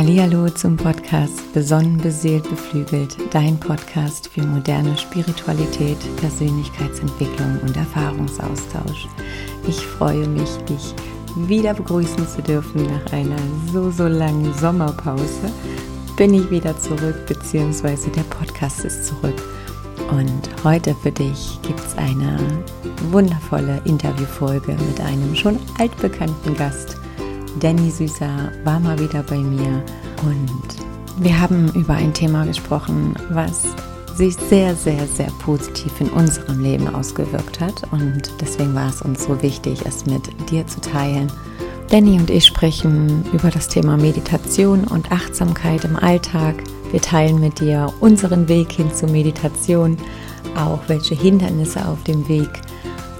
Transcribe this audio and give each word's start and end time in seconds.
Hallihallo 0.00 0.48
zum 0.48 0.78
Podcast 0.78 1.52
Besonnen, 1.52 1.98
beseelt, 1.98 2.48
beflügelt, 2.48 3.18
dein 3.32 3.60
Podcast 3.60 4.28
für 4.28 4.42
moderne 4.42 4.96
Spiritualität, 4.96 5.98
Persönlichkeitsentwicklung 6.16 7.60
und 7.60 7.76
Erfahrungsaustausch. 7.76 9.06
Ich 9.68 9.76
freue 9.76 10.26
mich, 10.26 10.48
dich 10.64 10.94
wieder 11.36 11.74
begrüßen 11.74 12.26
zu 12.26 12.40
dürfen 12.40 12.86
nach 12.86 13.12
einer 13.12 13.36
so, 13.70 13.90
so 13.90 14.06
langen 14.06 14.54
Sommerpause. 14.54 15.52
Bin 16.16 16.32
ich 16.32 16.50
wieder 16.50 16.78
zurück, 16.78 17.26
beziehungsweise 17.26 18.08
der 18.08 18.22
Podcast 18.22 18.86
ist 18.86 19.04
zurück. 19.04 19.42
Und 20.10 20.64
heute 20.64 20.94
für 20.94 21.12
dich 21.12 21.58
gibt 21.60 21.80
es 21.80 21.98
eine 21.98 22.38
wundervolle 23.10 23.82
Interviewfolge 23.84 24.72
mit 24.88 24.98
einem 24.98 25.36
schon 25.36 25.58
altbekannten 25.78 26.56
Gast 26.56 26.99
Danny 27.58 27.90
Süßer 27.90 28.52
war 28.64 28.78
mal 28.78 28.98
wieder 28.98 29.22
bei 29.22 29.38
mir 29.38 29.82
und 30.22 30.62
wir 31.18 31.38
haben 31.38 31.70
über 31.74 31.94
ein 31.94 32.14
Thema 32.14 32.44
gesprochen, 32.44 33.14
was 33.30 33.64
sich 34.14 34.36
sehr, 34.36 34.74
sehr, 34.76 35.06
sehr 35.06 35.30
positiv 35.42 36.00
in 36.00 36.08
unserem 36.10 36.62
Leben 36.62 36.94
ausgewirkt 36.94 37.60
hat 37.60 37.82
und 37.90 38.30
deswegen 38.40 38.74
war 38.74 38.88
es 38.88 39.02
uns 39.02 39.24
so 39.24 39.42
wichtig, 39.42 39.80
es 39.84 40.06
mit 40.06 40.22
dir 40.50 40.66
zu 40.66 40.80
teilen. 40.80 41.30
Danny 41.88 42.18
und 42.18 42.30
ich 42.30 42.46
sprechen 42.46 43.24
über 43.32 43.50
das 43.50 43.68
Thema 43.68 43.96
Meditation 43.96 44.84
und 44.84 45.10
Achtsamkeit 45.10 45.84
im 45.84 45.96
Alltag. 45.96 46.62
Wir 46.92 47.02
teilen 47.02 47.40
mit 47.40 47.58
dir 47.60 47.92
unseren 48.00 48.48
Weg 48.48 48.72
hin 48.72 48.94
zur 48.94 49.10
Meditation, 49.10 49.96
auch 50.56 50.80
welche 50.86 51.14
Hindernisse 51.16 51.86
auf 51.86 52.02
dem 52.04 52.28
Weg 52.28 52.48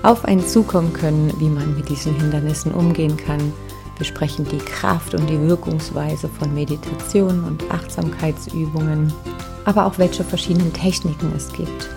auf 0.03 0.25
einen 0.25 0.47
zukommen 0.47 0.93
können, 0.93 1.33
wie 1.39 1.49
man 1.49 1.75
mit 1.77 1.89
diesen 1.89 2.15
Hindernissen 2.15 2.73
umgehen 2.73 3.17
kann 3.17 3.53
wir 4.01 4.07
sprechen 4.07 4.47
die 4.51 4.59
Kraft 4.59 5.15
und 5.15 5.29
die 5.29 5.39
Wirkungsweise 5.43 6.29
von 6.29 6.55
Meditation 6.55 7.45
und 7.45 7.71
Achtsamkeitsübungen, 7.71 9.13
aber 9.67 9.85
auch 9.85 9.99
welche 9.99 10.25
verschiedenen 10.25 10.73
Techniken 10.73 11.31
es 11.37 11.53
gibt. 11.53 11.91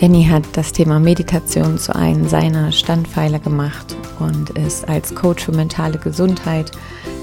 Danny 0.00 0.24
hat 0.24 0.44
das 0.54 0.72
Thema 0.72 0.98
Meditation 0.98 1.78
zu 1.78 1.94
einem 1.94 2.26
seiner 2.28 2.72
Standpfeiler 2.72 3.38
gemacht 3.38 3.94
und 4.18 4.50
ist 4.50 4.88
als 4.88 5.14
Coach 5.14 5.44
für 5.44 5.52
mentale 5.52 5.98
Gesundheit 5.98 6.72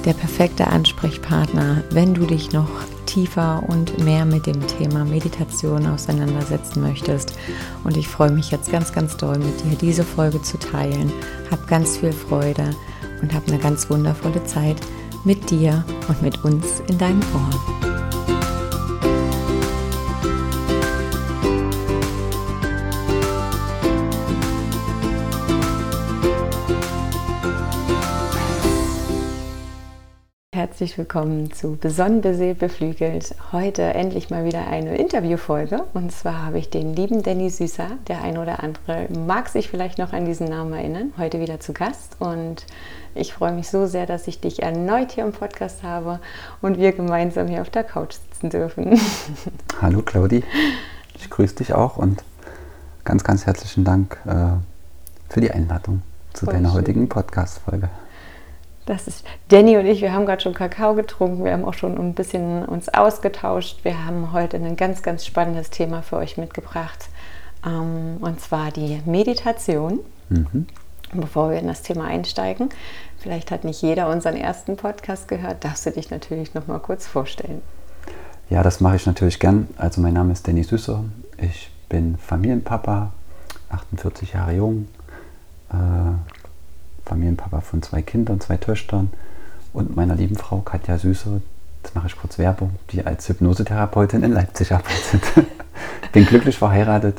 der 0.06 0.14
perfekte 0.14 0.68
Ansprechpartner, 0.68 1.84
wenn 1.90 2.14
du 2.14 2.26
dich 2.28 2.52
noch 2.52 2.70
tiefer 3.08 3.64
und 3.68 4.04
mehr 4.04 4.26
mit 4.26 4.46
dem 4.46 4.66
Thema 4.68 5.04
Meditation 5.04 5.88
auseinandersetzen 5.88 6.82
möchtest. 6.82 7.34
Und 7.84 7.98
ich 7.98 8.08
freue 8.08 8.32
mich 8.32 8.52
jetzt 8.52 8.72
ganz, 8.72 8.94
ganz 8.94 9.18
doll 9.18 9.40
mit 9.40 9.64
dir 9.64 9.76
diese 9.80 10.04
Folge 10.04 10.44
zu 10.44 10.60
teilen. 10.60 11.12
Hab 11.50 11.68
ganz 11.68 11.98
viel 11.98 12.14
Freude 12.14 12.70
und 13.22 13.34
hab 13.34 13.48
eine 13.48 13.60
ganz 13.60 13.90
wundervolle 13.90 14.44
Zeit 14.46 14.78
mit 15.24 15.50
dir 15.50 15.84
und 16.08 16.22
mit 16.22 16.44
uns 16.44 16.82
in 16.88 16.98
deinem 16.98 17.22
Ohr. 17.34 17.91
Herzlich 30.82 30.98
willkommen 30.98 31.54
zu 31.54 31.76
Besonnen 31.76 32.22
beseelt 32.22 32.58
beflügelt. 32.58 33.36
Heute 33.52 33.84
endlich 33.84 34.32
mal 34.32 34.46
wieder 34.46 34.66
eine 34.66 34.98
Interviewfolge. 34.98 35.84
Und 35.94 36.12
zwar 36.12 36.44
habe 36.44 36.58
ich 36.58 36.72
den 36.72 36.96
lieben 36.96 37.22
Danny 37.22 37.52
Süßer, 37.52 37.86
der 38.08 38.24
ein 38.24 38.40
oder 38.40 38.64
andere 38.64 39.06
mag 39.12 39.50
sich 39.50 39.70
vielleicht 39.70 40.00
noch 40.00 40.12
an 40.12 40.26
diesen 40.26 40.48
Namen 40.48 40.74
erinnern, 40.74 41.14
heute 41.20 41.40
wieder 41.40 41.60
zu 41.60 41.74
Gast. 41.74 42.16
Und 42.18 42.66
ich 43.14 43.32
freue 43.32 43.52
mich 43.52 43.70
so 43.70 43.86
sehr, 43.86 44.08
dass 44.08 44.28
ich 44.28 44.42
dich 44.42 44.64
erneut 44.64 45.12
hier 45.12 45.24
im 45.24 45.34
Podcast 45.34 45.84
habe 45.84 46.20
und 46.64 46.80
wir 46.80 46.94
gemeinsam 46.94 47.48
hier 47.48 47.62
auf 47.62 47.70
der 47.70 47.84
Couch 47.84 48.16
sitzen 48.16 48.50
dürfen. 48.50 49.00
Hallo 49.84 50.02
Claudi, 50.02 50.44
ich 51.16 51.30
grüße 51.30 51.58
dich 51.58 51.76
auch 51.76 51.98
und 51.98 52.24
ganz, 53.04 53.24
ganz 53.24 53.46
herzlichen 53.46 53.84
Dank 53.84 54.18
äh, 54.26 54.54
für 55.30 55.42
die 55.42 55.52
Einladung 55.52 56.02
zu 56.34 56.46
Voll 56.46 56.56
deiner 56.56 56.70
schön. 56.70 56.80
heutigen 56.80 57.08
Podcast-Folge. 57.08 57.90
Das 58.86 59.08
ist 59.08 59.26
Danny 59.50 59.78
und 59.78 59.86
ich, 59.86 60.02
wir 60.02 60.12
haben 60.12 60.26
gerade 60.26 60.42
schon 60.42 60.54
Kakao 60.54 60.96
getrunken, 60.96 61.44
wir 61.44 61.54
haben 61.54 61.66
auch 61.66 61.74
schon 61.74 61.98
ein 61.98 62.14
bisschen 62.14 62.66
uns 62.66 62.90
ausgetauscht. 62.90 63.84
Wir 63.84 64.06
haben 64.06 64.34
heute 64.34 64.58
ein 64.58 64.76
ganz, 64.76 65.04
ganz 65.04 65.26
spannendes 65.26 65.70
Thema 65.70 66.02
für 66.02 66.18
euch 66.18 66.38
mitgebracht. 66.38 67.10
Ähm, 67.66 68.18
und 68.22 68.40
zwar 68.42 68.72
die 68.72 69.02
Meditation. 69.06 70.00
Mhm. 70.30 70.66
Bevor 71.14 71.52
wir 71.52 71.60
in 71.60 71.68
das 71.68 71.82
Thema 71.82 72.06
einsteigen, 72.06 72.70
vielleicht 73.18 73.52
hat 73.52 73.66
nicht 73.66 73.82
jeder 73.82 74.10
unseren 74.10 74.38
ersten 74.38 74.78
Podcast 74.78 75.28
gehört, 75.28 75.66
darfst 75.66 75.86
du 75.86 75.92
dich 75.92 76.10
natürlich 76.10 76.54
noch 76.54 76.68
mal 76.68 76.80
kurz 76.80 77.06
vorstellen. 77.06 77.62
Ja, 78.50 78.64
das 78.64 78.80
mache 78.80 78.96
ich 78.96 79.06
natürlich 79.06 79.40
gern. 79.40 79.68
Also 79.78 80.00
mein 80.00 80.14
Name 80.14 80.32
ist 80.32 80.48
Danny 80.48 80.64
Süßer. 80.64 81.04
Ich 81.38 81.70
bin 81.90 82.18
Familienpapa, 82.18 83.12
48 83.70 84.34
Jahre 84.34 84.54
jung, 84.54 84.88
äh, 85.70 86.41
Familienpapa 87.12 87.60
von 87.60 87.82
zwei 87.82 88.02
Kindern, 88.02 88.40
zwei 88.40 88.56
Töchtern 88.56 89.12
und 89.74 89.98
meiner 89.98 90.16
lieben 90.16 90.38
Frau 90.38 90.60
Katja 90.60 90.98
Süßer. 90.98 91.42
Jetzt 91.84 91.94
mache 91.94 92.08
ich 92.08 92.16
kurz 92.16 92.40
Werbung, 92.40 92.76
die 92.92 93.06
als 93.06 93.28
Hypnosetherapeutin 93.28 94.24
in 94.24 94.32
Leipzig 94.32 94.72
arbeitet. 94.72 95.22
bin 96.14 96.26
glücklich 96.26 96.58
verheiratet 96.58 97.18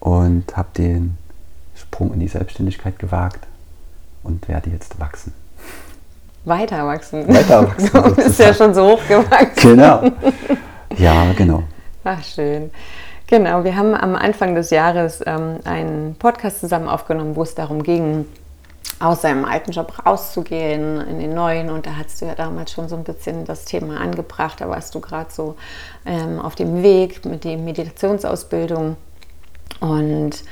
und 0.00 0.54
habe 0.54 0.68
den 0.76 1.16
Sprung 1.74 2.12
in 2.12 2.20
die 2.20 2.28
Selbstständigkeit 2.28 2.98
gewagt 2.98 3.46
und 4.22 4.46
werde 4.48 4.68
jetzt 4.68 5.00
wachsen. 5.00 5.32
Weiter 6.44 6.86
wachsen. 6.86 7.26
Weiter 7.26 7.66
wachsen. 7.66 7.90
Du 8.04 8.14
bist 8.16 8.38
ja 8.38 8.52
schon 8.52 8.74
so 8.74 8.86
hoch 8.92 9.08
gewachsen. 9.08 9.76
Genau. 9.76 10.10
Ja, 10.98 11.32
genau. 11.32 11.62
Ach, 12.04 12.22
schön. 12.22 12.70
Genau, 13.28 13.64
wir 13.64 13.76
haben 13.76 13.94
am 13.94 14.14
Anfang 14.14 14.54
des 14.54 14.68
Jahres 14.68 15.22
ähm, 15.24 15.60
einen 15.64 16.16
Podcast 16.16 16.60
zusammen 16.60 16.88
aufgenommen, 16.88 17.34
wo 17.36 17.44
es 17.44 17.54
darum 17.54 17.82
ging, 17.82 18.26
aus 19.00 19.22
seinem 19.22 19.44
alten 19.44 19.72
Job 19.72 20.06
rauszugehen 20.06 21.00
in 21.00 21.18
den 21.18 21.34
neuen. 21.34 21.70
Und 21.70 21.86
da 21.86 21.96
hast 21.96 22.20
du 22.20 22.26
ja 22.26 22.34
damals 22.34 22.72
schon 22.72 22.88
so 22.88 22.96
ein 22.96 23.04
bisschen 23.04 23.44
das 23.46 23.64
Thema 23.64 23.98
angebracht. 24.00 24.60
Da 24.60 24.68
warst 24.68 24.94
du 24.94 25.00
gerade 25.00 25.30
so 25.30 25.56
ähm, 26.06 26.38
auf 26.38 26.54
dem 26.54 26.82
Weg 26.82 27.24
mit 27.24 27.44
der 27.44 27.56
Meditationsausbildung. 27.56 28.96
Und 29.80 30.44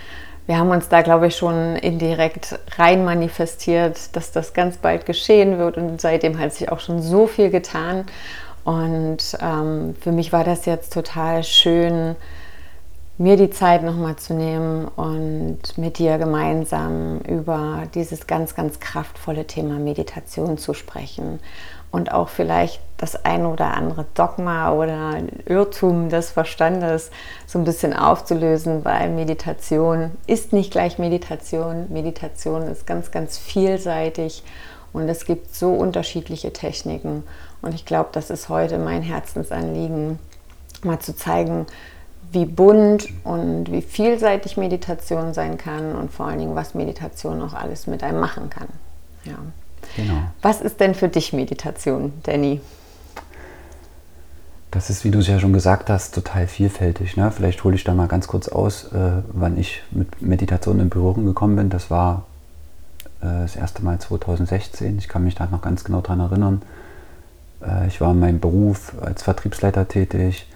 wir 0.47 0.57
haben 0.57 0.71
uns 0.71 0.89
da, 0.89 1.03
glaube 1.03 1.27
ich, 1.27 1.37
schon 1.37 1.77
indirekt 1.77 2.59
rein 2.79 3.05
manifestiert, 3.05 4.17
dass 4.17 4.33
das 4.33 4.55
ganz 4.55 4.79
bald 4.79 5.05
geschehen 5.05 5.59
wird. 5.59 5.77
Und 5.77 6.01
seitdem 6.01 6.39
hat 6.39 6.55
sich 6.55 6.73
auch 6.73 6.81
schon 6.81 7.03
so 7.03 7.27
viel 7.27 7.51
getan. 7.51 8.07
Und 8.65 9.37
ähm, 9.43 9.95
für 10.01 10.11
mich 10.11 10.33
war 10.33 10.45
das 10.45 10.65
jetzt 10.65 10.95
total 10.95 11.45
schön, 11.45 12.17
mir 13.19 13.37
die 13.37 13.51
Zeit 13.51 13.83
nochmal 13.83 14.15
zu 14.15 14.33
nehmen 14.33 14.87
und 14.87 15.77
mit 15.77 15.99
dir 15.99 16.19
gemeinsam 16.19 17.19
über 17.21 17.83
dieses 17.93 18.29
ganz, 18.29 18.55
ganz 18.55 18.79
kraftvolle 18.79 19.45
Thema 19.45 19.81
Meditation 19.81 20.57
zu 20.57 20.73
sprechen 20.73 21.41
und 21.91 22.13
auch 22.13 22.29
vielleicht 22.29 22.81
das 22.97 23.25
ein 23.25 23.45
oder 23.45 23.75
andere 23.75 24.07
Dogma 24.15 24.73
oder 24.73 25.19
Irrtum 25.47 26.11
des 26.11 26.31
Verstandes 26.31 27.11
so 27.47 27.59
ein 27.59 27.65
bisschen 27.65 27.93
aufzulösen, 27.93 28.85
weil 28.85 29.11
Meditation 29.11 30.13
ist 30.29 30.53
nicht 30.53 30.71
gleich 30.71 30.99
Meditation. 30.99 31.87
Meditation 31.89 32.63
ist 32.63 32.87
ganz, 32.87 33.11
ganz 33.11 33.37
vielseitig 33.37 34.45
und 34.93 35.09
es 35.09 35.25
gibt 35.25 35.55
so 35.55 35.73
unterschiedliche 35.73 36.53
Techniken. 36.53 37.25
Und 37.63 37.75
ich 37.75 37.85
glaube, 37.85 38.11
das 38.13 38.31
ist 38.31 38.49
heute 38.49 38.79
mein 38.79 39.03
Herzensanliegen, 39.03 40.21
mal 40.85 41.01
zu 41.01 41.17
zeigen, 41.17 41.67
wie 42.33 42.45
bunt 42.45 43.09
und 43.25 43.71
wie 43.73 43.83
vielseitig 43.83 44.57
Meditation 44.57 45.35
sein 45.35 45.57
kann 45.59 45.95
und 45.95 46.13
vor 46.13 46.27
allen 46.27 46.39
Dingen, 46.39 46.55
was 46.55 46.75
Meditation 46.75 47.41
auch 47.43 47.55
alles 47.55 47.87
mit 47.87 48.03
einem 48.03 48.21
machen 48.21 48.51
kann. 48.51 48.69
Ja. 49.25 49.39
Genau. 49.97 50.23
Was 50.43 50.61
ist 50.61 50.81
denn 50.81 50.95
für 50.95 51.09
dich 51.09 51.33
Meditation, 51.33 52.13
Danny? 52.25 52.61
Das 54.71 54.91
ist, 54.91 55.05
wie 55.05 55.11
du 55.11 55.21
es 55.21 55.27
ja 55.29 55.41
schon 55.41 55.55
gesagt 55.55 55.89
hast, 55.89 56.15
total 56.15 56.47
vielfältig. 56.47 57.17
Ne? 57.17 57.31
Vielleicht 57.31 57.65
hole 57.65 57.75
ich 57.75 57.85
da 57.85 57.95
mal 57.95 58.07
ganz 58.07 58.29
kurz 58.29 58.49
aus, 58.49 58.93
äh, 58.93 59.23
wann 59.33 59.59
ich 59.59 59.83
mit 59.91 60.21
Meditation 60.21 60.79
in 60.79 60.91
Berührung 60.91 61.25
gekommen 61.25 61.57
bin. 61.57 61.71
Das 61.71 61.91
war 61.91 62.27
äh, 63.23 63.25
das 63.25 63.57
erste 63.57 63.83
Mal 63.83 63.99
2016. 63.99 64.99
Ich 64.99 65.09
kann 65.09 65.25
mich 65.25 65.35
da 65.35 65.47
noch 65.47 65.63
ganz 65.63 65.85
genau 65.85 66.03
daran 66.03 66.21
erinnern. 66.21 66.63
Äh, 67.63 67.87
ich 67.87 68.03
war 68.03 68.11
in 68.11 68.21
meinem 68.21 68.41
Beruf 68.41 68.93
als 69.01 69.23
Vertriebsleiter 69.23 69.89
tätig 69.89 70.47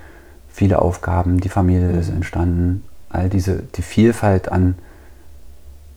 viele 0.52 0.80
Aufgaben, 0.80 1.40
die 1.40 1.48
Familie 1.48 1.90
ist 1.92 2.10
mhm. 2.10 2.16
entstanden, 2.16 2.84
all 3.10 3.28
diese, 3.28 3.62
die 3.74 3.82
Vielfalt 3.82 4.50
an, 4.50 4.76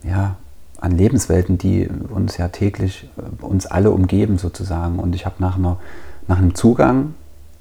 ja, 0.04 0.36
an 0.80 0.92
Lebenswelten, 0.92 1.58
die 1.58 1.88
uns 1.88 2.38
ja 2.38 2.48
täglich, 2.50 3.10
äh, 3.18 3.44
uns 3.44 3.66
alle 3.66 3.92
umgeben 3.92 4.38
sozusagen. 4.38 5.00
Und 5.00 5.16
ich 5.16 5.26
habe 5.26 5.36
nach, 5.40 5.58
nach 5.58 6.38
einem 6.38 6.56
Zugang 6.56 7.16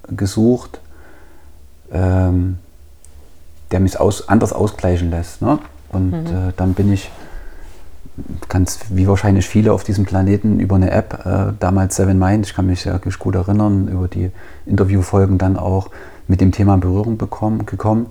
gesucht, 0.09 0.81
ähm, 1.93 2.59
der 3.71 3.81
mich 3.81 3.99
aus, 3.99 4.29
anders 4.29 4.53
ausgleichen 4.53 5.11
lässt. 5.11 5.43
Ne? 5.43 5.59
Und 5.91 6.11
mhm. 6.11 6.27
äh, 6.27 6.53
dann 6.57 6.75
bin 6.75 6.93
ich 6.93 7.11
ganz 8.49 8.79
wie 8.91 9.09
wahrscheinlich 9.09 9.49
viele 9.49 9.73
auf 9.73 9.83
diesem 9.83 10.05
Planeten 10.05 10.61
über 10.61 10.77
eine 10.77 10.91
App, 10.91 11.27
äh, 11.27 11.53
damals 11.59 11.97
Seven 11.97 12.19
Mind, 12.19 12.47
ich 12.47 12.55
kann 12.55 12.67
mich 12.67 12.83
sehr 12.83 13.01
gut 13.19 13.35
erinnern, 13.35 13.89
über 13.89 14.07
die 14.07 14.31
Interviewfolgen 14.67 15.39
dann 15.39 15.57
auch 15.57 15.91
mit 16.29 16.41
dem 16.41 16.53
Thema 16.53 16.75
in 16.75 16.81
Berührung 16.81 17.19
bekommen, 17.19 17.67
gekommen 17.67 18.07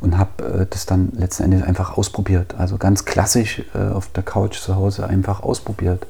und 0.00 0.18
habe 0.18 0.44
äh, 0.44 0.66
das 0.68 0.86
dann 0.86 1.12
letzten 1.12 1.44
Endes 1.44 1.62
einfach 1.62 1.96
ausprobiert. 1.96 2.54
Also 2.58 2.76
ganz 2.76 3.04
klassisch 3.04 3.62
äh, 3.74 3.92
auf 3.92 4.10
der 4.12 4.22
Couch 4.22 4.58
zu 4.60 4.76
Hause 4.76 5.06
einfach 5.06 5.42
ausprobiert. 5.42 6.06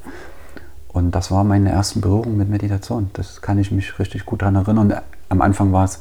Und 0.89 1.13
das 1.13 1.31
war 1.31 1.43
meine 1.45 1.71
erste 1.71 1.99
Berührung 1.99 2.37
mit 2.37 2.49
Meditation. 2.49 3.11
Das 3.15 3.43
kann 3.43 3.59
ich 3.59 3.71
mich 3.71 3.99
richtig 3.99 4.27
gut 4.27 4.43
daran 4.43 4.55
erinnern. 4.55 4.95
Am 5.29 5.43
Anfang 5.43 5.73
war 5.73 5.85
es 5.85 6.01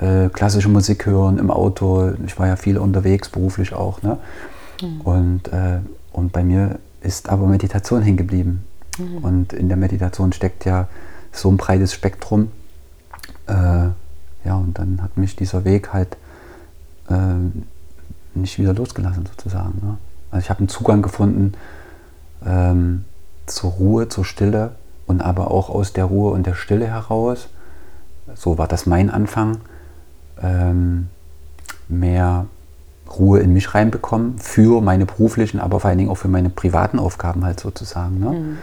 äh, 0.00 0.28
klassische 0.28 0.68
Musik 0.68 1.06
hören 1.06 1.38
im 1.38 1.50
Auto. 1.50 2.12
Ich 2.26 2.38
war 2.38 2.48
ja 2.48 2.56
viel 2.56 2.78
unterwegs, 2.78 3.28
beruflich 3.28 3.74
auch. 3.74 4.02
Ne? 4.02 4.18
Mhm. 4.80 5.00
Und, 5.02 5.48
äh, 5.52 5.78
und 6.12 6.32
bei 6.32 6.42
mir 6.42 6.78
ist 7.00 7.28
aber 7.28 7.46
Meditation 7.46 8.02
hängen 8.02 8.16
geblieben. 8.16 8.64
Mhm. 8.98 9.18
Und 9.18 9.52
in 9.52 9.68
der 9.68 9.76
Meditation 9.76 10.32
steckt 10.32 10.64
ja 10.64 10.88
so 11.30 11.50
ein 11.50 11.56
breites 11.56 11.92
Spektrum. 11.92 12.50
Äh, 13.46 13.88
ja, 14.44 14.56
und 14.56 14.78
dann 14.78 15.02
hat 15.02 15.16
mich 15.16 15.36
dieser 15.36 15.64
Weg 15.64 15.92
halt 15.92 16.16
äh, 17.08 17.14
nicht 18.34 18.58
wieder 18.58 18.74
losgelassen 18.74 19.26
sozusagen. 19.26 19.78
Ne? 19.82 19.98
Also 20.30 20.44
ich 20.44 20.50
habe 20.50 20.60
einen 20.60 20.68
Zugang 20.68 21.02
gefunden 21.02 21.52
ähm, 22.44 23.04
zur 23.46 23.72
Ruhe, 23.72 24.08
zur 24.08 24.24
Stille 24.24 24.72
und 25.06 25.20
aber 25.20 25.50
auch 25.50 25.68
aus 25.68 25.92
der 25.92 26.06
Ruhe 26.06 26.32
und 26.32 26.46
der 26.46 26.54
Stille 26.54 26.86
heraus, 26.86 27.48
so 28.34 28.58
war 28.58 28.68
das 28.68 28.86
mein 28.86 29.10
Anfang, 29.10 29.58
ähm, 30.40 31.08
mehr 31.88 32.46
Ruhe 33.18 33.40
in 33.40 33.52
mich 33.52 33.74
reinbekommen 33.74 34.38
für 34.38 34.80
meine 34.80 35.04
beruflichen, 35.04 35.60
aber 35.60 35.80
vor 35.80 35.90
allen 35.90 35.98
Dingen 35.98 36.10
auch 36.10 36.16
für 36.16 36.28
meine 36.28 36.48
privaten 36.48 36.98
Aufgaben 36.98 37.44
halt 37.44 37.60
sozusagen. 37.60 38.20
Ne? 38.20 38.30
Mhm. 38.30 38.58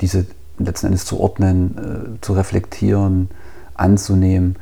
Diese 0.00 0.26
letzten 0.58 0.86
Endes 0.86 1.04
zu 1.04 1.20
ordnen, 1.20 2.16
äh, 2.18 2.20
zu 2.20 2.32
reflektieren, 2.32 3.30
anzunehmen 3.74 4.56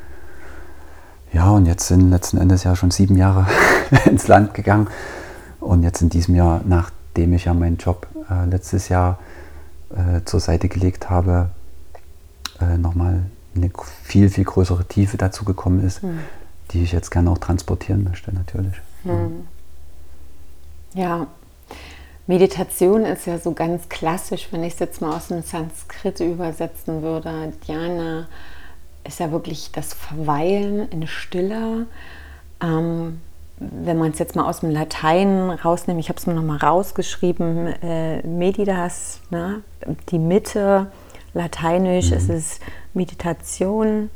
ja, 1.33 1.49
und 1.51 1.65
jetzt 1.65 1.87
sind 1.87 2.09
letzten 2.09 2.37
Endes 2.37 2.63
ja 2.63 2.75
schon 2.75 2.91
sieben 2.91 3.15
Jahre 3.15 3.47
ins 4.05 4.27
Land 4.27 4.53
gegangen. 4.53 4.87
Und 5.59 5.83
jetzt 5.83 6.01
in 6.01 6.09
diesem 6.09 6.35
Jahr, 6.35 6.61
nachdem 6.65 7.33
ich 7.33 7.45
ja 7.45 7.53
meinen 7.53 7.77
Job 7.77 8.07
äh, 8.29 8.45
letztes 8.45 8.89
Jahr 8.89 9.19
äh, 9.91 10.23
zur 10.25 10.39
Seite 10.39 10.67
gelegt 10.67 11.09
habe, 11.09 11.49
äh, 12.59 12.77
nochmal 12.77 13.23
eine 13.55 13.69
viel, 14.03 14.29
viel 14.29 14.43
größere 14.43 14.85
Tiefe 14.85 15.17
dazu 15.17 15.45
gekommen 15.45 15.85
ist, 15.85 16.01
hm. 16.01 16.19
die 16.71 16.83
ich 16.83 16.91
jetzt 16.91 17.11
gerne 17.11 17.29
auch 17.31 17.37
transportieren 17.37 18.03
möchte, 18.03 18.33
natürlich. 18.33 18.73
Hm. 19.03 19.47
Ja, 20.93 21.27
Meditation 22.27 23.03
ist 23.05 23.25
ja 23.25 23.39
so 23.39 23.53
ganz 23.53 23.89
klassisch, 23.89 24.47
wenn 24.51 24.63
ich 24.63 24.73
es 24.73 24.79
jetzt 24.79 25.01
mal 25.01 25.15
aus 25.15 25.27
dem 25.27 25.41
Sanskrit 25.41 26.19
übersetzen 26.19 27.01
würde. 27.01 27.53
Dhyana 27.67 28.27
ist 29.03 29.19
ja 29.19 29.31
wirklich 29.31 29.71
das 29.71 29.93
Verweilen 29.93 30.89
in 30.89 31.07
Stille. 31.07 31.87
Ähm, 32.61 33.21
wenn 33.61 33.97
man 33.97 34.11
es 34.11 34.19
jetzt 34.19 34.35
mal 34.35 34.47
aus 34.47 34.61
dem 34.61 34.71
Latein 34.71 35.51
rausnimmt, 35.51 35.99
ich 35.99 36.09
habe 36.09 36.17
es 36.17 36.25
mir 36.25 36.33
nochmal 36.33 36.57
rausgeschrieben, 36.57 37.67
äh, 37.83 38.25
Meditas, 38.25 39.21
ne? 39.29 39.61
die 40.09 40.17
Mitte, 40.17 40.87
lateinisch 41.33 42.09
mhm. 42.09 42.17
ist 42.17 42.29
es 42.29 42.59
Meditation, 42.93 44.09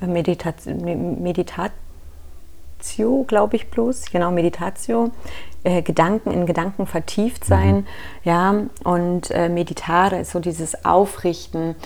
äh, 0.00 0.06
Meditation, 0.06 1.22
Meditatio, 1.22 1.74
glaube 3.26 3.56
ich 3.56 3.70
bloß, 3.70 4.06
genau, 4.10 4.30
Meditatio, 4.30 5.10
äh, 5.64 5.82
Gedanken 5.82 6.30
in 6.30 6.46
Gedanken 6.46 6.86
vertieft 6.86 7.44
sein, 7.44 7.76
mhm. 7.76 7.86
ja, 8.24 8.54
und 8.84 9.30
äh, 9.30 9.50
Meditare 9.50 10.20
ist 10.20 10.30
so 10.30 10.40
dieses 10.40 10.86
Aufrichten. 10.86 11.76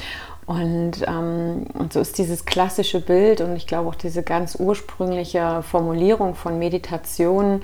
Und, 0.47 1.03
ähm, 1.07 1.67
und 1.75 1.93
so 1.93 2.01
ist 2.01 2.19
dieses 2.19 2.45
klassische 2.45 3.01
Bild 3.01 3.41
und 3.41 3.55
ich 3.55 3.67
glaube 3.67 3.89
auch 3.89 3.95
diese 3.95 4.23
ganz 4.23 4.57
ursprüngliche 4.57 5.63
Formulierung 5.63 6.35
von 6.35 6.59
Meditation, 6.59 7.63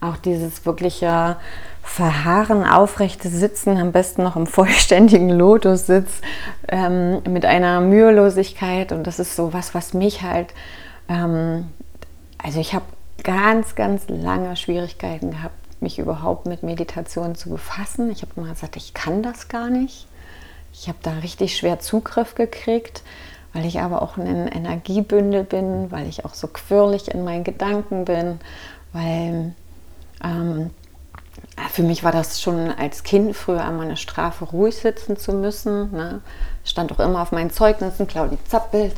auch 0.00 0.16
dieses 0.16 0.64
wirkliche 0.64 1.36
Verharren, 1.82 2.64
aufrechte 2.64 3.28
Sitzen, 3.28 3.76
am 3.76 3.90
besten 3.92 4.22
noch 4.22 4.36
im 4.36 4.46
vollständigen 4.46 5.30
Lotussitz 5.30 6.20
ähm, 6.68 7.22
mit 7.28 7.44
einer 7.44 7.80
Mühelosigkeit. 7.80 8.92
Und 8.92 9.06
das 9.06 9.18
ist 9.18 9.34
so 9.34 9.52
was, 9.52 9.74
was 9.74 9.92
mich 9.92 10.22
halt, 10.22 10.54
ähm, 11.08 11.68
also 12.38 12.60
ich 12.60 12.74
habe 12.74 12.84
ganz, 13.24 13.74
ganz 13.74 14.04
lange 14.08 14.56
Schwierigkeiten 14.56 15.32
gehabt, 15.32 15.54
mich 15.82 15.98
überhaupt 15.98 16.46
mit 16.46 16.62
Meditation 16.62 17.34
zu 17.34 17.50
befassen. 17.50 18.10
Ich 18.10 18.22
habe 18.22 18.32
immer 18.36 18.50
gesagt, 18.50 18.76
ich 18.76 18.94
kann 18.94 19.22
das 19.22 19.48
gar 19.48 19.68
nicht. 19.68 20.06
Ich 20.80 20.88
habe 20.88 20.98
da 21.02 21.12
richtig 21.18 21.58
schwer 21.58 21.78
Zugriff 21.78 22.34
gekriegt, 22.34 23.02
weil 23.52 23.66
ich 23.66 23.80
aber 23.80 24.00
auch 24.00 24.16
ein 24.16 24.48
Energiebündel 24.48 25.44
bin, 25.44 25.90
weil 25.90 26.08
ich 26.08 26.24
auch 26.24 26.32
so 26.32 26.46
quirlig 26.46 27.08
in 27.08 27.22
meinen 27.22 27.44
Gedanken 27.44 28.06
bin, 28.06 28.40
weil 28.94 29.54
ähm, 30.24 30.70
für 31.70 31.82
mich 31.82 32.02
war 32.02 32.12
das 32.12 32.40
schon 32.40 32.70
als 32.70 33.02
Kind 33.02 33.36
früher 33.36 33.62
einmal 33.62 33.84
eine 33.84 33.98
Strafe, 33.98 34.46
ruhig 34.46 34.74
sitzen 34.74 35.18
zu 35.18 35.34
müssen. 35.34 35.92
Ne? 35.92 36.22
Stand 36.64 36.92
auch 36.92 37.00
immer 37.00 37.20
auf 37.20 37.30
meinen 37.30 37.50
Zeugnissen, 37.50 38.06
Claudi 38.06 38.38
Zappbild. 38.48 38.94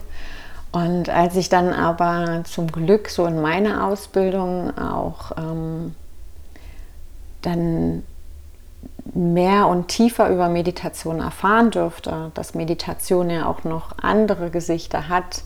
Und 0.70 1.08
als 1.10 1.34
ich 1.34 1.48
dann 1.48 1.72
aber 1.72 2.44
zum 2.44 2.70
Glück 2.70 3.08
so 3.08 3.26
in 3.26 3.40
meiner 3.40 3.88
Ausbildung 3.88 4.78
auch 4.78 5.32
ähm, 5.36 5.96
dann 7.42 8.04
mehr 9.14 9.66
und 9.66 9.88
tiefer 9.88 10.30
über 10.30 10.48
Meditation 10.48 11.20
erfahren 11.20 11.70
dürfte, 11.70 12.30
dass 12.34 12.54
Meditation 12.54 13.30
ja 13.30 13.46
auch 13.46 13.64
noch 13.64 13.98
andere 14.00 14.50
Gesichter 14.50 15.08
hat 15.08 15.42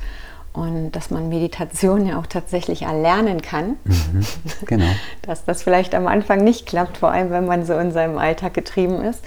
und 0.52 0.92
dass 0.92 1.10
man 1.10 1.28
Meditation 1.28 2.06
ja 2.06 2.18
auch 2.18 2.26
tatsächlich 2.26 2.82
erlernen 2.82 3.42
kann. 3.42 3.76
Mhm, 3.84 4.26
genau. 4.66 4.90
dass 5.22 5.44
das 5.44 5.62
vielleicht 5.62 5.94
am 5.94 6.06
Anfang 6.06 6.44
nicht 6.44 6.66
klappt, 6.66 6.98
vor 6.98 7.10
allem 7.10 7.30
wenn 7.30 7.46
man 7.46 7.64
so 7.64 7.74
in 7.78 7.92
seinem 7.92 8.18
Alltag 8.18 8.54
getrieben 8.54 9.02
ist, 9.02 9.24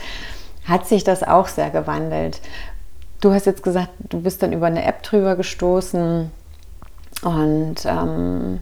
hat 0.65 0.87
sich 0.87 1.03
das 1.03 1.23
auch 1.23 1.47
sehr 1.47 1.69
gewandelt. 1.69 2.41
Du 3.21 3.33
hast 3.33 3.45
jetzt 3.45 3.63
gesagt, 3.63 3.89
du 3.99 4.21
bist 4.21 4.41
dann 4.43 4.53
über 4.53 4.67
eine 4.67 4.85
App 4.85 5.03
drüber 5.03 5.35
gestoßen 5.35 6.31
und 7.23 7.75
ähm, 7.85 8.59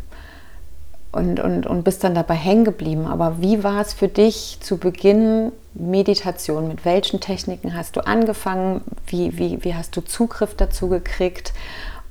und, 1.18 1.40
und, 1.40 1.66
und 1.66 1.84
bist 1.84 2.04
dann 2.04 2.16
dabei 2.16 2.36
hängen 2.36 2.64
geblieben. 2.64 3.08
Aber 3.08 3.42
wie 3.42 3.64
war 3.64 3.82
es 3.82 3.94
für 3.94 4.08
dich 4.08 4.60
zu 4.62 4.78
Beginn 4.78 5.52
Meditation? 5.74 6.68
Mit 6.68 6.86
welchen 6.86 7.20
Techniken 7.20 7.76
hast 7.76 7.96
du 7.96 8.06
angefangen? 8.06 8.82
Wie, 9.08 9.38
wie, 9.38 9.64
wie 9.64 9.76
hast 9.76 9.96
du 9.98 10.02
Zugriff 10.02 10.56
dazu 10.56 10.88
gekriegt? 10.88 11.54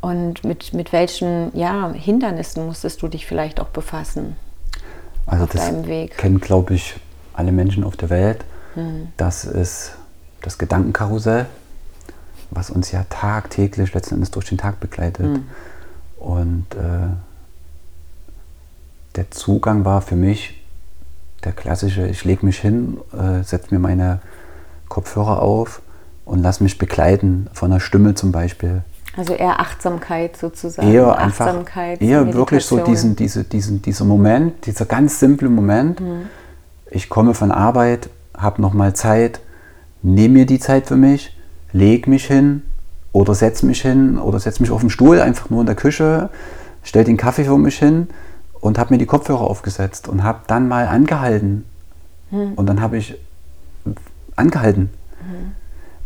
Und 0.00 0.44
mit, 0.44 0.74
mit 0.74 0.92
welchen 0.92 1.56
ja, 1.56 1.92
Hindernissen 1.92 2.66
musstest 2.66 3.00
du 3.02 3.08
dich 3.08 3.26
vielleicht 3.26 3.60
auch 3.60 3.68
befassen? 3.68 4.36
Also 5.24 5.44
auf 5.44 5.50
das 5.50 5.64
deinem 5.64 5.86
Weg? 5.86 6.16
kennen, 6.18 6.40
glaube 6.40 6.74
ich, 6.74 6.96
alle 7.32 7.52
Menschen 7.52 7.84
auf 7.84 7.96
der 7.96 8.10
Welt. 8.10 8.44
Hm. 8.74 9.08
Das 9.16 9.44
ist 9.44 9.92
das 10.42 10.58
Gedankenkarussell, 10.58 11.46
was 12.50 12.70
uns 12.70 12.92
ja 12.92 13.04
tagtäglich 13.08 13.94
letzten 13.94 14.14
Endes 14.14 14.30
durch 14.30 14.46
den 14.46 14.58
Tag 14.58 14.80
begleitet. 14.80 15.26
Hm. 15.26 15.46
Und 16.18 16.66
äh, 16.74 17.08
der 19.16 19.30
Zugang 19.30 19.84
war 19.84 20.02
für 20.02 20.16
mich 20.16 20.62
der 21.44 21.52
klassische, 21.52 22.06
ich 22.06 22.24
lege 22.24 22.44
mich 22.44 22.58
hin, 22.58 22.98
äh, 23.12 23.42
setze 23.42 23.72
mir 23.74 23.78
meine 23.78 24.20
Kopfhörer 24.88 25.42
auf 25.42 25.80
und 26.24 26.42
lasse 26.42 26.62
mich 26.62 26.78
begleiten 26.78 27.48
von 27.52 27.70
einer 27.70 27.80
Stimme 27.80 28.14
zum 28.14 28.32
Beispiel. 28.32 28.82
Also 29.16 29.32
eher 29.32 29.60
Achtsamkeit 29.60 30.36
sozusagen. 30.36 30.92
Eher 30.92 31.16
einfach, 31.16 31.46
Achtsamkeit, 31.46 32.02
eher 32.02 32.18
Meditation. 32.18 32.34
wirklich 32.34 32.64
so 32.64 32.78
diesen, 32.78 33.16
diese, 33.16 33.44
diesen, 33.44 33.80
dieser 33.80 34.04
Moment, 34.04 34.66
dieser 34.66 34.84
ganz 34.84 35.20
simple 35.20 35.48
Moment. 35.48 36.00
Mhm. 36.00 36.26
Ich 36.90 37.08
komme 37.08 37.32
von 37.32 37.50
Arbeit, 37.50 38.10
habe 38.36 38.60
nochmal 38.60 38.94
Zeit, 38.94 39.40
nehme 40.02 40.34
mir 40.34 40.46
die 40.46 40.58
Zeit 40.58 40.86
für 40.86 40.96
mich, 40.96 41.36
lege 41.72 42.10
mich 42.10 42.26
hin 42.26 42.62
oder 43.12 43.34
setze 43.34 43.64
mich 43.64 43.80
hin 43.82 44.18
oder 44.18 44.38
setze 44.38 44.62
mich 44.62 44.70
auf 44.70 44.80
den 44.80 44.90
Stuhl, 44.90 45.20
einfach 45.20 45.48
nur 45.48 45.60
in 45.60 45.66
der 45.66 45.76
Küche, 45.76 46.28
stelle 46.82 47.06
den 47.06 47.16
Kaffee 47.16 47.44
für 47.44 47.56
mich 47.56 47.78
hin 47.78 48.08
und 48.60 48.78
habe 48.78 48.94
mir 48.94 48.98
die 48.98 49.06
Kopfhörer 49.06 49.42
aufgesetzt 49.42 50.08
und 50.08 50.22
habe 50.22 50.40
dann 50.46 50.68
mal 50.68 50.86
angehalten. 50.86 51.64
Hm. 52.30 52.54
Und 52.54 52.66
dann 52.66 52.80
habe 52.80 52.96
ich 52.96 53.16
angehalten. 54.34 54.90
Hm. 55.20 55.52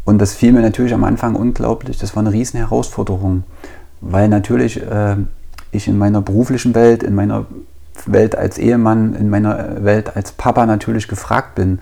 Und 0.05 0.19
das 0.19 0.35
fiel 0.35 0.53
mir 0.53 0.63
natürlich 0.63 0.95
am 0.95 1.05
Anfang 1.05 1.35
unglaublich. 1.35 1.99
Das 1.99 2.17
war 2.17 2.23
eine 2.23 2.33
riesen 2.33 2.59
Herausforderung, 2.59 3.45
weil 4.01 4.29
natürlich 4.29 4.83
äh, 4.83 5.17
ich 5.73 5.89
in 5.89 5.99
meiner 5.99 6.21
beruflichen 6.21 6.75
Welt, 6.75 7.03
in 7.03 7.15
meiner 7.15 7.47
Welt 8.07 8.37
als 8.37 8.59
Ehemann, 8.59 9.15
in 9.15 9.29
meiner 9.29 9.85
Welt 9.85 10.17
als 10.17 10.33
Papa 10.33 10.67
natürlich 10.67 11.07
gefragt 11.09 11.55
bin. 11.55 11.81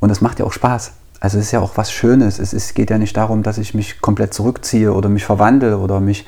Und 0.00 0.08
das 0.08 0.20
macht 0.20 0.38
ja 0.38 0.46
auch 0.46 0.52
Spaß. 0.52 0.92
Also 1.20 1.38
es 1.38 1.46
ist 1.46 1.52
ja 1.52 1.60
auch 1.60 1.76
was 1.76 1.92
Schönes. 1.92 2.40
Es 2.40 2.52
ist, 2.52 2.74
geht 2.74 2.90
ja 2.90 2.98
nicht 2.98 3.16
darum, 3.16 3.42
dass 3.44 3.58
ich 3.58 3.74
mich 3.74 4.00
komplett 4.00 4.34
zurückziehe 4.34 4.92
oder 4.92 5.08
mich 5.08 5.24
verwandle 5.24 5.78
oder 5.78 6.00
mich 6.00 6.26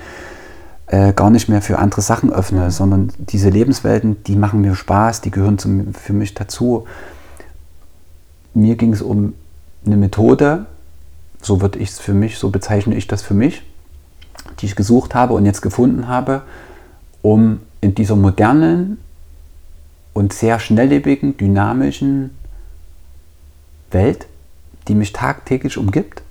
äh, 0.86 1.12
gar 1.12 1.30
nicht 1.30 1.48
mehr 1.48 1.62
für 1.62 1.78
andere 1.78 2.02
Sachen 2.02 2.32
öffne, 2.32 2.70
sondern 2.70 3.12
diese 3.18 3.48
Lebenswelten, 3.48 4.22
die 4.24 4.36
machen 4.36 4.60
mir 4.60 4.74
Spaß, 4.74 5.20
die 5.22 5.30
gehören 5.30 5.58
zum, 5.58 5.94
für 5.94 6.12
mich 6.12 6.34
dazu. 6.34 6.86
mir 8.52 8.76
ging 8.76 8.92
es 8.92 9.02
um 9.02 9.34
eine 9.86 9.96
Methode, 9.96 10.66
so 11.40 11.60
würde 11.60 11.78
ich 11.78 11.90
es 11.90 11.98
für 11.98 12.14
mich, 12.14 12.38
so 12.38 12.50
bezeichne 12.50 12.94
ich 12.94 13.06
das 13.06 13.22
für 13.22 13.34
mich, 13.34 13.62
die 14.60 14.66
ich 14.66 14.76
gesucht 14.76 15.14
habe 15.14 15.34
und 15.34 15.46
jetzt 15.46 15.62
gefunden 15.62 16.08
habe, 16.08 16.42
um 17.22 17.60
in 17.80 17.94
dieser 17.94 18.16
modernen 18.16 18.98
und 20.12 20.32
sehr 20.32 20.58
schnelllebigen, 20.58 21.36
dynamischen 21.36 22.30
Welt, 23.90 24.26
die 24.88 24.94
mich 24.94 25.12
tagtäglich 25.12 25.78
umgibt, 25.78 26.22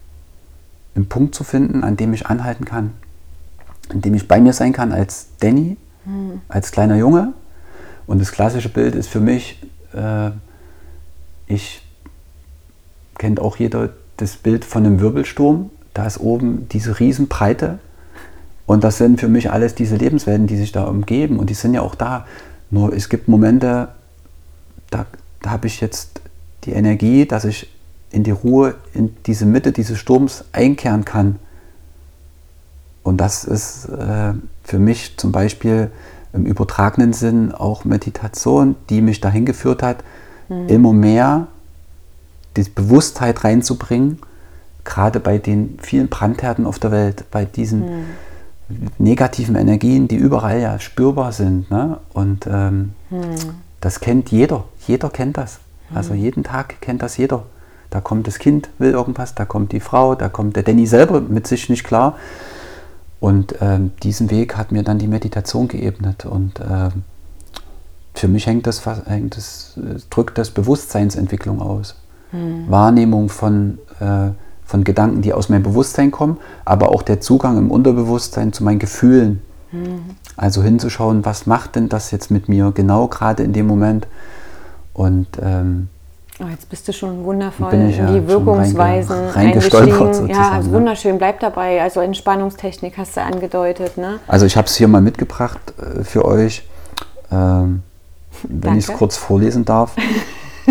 einen 0.96 1.10
Punkt 1.10 1.36
zu 1.36 1.44
finden, 1.44 1.84
an 1.84 1.98
dem 1.98 2.14
ich 2.14 2.28
anhalten 2.28 2.66
kann, 2.66 2.94
an 3.90 4.02
dem 4.02 4.14
ich 4.14 4.28
bei 4.28 4.40
mir 4.40 4.54
sein 4.54 4.74
kann 4.74 4.92
als 4.92 5.28
Danny, 5.40 5.78
mhm. 6.06 6.42
als 6.48 6.72
kleiner 6.72 6.96
Junge. 6.96 7.34
Und 8.06 8.20
das 8.20 8.32
klassische 8.32 8.70
Bild 8.70 8.96
ist 8.96 9.08
für 9.10 9.20
mich, 9.20 9.62
äh, 9.94 10.32
ich 11.48 11.82
kennt 13.18 13.40
auch 13.40 13.58
jeder 13.58 13.90
das 14.18 14.36
Bild 14.36 14.66
von 14.66 14.86
einem 14.86 15.00
Wirbelsturm. 15.00 15.70
Da 15.94 16.06
ist 16.06 16.20
oben 16.20 16.68
diese 16.70 17.00
Riesenbreite. 17.00 17.80
Und 18.66 18.84
das 18.84 18.98
sind 18.98 19.20
für 19.20 19.28
mich 19.28 19.52
alles 19.52 19.76
diese 19.76 19.96
Lebenswelten, 19.96 20.48
die 20.48 20.58
sich 20.58 20.72
da 20.72 20.86
umgeben. 20.86 21.38
Und 21.38 21.50
die 21.50 21.54
sind 21.54 21.74
ja 21.74 21.82
auch 21.82 21.96
da. 21.96 22.26
Nur 22.72 22.94
es 22.94 23.10
gibt 23.10 23.28
Momente, 23.28 23.90
da, 24.90 25.06
da 25.42 25.50
habe 25.50 25.68
ich 25.68 25.82
jetzt 25.82 26.22
die 26.64 26.72
Energie, 26.72 27.26
dass 27.26 27.46
ich 27.46 27.70
in 28.12 28.24
die 28.24 28.32
Ruhe, 28.32 28.76
in 28.94 29.16
diese 29.26 29.46
Mitte 29.46 29.72
dieses 29.72 30.00
Sturms 30.00 30.46
einkehren 30.54 31.04
kann. 31.04 31.40
Und 33.04 33.18
das 33.18 33.44
ist 33.44 33.86
äh, 33.86 34.34
für 34.64 34.80
mich 34.80 35.18
zum 35.18 35.32
Beispiel 35.32 35.92
im 36.32 36.46
übertragenen 36.46 37.14
Sinn 37.14 37.52
auch 37.52 37.86
Meditation, 37.86 38.76
die 38.90 39.02
mich 39.02 39.22
dahin 39.22 39.46
geführt 39.46 39.84
hat, 39.84 40.04
mhm. 40.50 40.68
immer 40.68 40.94
mehr 40.94 41.48
die 42.56 42.64
Bewusstheit 42.64 43.44
reinzubringen, 43.44 44.20
gerade 44.84 45.20
bei 45.20 45.38
den 45.38 45.78
vielen 45.82 46.08
Brandherden 46.08 46.66
auf 46.66 46.80
der 46.80 46.92
Welt, 46.92 47.26
bei 47.32 47.46
diesen 47.46 47.82
mhm. 47.82 48.06
negativen 48.98 49.56
Energien, 49.56 50.08
die 50.08 50.16
überall 50.16 50.60
ja 50.60 50.80
spürbar 50.80 51.32
sind. 51.32 51.70
Ne? 51.70 51.98
Und 52.14 52.48
ähm, 52.48 52.94
mhm. 53.10 53.36
das 53.82 54.00
kennt 54.00 54.32
jeder. 54.32 54.66
Jeder 54.88 55.10
kennt 55.10 55.38
das. 55.38 55.60
Also 55.94 56.14
jeden 56.14 56.44
Tag 56.44 56.82
kennt 56.82 57.04
das 57.04 57.18
jeder. 57.18 57.44
Da 57.90 58.02
kommt 58.02 58.26
das 58.26 58.40
Kind, 58.40 58.70
will 58.80 58.92
irgendwas, 58.92 59.36
da 59.36 59.46
kommt 59.46 59.72
die 59.72 59.80
Frau, 59.80 60.16
da 60.16 60.28
kommt 60.28 60.56
der 60.56 60.64
Danny 60.64 60.88
selber 60.88 61.22
mit 61.22 61.46
sich 61.46 61.70
nicht 61.70 61.84
klar. 61.84 62.18
Und 63.24 63.56
ähm, 63.62 63.92
diesen 64.04 64.30
Weg 64.32 64.58
hat 64.58 64.74
mir 64.74 64.84
dann 64.84 65.00
die 65.00 65.08
Meditation 65.08 65.70
geebnet. 65.70 66.26
Und 66.26 66.60
ähm, 66.60 67.04
für 68.14 68.28
mich 68.28 68.48
hängt 68.48 68.68
das, 68.68 68.86
hängt 69.06 69.38
das, 69.38 69.80
drückt 70.10 70.38
das 70.38 70.52
Bewusstseinsentwicklung 70.52 71.62
aus. 71.62 71.96
Mhm. 72.34 72.66
Wahrnehmung 72.68 73.30
von, 73.30 73.80
äh, 74.02 74.32
von 74.66 74.84
Gedanken, 74.84 75.22
die 75.22 75.32
aus 75.32 75.48
meinem 75.48 75.64
Bewusstsein 75.64 76.12
kommen, 76.12 76.36
aber 76.66 76.90
auch 76.90 77.02
der 77.02 77.22
Zugang 77.22 77.58
im 77.58 77.72
Unterbewusstsein 77.72 78.52
zu 78.52 78.66
meinen 78.66 78.80
Gefühlen. 78.80 79.42
Mhm. 79.72 80.02
Also 80.36 80.62
hinzuschauen, 80.62 81.24
was 81.24 81.46
macht 81.46 81.78
denn 81.78 81.88
das 81.88 82.12
jetzt 82.12 82.30
mit 82.30 82.50
mir 82.50 82.74
genau 82.76 83.08
gerade 83.08 83.44
in 83.44 83.54
dem 83.54 83.68
Moment. 83.68 84.06
Und 84.92 85.28
ähm, 85.42 85.88
Oh, 86.44 86.50
jetzt 86.50 86.70
bist 86.70 86.88
du 86.88 86.94
schon 86.94 87.24
wundervoll 87.24 87.74
in 87.74 87.90
ja 87.90 88.12
die 88.12 88.28
Wirkungsweisen 88.28 89.30
eingestiegen. 89.34 90.28
Ja, 90.28 90.60
ne? 90.60 90.72
wunderschön. 90.72 91.18
Bleib 91.18 91.40
dabei. 91.40 91.82
Also 91.82 92.02
Entspannungstechnik 92.02 92.98
hast 92.98 93.16
du 93.16 93.22
angedeutet. 93.22 93.98
Ne? 93.98 94.20
Also 94.28 94.46
ich 94.46 94.58
habe 94.58 94.68
es 94.68 94.76
hier 94.76 94.88
mal 94.88 95.02
mitgebracht 95.02 95.60
äh, 95.80 96.04
für 96.04 96.26
euch, 96.26 96.68
ähm, 97.32 97.84
wenn 98.44 98.78
ich 98.78 98.90
es 98.90 98.94
kurz 98.94 99.16
vorlesen 99.16 99.64
darf. 99.64 99.96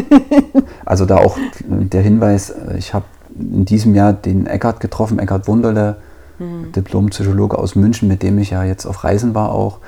also 0.84 1.06
da 1.06 1.18
auch 1.18 1.38
der 1.68 2.02
Hinweis, 2.02 2.50
äh, 2.50 2.76
ich 2.76 2.92
habe 2.92 3.06
in 3.38 3.64
diesem 3.64 3.94
Jahr 3.94 4.12
den 4.12 4.46
Eckart 4.46 4.80
getroffen, 4.80 5.18
Eckart 5.18 5.48
Wunderle, 5.48 5.96
hm. 6.38 6.72
Diplompsychologe 6.72 7.56
aus 7.56 7.76
München, 7.76 8.08
mit 8.08 8.22
dem 8.22 8.38
ich 8.38 8.50
ja 8.50 8.64
jetzt 8.64 8.84
auf 8.84 9.04
Reisen 9.04 9.34
war 9.34 9.52
auch. 9.52 9.78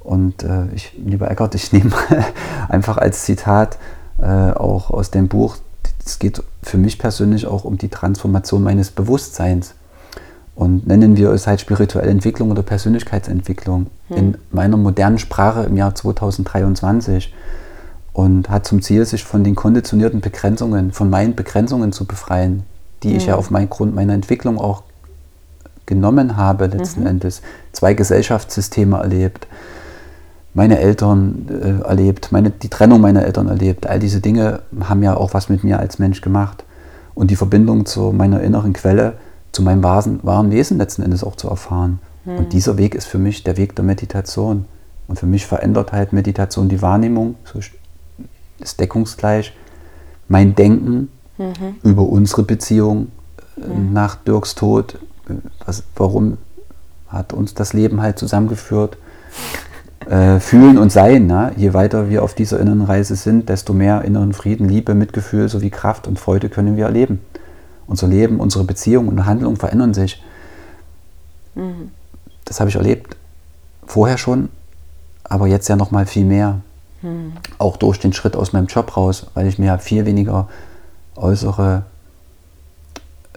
Und 0.00 0.44
äh, 0.44 0.66
ich, 0.74 0.92
lieber 1.04 1.30
Eckart, 1.30 1.54
ich 1.56 1.72
nehme 1.72 1.90
einfach 2.68 2.98
als 2.98 3.24
Zitat 3.24 3.78
äh, 4.22 4.52
auch 4.52 4.90
aus 4.90 5.10
dem 5.10 5.28
Buch, 5.28 5.56
es 6.04 6.18
geht 6.18 6.42
für 6.62 6.78
mich 6.78 6.98
persönlich 6.98 7.46
auch 7.46 7.64
um 7.64 7.76
die 7.76 7.88
Transformation 7.88 8.62
meines 8.62 8.90
Bewusstseins. 8.90 9.74
Und 10.54 10.86
nennen 10.86 11.16
wir 11.16 11.30
es 11.30 11.46
halt 11.46 11.60
spirituelle 11.60 12.10
Entwicklung 12.10 12.50
oder 12.50 12.62
Persönlichkeitsentwicklung 12.62 13.86
hm. 14.08 14.16
in 14.16 14.38
meiner 14.50 14.76
modernen 14.76 15.18
Sprache 15.18 15.64
im 15.64 15.76
Jahr 15.76 15.94
2023 15.94 17.32
und 18.12 18.50
hat 18.50 18.66
zum 18.66 18.82
Ziel, 18.82 19.04
sich 19.06 19.24
von 19.24 19.44
den 19.44 19.54
konditionierten 19.54 20.20
Begrenzungen, 20.20 20.92
von 20.92 21.08
meinen 21.08 21.34
Begrenzungen 21.34 21.92
zu 21.92 22.04
befreien, 22.04 22.64
die 23.02 23.10
hm. 23.10 23.16
ich 23.16 23.26
ja 23.26 23.32
hm. 23.32 23.38
auf 23.38 23.50
meinen 23.50 23.70
Grund 23.70 23.94
meiner 23.94 24.14
Entwicklung 24.14 24.58
auch 24.58 24.82
genommen 25.86 26.36
habe 26.36 26.66
letzten 26.66 27.00
mhm. 27.00 27.08
Endes. 27.08 27.42
Zwei 27.72 27.94
Gesellschaftssysteme 27.94 28.98
erlebt, 28.98 29.46
meine 30.54 30.78
Eltern 30.78 31.46
äh, 31.48 31.86
erlebt, 31.86 32.30
meine, 32.30 32.50
die 32.50 32.68
Trennung 32.68 33.00
meiner 33.00 33.24
Eltern 33.24 33.48
erlebt. 33.48 33.86
All 33.86 33.98
diese 33.98 34.20
Dinge 34.20 34.60
haben 34.80 35.02
ja 35.02 35.16
auch 35.16 35.34
was 35.34 35.48
mit 35.48 35.64
mir 35.64 35.78
als 35.78 35.98
Mensch 35.98 36.20
gemacht. 36.20 36.64
Und 37.14 37.30
die 37.30 37.36
Verbindung 37.36 37.86
zu 37.86 38.12
meiner 38.12 38.40
inneren 38.40 38.72
Quelle, 38.72 39.14
zu 39.52 39.62
meinem 39.62 39.82
wahren, 39.82 40.20
wahren 40.22 40.50
Wesen 40.50 40.78
letzten 40.78 41.02
Endes 41.02 41.24
auch 41.24 41.36
zu 41.36 41.48
erfahren. 41.48 42.00
Hm. 42.24 42.38
Und 42.38 42.52
dieser 42.52 42.78
Weg 42.78 42.94
ist 42.94 43.06
für 43.06 43.18
mich 43.18 43.44
der 43.44 43.56
Weg 43.56 43.76
der 43.76 43.84
Meditation. 43.84 44.66
Und 45.08 45.18
für 45.18 45.26
mich 45.26 45.46
verändert 45.46 45.92
halt 45.92 46.12
Meditation 46.12 46.68
die 46.68 46.80
Wahrnehmung, 46.80 47.34
so 47.44 47.58
ist 48.60 48.80
deckungsgleich, 48.80 49.52
mein 50.28 50.54
Denken 50.54 51.10
mhm. 51.36 51.76
über 51.82 52.02
unsere 52.02 52.44
Beziehung 52.44 53.08
mhm. 53.56 53.92
nach 53.92 54.14
Dirks 54.16 54.54
Tod. 54.54 54.98
Was, 55.66 55.82
warum 55.96 56.38
hat 57.08 57.32
uns 57.32 57.54
das 57.54 57.72
Leben 57.72 58.00
halt 58.00 58.18
zusammengeführt? 58.18 58.96
Äh, 60.08 60.40
fühlen 60.40 60.78
und 60.78 60.90
sein. 60.90 61.26
Ne? 61.26 61.52
Je 61.56 61.74
weiter 61.74 62.10
wir 62.10 62.22
auf 62.22 62.34
dieser 62.34 62.60
inneren 62.60 62.82
Reise 62.82 63.16
sind, 63.16 63.48
desto 63.48 63.72
mehr 63.72 64.02
inneren 64.02 64.32
Frieden, 64.32 64.68
Liebe, 64.68 64.94
Mitgefühl 64.94 65.48
sowie 65.48 65.70
Kraft 65.70 66.06
und 66.06 66.18
Freude 66.18 66.48
können 66.48 66.76
wir 66.76 66.86
erleben. 66.86 67.20
Unser 67.86 68.08
Leben, 68.08 68.40
unsere 68.40 68.64
Beziehungen 68.64 69.08
und 69.08 69.26
Handlungen 69.26 69.56
verändern 69.56 69.94
sich. 69.94 70.22
Mhm. 71.54 71.90
Das 72.44 72.60
habe 72.60 72.70
ich 72.70 72.76
erlebt 72.76 73.16
vorher 73.86 74.18
schon, 74.18 74.48
aber 75.24 75.46
jetzt 75.46 75.68
ja 75.68 75.76
noch 75.76 75.90
mal 75.90 76.06
viel 76.06 76.24
mehr. 76.24 76.60
Mhm. 77.02 77.32
Auch 77.58 77.76
durch 77.76 77.98
den 77.98 78.12
Schritt 78.12 78.36
aus 78.36 78.52
meinem 78.52 78.66
Job 78.66 78.96
raus, 78.96 79.26
weil 79.34 79.46
ich 79.46 79.58
mir 79.58 79.66
ja 79.66 79.78
viel 79.78 80.06
weniger 80.06 80.48
äußere, 81.16 81.84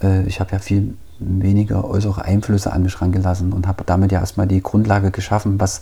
äh, 0.02 0.24
ich 0.24 0.40
habe 0.40 0.52
ja 0.52 0.60
viel 0.60 0.96
weniger 1.20 1.86
äußere 1.86 2.24
Einflüsse 2.24 2.72
an 2.72 2.84
mich 2.84 3.02
rangelassen 3.02 3.54
und 3.54 3.68
habe 3.68 3.84
damit 3.86 4.12
ja 4.12 4.20
erstmal 4.20 4.48
die 4.48 4.62
Grundlage 4.62 5.12
geschaffen, 5.12 5.60
was 5.60 5.82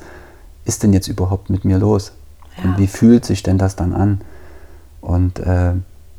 ist 0.66 0.84
denn 0.84 0.94
jetzt 0.94 1.08
überhaupt 1.08 1.50
mit 1.50 1.66
mir 1.66 1.78
los? 1.78 2.14
Ja. 2.58 2.64
Und 2.64 2.78
wie 2.78 2.88
fühlt 2.88 3.26
sich 3.26 3.44
denn 3.44 3.58
das 3.58 3.76
dann 3.76 3.94
an? 3.94 4.22
Und 5.02 5.40
äh, 5.40 5.74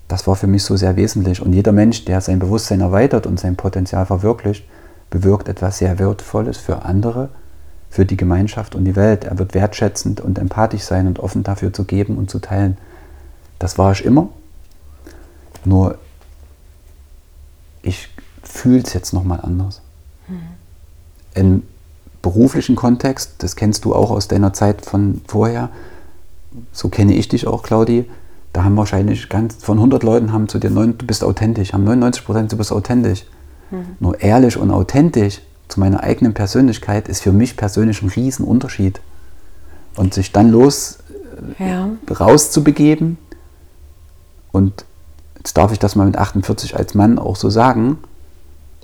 das 0.08 0.26
war 0.26 0.36
für 0.36 0.46
mich 0.46 0.62
so 0.64 0.76
sehr 0.76 0.96
wesentlich. 0.96 1.40
Und 1.40 1.52
jeder 1.52 1.72
Mensch, 1.72 2.04
der 2.04 2.20
sein 2.20 2.38
Bewusstsein 2.38 2.80
erweitert 2.80 3.26
und 3.26 3.40
sein 3.40 3.56
Potenzial 3.56 4.06
verwirklicht, 4.06 4.64
bewirkt 5.10 5.48
etwas 5.48 5.78
sehr 5.78 5.98
Wertvolles 5.98 6.58
für 6.58 6.82
andere, 6.82 7.30
für 7.88 8.04
die 8.04 8.16
Gemeinschaft 8.16 8.74
und 8.74 8.84
die 8.84 8.96
Welt. 8.96 9.24
Er 9.24 9.38
wird 9.38 9.54
wertschätzend 9.54 10.20
und 10.20 10.38
empathisch 10.38 10.82
sein 10.82 11.06
und 11.06 11.20
offen 11.20 11.42
dafür 11.42 11.72
zu 11.72 11.84
geben 11.84 12.18
und 12.18 12.30
zu 12.30 12.40
teilen. 12.40 12.76
Das 13.58 13.78
war 13.78 13.92
ich 13.92 14.04
immer. 14.04 14.28
Nur 15.64 15.98
ich 17.82 18.08
fühle 18.42 18.82
es 18.82 18.92
jetzt 18.92 19.12
nochmal 19.12 19.40
anders. 19.42 19.80
Mhm. 20.28 20.40
In 21.34 21.62
beruflichen 22.24 22.74
Kontext, 22.74 23.34
das 23.38 23.54
kennst 23.54 23.84
du 23.84 23.94
auch 23.94 24.10
aus 24.10 24.28
deiner 24.28 24.54
Zeit 24.54 24.84
von 24.86 25.20
vorher, 25.28 25.68
so 26.72 26.88
kenne 26.88 27.14
ich 27.14 27.28
dich 27.28 27.46
auch, 27.46 27.62
Claudi, 27.62 28.06
da 28.54 28.64
haben 28.64 28.76
wahrscheinlich 28.78 29.28
ganz, 29.28 29.56
von 29.56 29.76
100 29.76 30.02
Leuten 30.02 30.32
haben 30.32 30.48
zu 30.48 30.58
dir, 30.58 30.70
neun, 30.70 30.96
du 30.96 31.06
bist 31.06 31.22
authentisch, 31.22 31.74
haben 31.74 31.84
99 31.84 32.24
Prozent, 32.24 32.52
du 32.52 32.56
bist 32.56 32.72
authentisch. 32.72 33.24
Mhm. 33.70 33.96
Nur 34.00 34.20
ehrlich 34.20 34.56
und 34.56 34.70
authentisch 34.70 35.42
zu 35.68 35.80
meiner 35.80 36.02
eigenen 36.02 36.32
Persönlichkeit 36.32 37.08
ist 37.08 37.22
für 37.22 37.32
mich 37.32 37.58
persönlich 37.58 38.00
ein 38.00 38.08
Riesenunterschied. 38.08 39.00
Und 39.96 40.14
sich 40.14 40.32
dann 40.32 40.50
los 40.50 40.98
ja. 41.58 41.90
rauszubegeben 42.10 43.18
und 44.50 44.86
jetzt 45.36 45.56
darf 45.56 45.72
ich 45.72 45.78
das 45.78 45.94
mal 45.94 46.06
mit 46.06 46.16
48 46.16 46.74
als 46.74 46.94
Mann 46.94 47.18
auch 47.18 47.36
so 47.36 47.50
sagen 47.50 47.98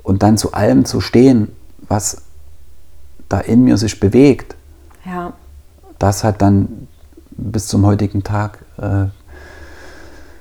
und 0.02 0.22
dann 0.22 0.36
zu 0.36 0.52
allem 0.52 0.84
zu 0.84 1.00
stehen, 1.00 1.48
was 1.88 2.22
da 3.30 3.40
in 3.40 3.64
mir 3.64 3.78
sich 3.78 3.98
bewegt, 3.98 4.54
ja. 5.06 5.32
das 5.98 6.22
hat 6.22 6.42
dann 6.42 6.86
bis 7.30 7.68
zum 7.68 7.86
heutigen 7.86 8.22
Tag 8.22 8.58
äh, 8.76 9.06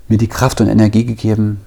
mir 0.09 0.17
die 0.17 0.27
Kraft 0.27 0.59
und 0.59 0.67
Energie 0.67 1.05
gegeben, 1.05 1.61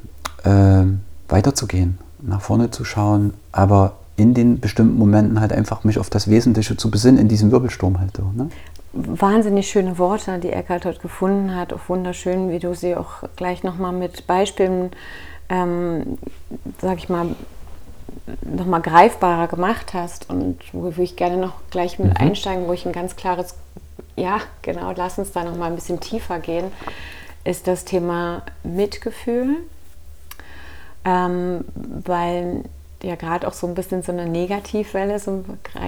äh, 0.45 0.83
weiterzugehen, 1.29 1.99
nach 2.21 2.43
vorne 2.43 2.71
zu 2.71 2.85
schauen, 2.85 3.33
aber 3.53 3.95
in 4.17 4.35
den 4.35 4.61
bestimmten 4.61 4.99
Momenten 4.99 5.41
halt 5.41 5.55
einfach 5.55 5.85
mich 5.85 5.99
auf 5.99 6.11
das 6.11 6.29
Wesentliche 6.29 6.77
zu 6.77 6.91
besinnen, 6.91 7.19
in 7.19 7.29
diesem 7.29 7.51
Wirbelsturm 7.51 7.99
halt 7.99 8.15
so. 8.19 8.31
Ne? 8.37 8.51
wahnsinnig 8.93 9.69
schöne 9.71 9.99
Worte, 9.99 10.39
die 10.39 10.51
Eckhart 10.51 10.85
dort 10.85 11.01
gefunden 11.01 11.55
hat, 11.55 11.73
auch 11.73 11.89
wunderschön, 11.89 12.51
wie 12.51 12.59
du 12.59 12.75
sie 12.75 12.95
auch 12.95 13.25
gleich 13.37 13.63
nochmal 13.63 13.93
mit 13.93 14.27
Beispielen, 14.27 14.91
ähm, 15.49 16.19
sag 16.81 16.99
ich 16.99 17.09
mal, 17.09 17.35
nochmal 18.43 18.83
greifbarer 18.83 19.49
gemacht 19.49 19.95
hast 19.95 20.31
und 20.31 20.59
wo 20.73 20.93
ich 21.03 21.17
gerne 21.17 21.37
noch 21.37 21.55
gleich 21.71 21.99
mit 21.99 22.11
mhm. 22.11 22.29
einsteigen, 22.29 22.67
wo 22.67 22.73
ich 22.73 22.87
ein 22.87 22.93
ganz 22.93 23.17
klares, 23.17 23.55
ja, 24.17 24.41
genau, 24.63 24.93
lass 24.97 25.19
uns 25.19 25.33
da 25.33 25.45
nochmal 25.45 25.71
ein 25.71 25.75
bisschen 25.75 26.01
tiefer 26.01 26.39
gehen, 26.39 26.71
ist 27.45 27.67
das 27.67 27.85
Thema 27.85 28.43
Mitgefühl, 28.63 29.57
ähm, 31.05 31.65
weil 31.75 32.65
ja 33.03 33.17
gerade 33.17 33.47
auch 33.49 33.53
so 33.53 33.67
ein 33.67 33.75
bisschen 33.75 34.03
so 34.03 34.13
eine 34.13 34.27
Negativwelle 34.27 35.19
so 35.19 35.45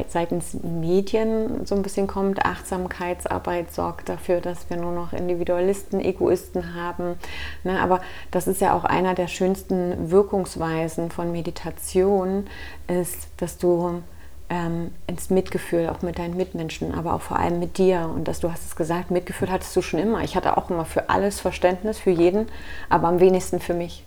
seitens 0.09 0.55
Medien 0.63 1.65
so 1.65 1.75
ein 1.75 1.83
bisschen 1.83 2.07
kommt. 2.07 2.45
Achtsamkeitsarbeit 2.45 3.73
sorgt 3.73 4.09
dafür, 4.09 4.41
dass 4.41 4.69
wir 4.69 4.77
nur 4.77 4.93
noch 4.93 5.13
Individualisten, 5.13 6.01
Egoisten 6.01 6.75
haben. 6.75 7.15
Ne? 7.63 7.81
Aber 7.81 8.01
das 8.31 8.47
ist 8.47 8.61
ja 8.61 8.75
auch 8.75 8.85
einer 8.85 9.15
der 9.15 9.29
schönsten 9.29 10.11
Wirkungsweisen 10.11 11.11
von 11.11 11.31
Meditation, 11.31 12.47
ist, 12.89 13.29
dass 13.37 13.59
du 13.59 14.03
ähm, 14.51 14.91
ins 15.07 15.31
Mitgefühl 15.31 15.89
auch 15.89 16.03
mit 16.03 16.19
deinen 16.19 16.37
Mitmenschen, 16.37 16.93
aber 16.93 17.15
auch 17.15 17.23
vor 17.23 17.39
allem 17.39 17.61
mit 17.61 17.79
dir. 17.79 18.11
Und 18.15 18.29
dass 18.29 18.41
du 18.41 18.51
hast 18.51 18.67
es 18.67 18.77
gesagt, 18.77 19.11
Mitgefühl 19.11 19.51
hattest 19.51 19.75
du 19.77 19.83
schon 19.83 20.01
immer. 20.01 20.23
Ich 20.23 20.37
hatte 20.37 20.57
auch 20.57 20.71
immer 20.71 20.85
für 20.85 21.09
alles 21.11 21.41
Verständnis, 21.41 21.99
für 21.99 22.11
jeden, 22.11 22.49
aber 22.89 23.09
am 23.09 23.21
wenigsten 23.21 23.61
für 23.61 23.75
mich 23.75 24.05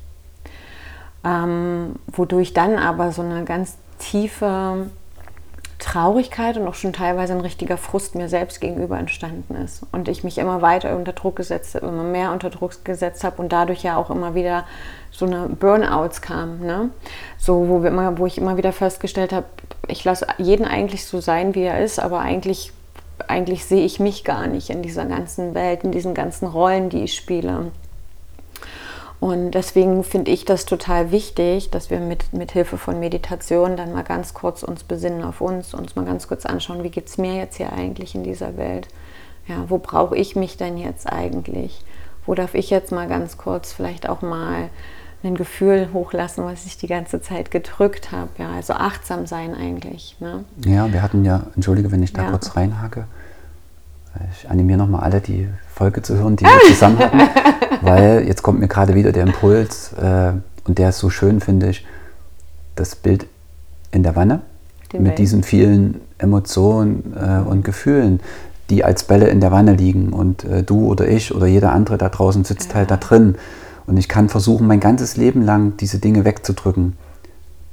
ähm, 1.23 1.95
wodurch 2.07 2.53
dann 2.53 2.77
aber 2.77 3.11
so 3.11 3.21
eine 3.21 3.43
ganz 3.43 3.77
tiefe 3.99 4.87
Traurigkeit 5.79 6.57
und 6.57 6.67
auch 6.67 6.73
schon 6.73 6.91
teilweise 6.91 7.33
ein 7.33 7.41
richtiger 7.41 7.77
Frust 7.77 8.15
mir 8.15 8.29
selbst 8.29 8.61
gegenüber 8.61 8.97
entstanden 8.97 9.55
ist. 9.55 9.85
Und 9.91 10.07
ich 10.07 10.23
mich 10.23 10.39
immer 10.39 10.61
weiter 10.61 10.95
unter 10.95 11.13
Druck 11.13 11.35
gesetzt 11.35 11.75
habe, 11.75 11.85
immer 11.85 12.03
mehr 12.03 12.31
unter 12.31 12.49
Druck 12.49 12.83
gesetzt 12.83 13.23
habe 13.23 13.41
und 13.41 13.51
dadurch 13.51 13.83
ja 13.83 13.95
auch 13.95 14.09
immer 14.09 14.33
wieder 14.33 14.65
so 15.11 15.25
eine 15.25 15.47
Burnouts 15.47 16.21
kam. 16.21 16.59
Ne? 16.59 16.89
So, 17.37 17.69
wo, 17.69 17.83
wir 17.83 17.89
immer, 17.89 18.17
wo 18.17 18.25
ich 18.25 18.39
immer 18.39 18.57
wieder 18.57 18.73
festgestellt 18.73 19.33
habe, 19.33 19.45
ich 19.87 20.03
lasse 20.03 20.25
jeden 20.39 20.65
eigentlich 20.65 21.05
so 21.05 21.21
sein, 21.21 21.53
wie 21.53 21.63
er 21.63 21.83
ist, 21.83 21.99
aber 21.99 22.21
eigentlich, 22.21 22.73
eigentlich 23.27 23.65
sehe 23.65 23.85
ich 23.85 23.99
mich 23.99 24.23
gar 24.23 24.47
nicht 24.47 24.71
in 24.71 24.81
dieser 24.81 25.05
ganzen 25.05 25.53
Welt, 25.53 25.83
in 25.83 25.91
diesen 25.91 26.15
ganzen 26.15 26.47
Rollen, 26.47 26.89
die 26.89 27.03
ich 27.03 27.15
spiele. 27.15 27.71
Und 29.19 29.51
deswegen 29.51 30.03
finde 30.03 30.29
ich 30.29 30.45
das 30.45 30.65
total 30.65 31.11
wichtig, 31.11 31.71
dass 31.71 31.89
wir 31.89 31.99
mit, 31.99 32.33
mit 32.33 32.51
Hilfe 32.51 32.77
von 32.77 32.99
Meditation 32.99 33.75
dann 33.75 33.91
mal 33.91 34.03
ganz 34.03 34.35
kurz 34.35 34.61
uns 34.61 34.83
besinnen 34.83 35.23
auf 35.23 35.41
uns, 35.41 35.73
uns 35.73 35.95
mal 35.95 36.05
ganz 36.05 36.27
kurz 36.27 36.45
anschauen, 36.45 36.83
wie 36.83 36.91
geht 36.91 37.07
es 37.07 37.17
mir 37.17 37.35
jetzt 37.35 37.57
hier 37.57 37.73
eigentlich 37.73 38.13
in 38.13 38.23
dieser 38.23 38.57
Welt? 38.57 38.87
Ja, 39.47 39.65
wo 39.69 39.79
brauche 39.79 40.15
ich 40.15 40.35
mich 40.35 40.57
denn 40.57 40.77
jetzt 40.77 41.11
eigentlich? 41.11 41.83
Wo 42.25 42.35
darf 42.35 42.53
ich 42.53 42.69
jetzt 42.69 42.91
mal 42.91 43.07
ganz 43.07 43.37
kurz 43.37 43.73
vielleicht 43.73 44.07
auch 44.07 44.21
mal 44.21 44.69
ein 45.23 45.35
Gefühl 45.35 45.89
hochlassen, 45.93 46.45
was 46.45 46.65
ich 46.65 46.77
die 46.77 46.87
ganze 46.87 47.19
Zeit 47.19 47.49
gedrückt 47.49 48.11
habe? 48.11 48.29
Ja, 48.37 48.51
also 48.51 48.73
achtsam 48.73 49.25
sein 49.25 49.55
eigentlich. 49.55 50.15
Ne? 50.19 50.43
Ja, 50.63 50.91
wir 50.93 51.01
hatten 51.01 51.25
ja, 51.25 51.47
entschuldige, 51.55 51.91
wenn 51.91 52.03
ich 52.03 52.13
da 52.13 52.23
ja. 52.23 52.29
kurz 52.29 52.55
reinhake, 52.55 53.05
ich 54.31 54.49
animiere 54.49 54.77
nochmal 54.77 55.01
alle, 55.01 55.21
die 55.21 55.47
Folge 55.77 56.01
zu 56.01 56.17
hören, 56.17 56.35
die 56.35 56.45
wir 56.45 56.73
zusammen 56.73 56.97
hatten, 56.97 57.19
weil 57.81 58.25
jetzt 58.27 58.41
kommt 58.41 58.59
mir 58.59 58.67
gerade 58.67 58.95
wieder 58.95 59.11
der 59.11 59.23
Impuls 59.23 59.93
äh, 59.93 60.31
und 60.65 60.77
der 60.79 60.89
ist 60.89 60.97
so 60.99 61.09
schön, 61.09 61.39
finde 61.39 61.69
ich, 61.69 61.85
das 62.75 62.95
Bild 62.95 63.27
in 63.91 64.03
der 64.03 64.15
Wanne 64.15 64.41
Den 64.91 65.03
mit 65.03 65.11
Welt. 65.11 65.19
diesen 65.19 65.43
vielen 65.43 66.01
Emotionen 66.17 67.13
äh, 67.15 67.47
und 67.47 67.63
Gefühlen, 67.63 68.19
die 68.69 68.83
als 68.83 69.03
Bälle 69.03 69.27
in 69.27 69.39
der 69.39 69.51
Wanne 69.51 69.73
liegen 69.73 70.13
und 70.13 70.43
äh, 70.43 70.63
du 70.63 70.87
oder 70.87 71.07
ich 71.07 71.33
oder 71.33 71.45
jeder 71.45 71.71
andere 71.71 71.97
da 71.97 72.09
draußen 72.09 72.43
sitzt 72.43 72.69
ja. 72.69 72.75
halt 72.77 72.91
da 72.91 72.97
drin 72.97 73.35
und 73.85 73.97
ich 73.97 74.09
kann 74.09 74.29
versuchen, 74.29 74.67
mein 74.67 74.79
ganzes 74.79 75.15
Leben 75.15 75.41
lang 75.43 75.77
diese 75.77 75.99
Dinge 75.99 76.25
wegzudrücken. 76.25 76.97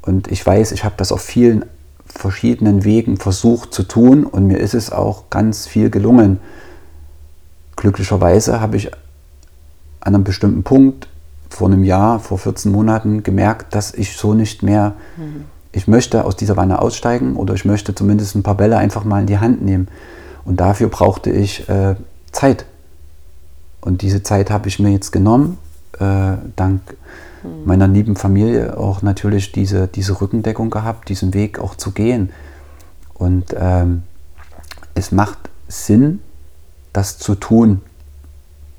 Und 0.03 0.31
ich 0.31 0.47
weiß, 0.47 0.73
ich 0.73 0.85
habe 0.85 0.95
das 0.97 1.11
auf 1.11 1.21
vielen 1.23 1.65
verschiedenen 2.07 2.85
Wegen 2.85 3.17
versucht 3.17 3.75
zu 3.75 3.83
tun 3.83 4.25
und 4.25 4.47
mir 4.47 4.59
ist 4.59 4.75
es 4.75 4.93
auch 4.93 5.31
ganz 5.31 5.67
viel 5.67 5.91
gelungen. 5.91 6.39
Glücklicherweise 7.85 8.63
habe 8.63 8.79
ich 8.79 8.91
an 10.01 10.15
einem 10.15 10.25
bestimmten 10.25 10.63
Punkt 10.63 11.07
vor 11.51 11.69
einem 11.69 11.85
Jahr, 11.85 12.19
vor 12.19 12.39
14 12.39 12.73
Monaten 12.73 13.23
gemerkt, 13.23 13.75
dass 13.75 13.93
ich 13.93 14.17
so 14.17 14.33
nicht 14.33 14.63
mehr, 14.63 14.95
mhm. 15.19 15.45
ich 15.71 15.87
möchte 15.87 16.25
aus 16.25 16.35
dieser 16.35 16.57
Wanne 16.57 16.81
aussteigen 16.81 17.37
oder 17.37 17.53
ich 17.53 17.67
möchte 17.67 17.95
zumindest 17.95 18.37
ein 18.37 18.43
paar 18.43 18.55
Bälle 18.55 18.79
einfach 18.79 19.05
mal 19.05 19.21
in 19.21 19.27
die 19.27 19.37
Hand 19.37 19.61
nehmen. 19.61 19.89
Und 20.47 20.61
dafür 20.61 20.89
brauchte 20.89 21.29
ich 21.29 21.69
äh, 21.69 21.97
Zeit. 22.33 22.65
Und 23.83 24.01
diese 24.01 24.23
Zeit 24.23 24.51
habe 24.51 24.67
ich 24.69 24.79
mir 24.79 24.91
jetzt 24.91 25.11
genommen, 25.11 25.59
äh, 26.01 26.39
dank 26.57 26.81
mhm. 27.43 27.67
meiner 27.67 27.87
lieben 27.87 28.17
Familie 28.17 28.79
auch 28.79 29.03
natürlich 29.03 29.53
diese, 29.53 29.89
diese 29.89 30.23
Rückendeckung 30.23 30.71
gehabt, 30.71 31.11
diesen 31.11 31.35
Weg 31.35 31.59
auch 31.59 31.75
zu 31.75 31.91
gehen. 31.91 32.31
Und 33.13 33.55
ähm, 33.55 34.05
es 34.95 35.13
macht 35.13 35.37
Sinn, 35.69 36.21
das 36.95 37.19
zu 37.19 37.35
tun. 37.35 37.83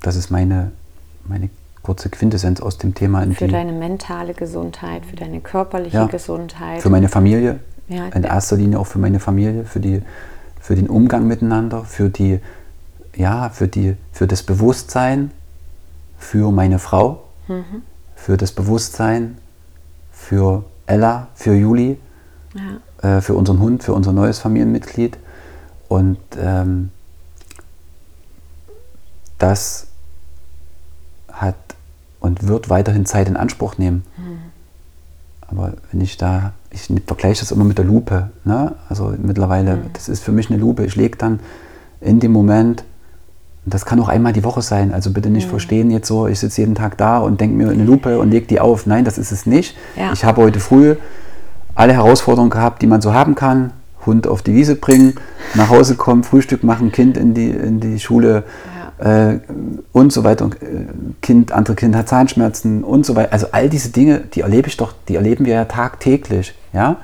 Das 0.02 0.16
ist 0.16 0.30
meine, 0.30 0.72
meine 1.24 1.50
kurze 1.82 2.10
Quintessenz 2.10 2.60
aus 2.60 2.78
dem 2.78 2.94
Thema. 2.94 3.24
für 3.32 3.46
deine 3.46 3.70
mentale 3.70 4.34
Gesundheit, 4.34 5.06
für 5.06 5.14
deine 5.14 5.40
körperliche 5.40 5.96
ja, 5.96 6.06
Gesundheit. 6.06 6.82
Für 6.82 6.90
meine 6.90 7.08
Familie, 7.08 7.60
ja, 7.86 8.08
in 8.08 8.24
erster 8.24 8.56
Linie 8.56 8.80
auch 8.80 8.88
für 8.88 8.98
meine 8.98 9.20
Familie, 9.20 9.64
für, 9.64 9.78
die, 9.78 10.02
für 10.60 10.74
den 10.74 10.88
Umgang 10.88 11.28
miteinander, 11.28 11.84
für, 11.84 12.08
die, 12.08 12.40
ja, 13.14 13.50
für, 13.50 13.68
die, 13.68 13.94
für 14.10 14.26
das 14.26 14.42
Bewusstsein, 14.42 15.30
für 16.18 16.50
meine 16.50 16.80
Frau. 16.80 17.22
Mhm 17.46 17.82
für 18.16 18.36
das 18.36 18.50
Bewusstsein, 18.50 19.38
für 20.10 20.64
Ella, 20.86 21.28
für 21.34 21.54
Juli, 21.54 21.96
ja. 23.02 23.18
äh, 23.18 23.20
für 23.20 23.34
unseren 23.34 23.60
Hund, 23.60 23.84
für 23.84 23.92
unser 23.92 24.12
neues 24.12 24.40
Familienmitglied. 24.40 25.16
Und 25.86 26.18
ähm, 26.36 26.90
das 29.38 29.86
hat 31.32 31.56
und 32.20 32.48
wird 32.48 32.70
weiterhin 32.70 33.06
Zeit 33.06 33.28
in 33.28 33.36
Anspruch 33.36 33.78
nehmen. 33.78 34.04
Mhm. 34.16 34.38
Aber 35.48 35.74
wenn 35.92 36.00
ich 36.00 36.16
da, 36.16 36.52
ich 36.70 36.90
vergleiche 37.06 37.40
das 37.40 37.52
immer 37.52 37.64
mit 37.64 37.78
der 37.78 37.84
Lupe. 37.84 38.30
Ne? 38.44 38.74
Also 38.88 39.14
mittlerweile, 39.16 39.76
mhm. 39.76 39.90
das 39.92 40.08
ist 40.08 40.24
für 40.24 40.32
mich 40.32 40.50
eine 40.50 40.58
Lupe. 40.58 40.84
Ich 40.84 40.96
lege 40.96 41.16
dann 41.16 41.40
in 42.00 42.20
dem 42.20 42.32
Moment 42.32 42.84
und 43.64 43.74
das 43.74 43.84
kann 43.84 44.00
auch 44.00 44.08
einmal 44.08 44.32
die 44.32 44.44
Woche 44.44 44.62
sein. 44.62 44.92
Also 44.92 45.12
bitte 45.12 45.30
nicht 45.30 45.46
mhm. 45.46 45.50
verstehen 45.50 45.90
jetzt 45.90 46.08
so, 46.08 46.26
ich 46.26 46.40
sitze 46.40 46.60
jeden 46.62 46.74
Tag 46.74 46.96
da 46.98 47.18
und 47.18 47.40
denke 47.40 47.56
mir 47.56 47.70
eine 47.70 47.84
Lupe 47.84 48.18
und 48.18 48.30
lege 48.30 48.46
die 48.46 48.60
auf. 48.60 48.86
Nein, 48.86 49.04
das 49.04 49.18
ist 49.18 49.32
es 49.32 49.46
nicht. 49.46 49.76
Ja. 49.96 50.12
Ich 50.12 50.24
habe 50.24 50.42
heute 50.42 50.60
früh 50.60 50.96
alle 51.74 51.92
Herausforderungen 51.92 52.50
gehabt, 52.50 52.82
die 52.82 52.86
man 52.86 53.00
so 53.00 53.12
haben 53.12 53.34
kann. 53.34 53.72
Hund 54.06 54.28
auf 54.28 54.42
die 54.42 54.54
Wiese 54.54 54.76
bringen, 54.76 55.14
nach 55.54 55.68
Hause 55.68 55.96
kommen, 55.96 56.22
Frühstück 56.22 56.62
machen, 56.62 56.92
Kind 56.92 57.16
in 57.16 57.34
die, 57.34 57.50
in 57.50 57.80
die 57.80 57.98
Schule. 57.98 58.44
Äh, 58.98 59.38
und 59.92 60.12
so 60.12 60.24
weiter. 60.24 60.44
Und, 60.44 60.62
äh, 60.62 60.86
kind, 61.22 61.52
andere 61.52 61.76
Kind 61.76 61.94
hat 61.96 62.08
Zahnschmerzen 62.08 62.84
und 62.84 63.04
so 63.04 63.16
weiter. 63.16 63.32
Also 63.32 63.48
all 63.52 63.68
diese 63.68 63.90
Dinge, 63.90 64.20
die 64.20 64.40
erlebe 64.40 64.68
ich 64.68 64.76
doch, 64.76 64.92
die 65.08 65.16
erleben 65.16 65.44
wir 65.44 65.54
ja 65.54 65.64
tagtäglich. 65.64 66.54
Ja? 66.72 66.96